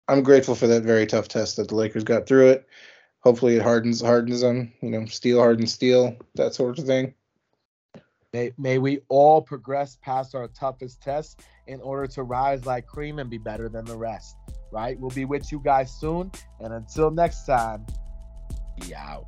I'm 0.07 0.23
grateful 0.23 0.55
for 0.55 0.67
that 0.67 0.83
very 0.83 1.05
tough 1.05 1.27
test 1.27 1.57
that 1.57 1.69
the 1.69 1.75
Lakers 1.75 2.03
got 2.03 2.27
through 2.27 2.49
it. 2.49 2.67
Hopefully 3.19 3.55
it 3.55 3.61
hardens 3.61 4.01
hardens 4.01 4.41
them, 4.41 4.73
you 4.81 4.89
know, 4.89 5.05
steel 5.05 5.39
hardens 5.39 5.71
steel, 5.71 6.17
that 6.35 6.53
sort 6.53 6.79
of 6.79 6.85
thing. 6.85 7.13
May, 8.33 8.51
may 8.57 8.77
we 8.77 9.01
all 9.09 9.41
progress 9.41 9.97
past 10.01 10.35
our 10.35 10.47
toughest 10.47 11.01
tests 11.01 11.35
in 11.67 11.81
order 11.81 12.07
to 12.07 12.23
rise 12.23 12.65
like 12.65 12.87
cream 12.87 13.19
and 13.19 13.29
be 13.29 13.37
better 13.37 13.69
than 13.69 13.85
the 13.85 13.97
rest. 13.97 14.35
Right? 14.71 14.97
We'll 14.99 15.11
be 15.11 15.25
with 15.25 15.51
you 15.51 15.61
guys 15.63 15.91
soon. 15.91 16.31
And 16.59 16.73
until 16.73 17.11
next 17.11 17.45
time, 17.45 17.85
be 18.79 18.95
out. 18.95 19.27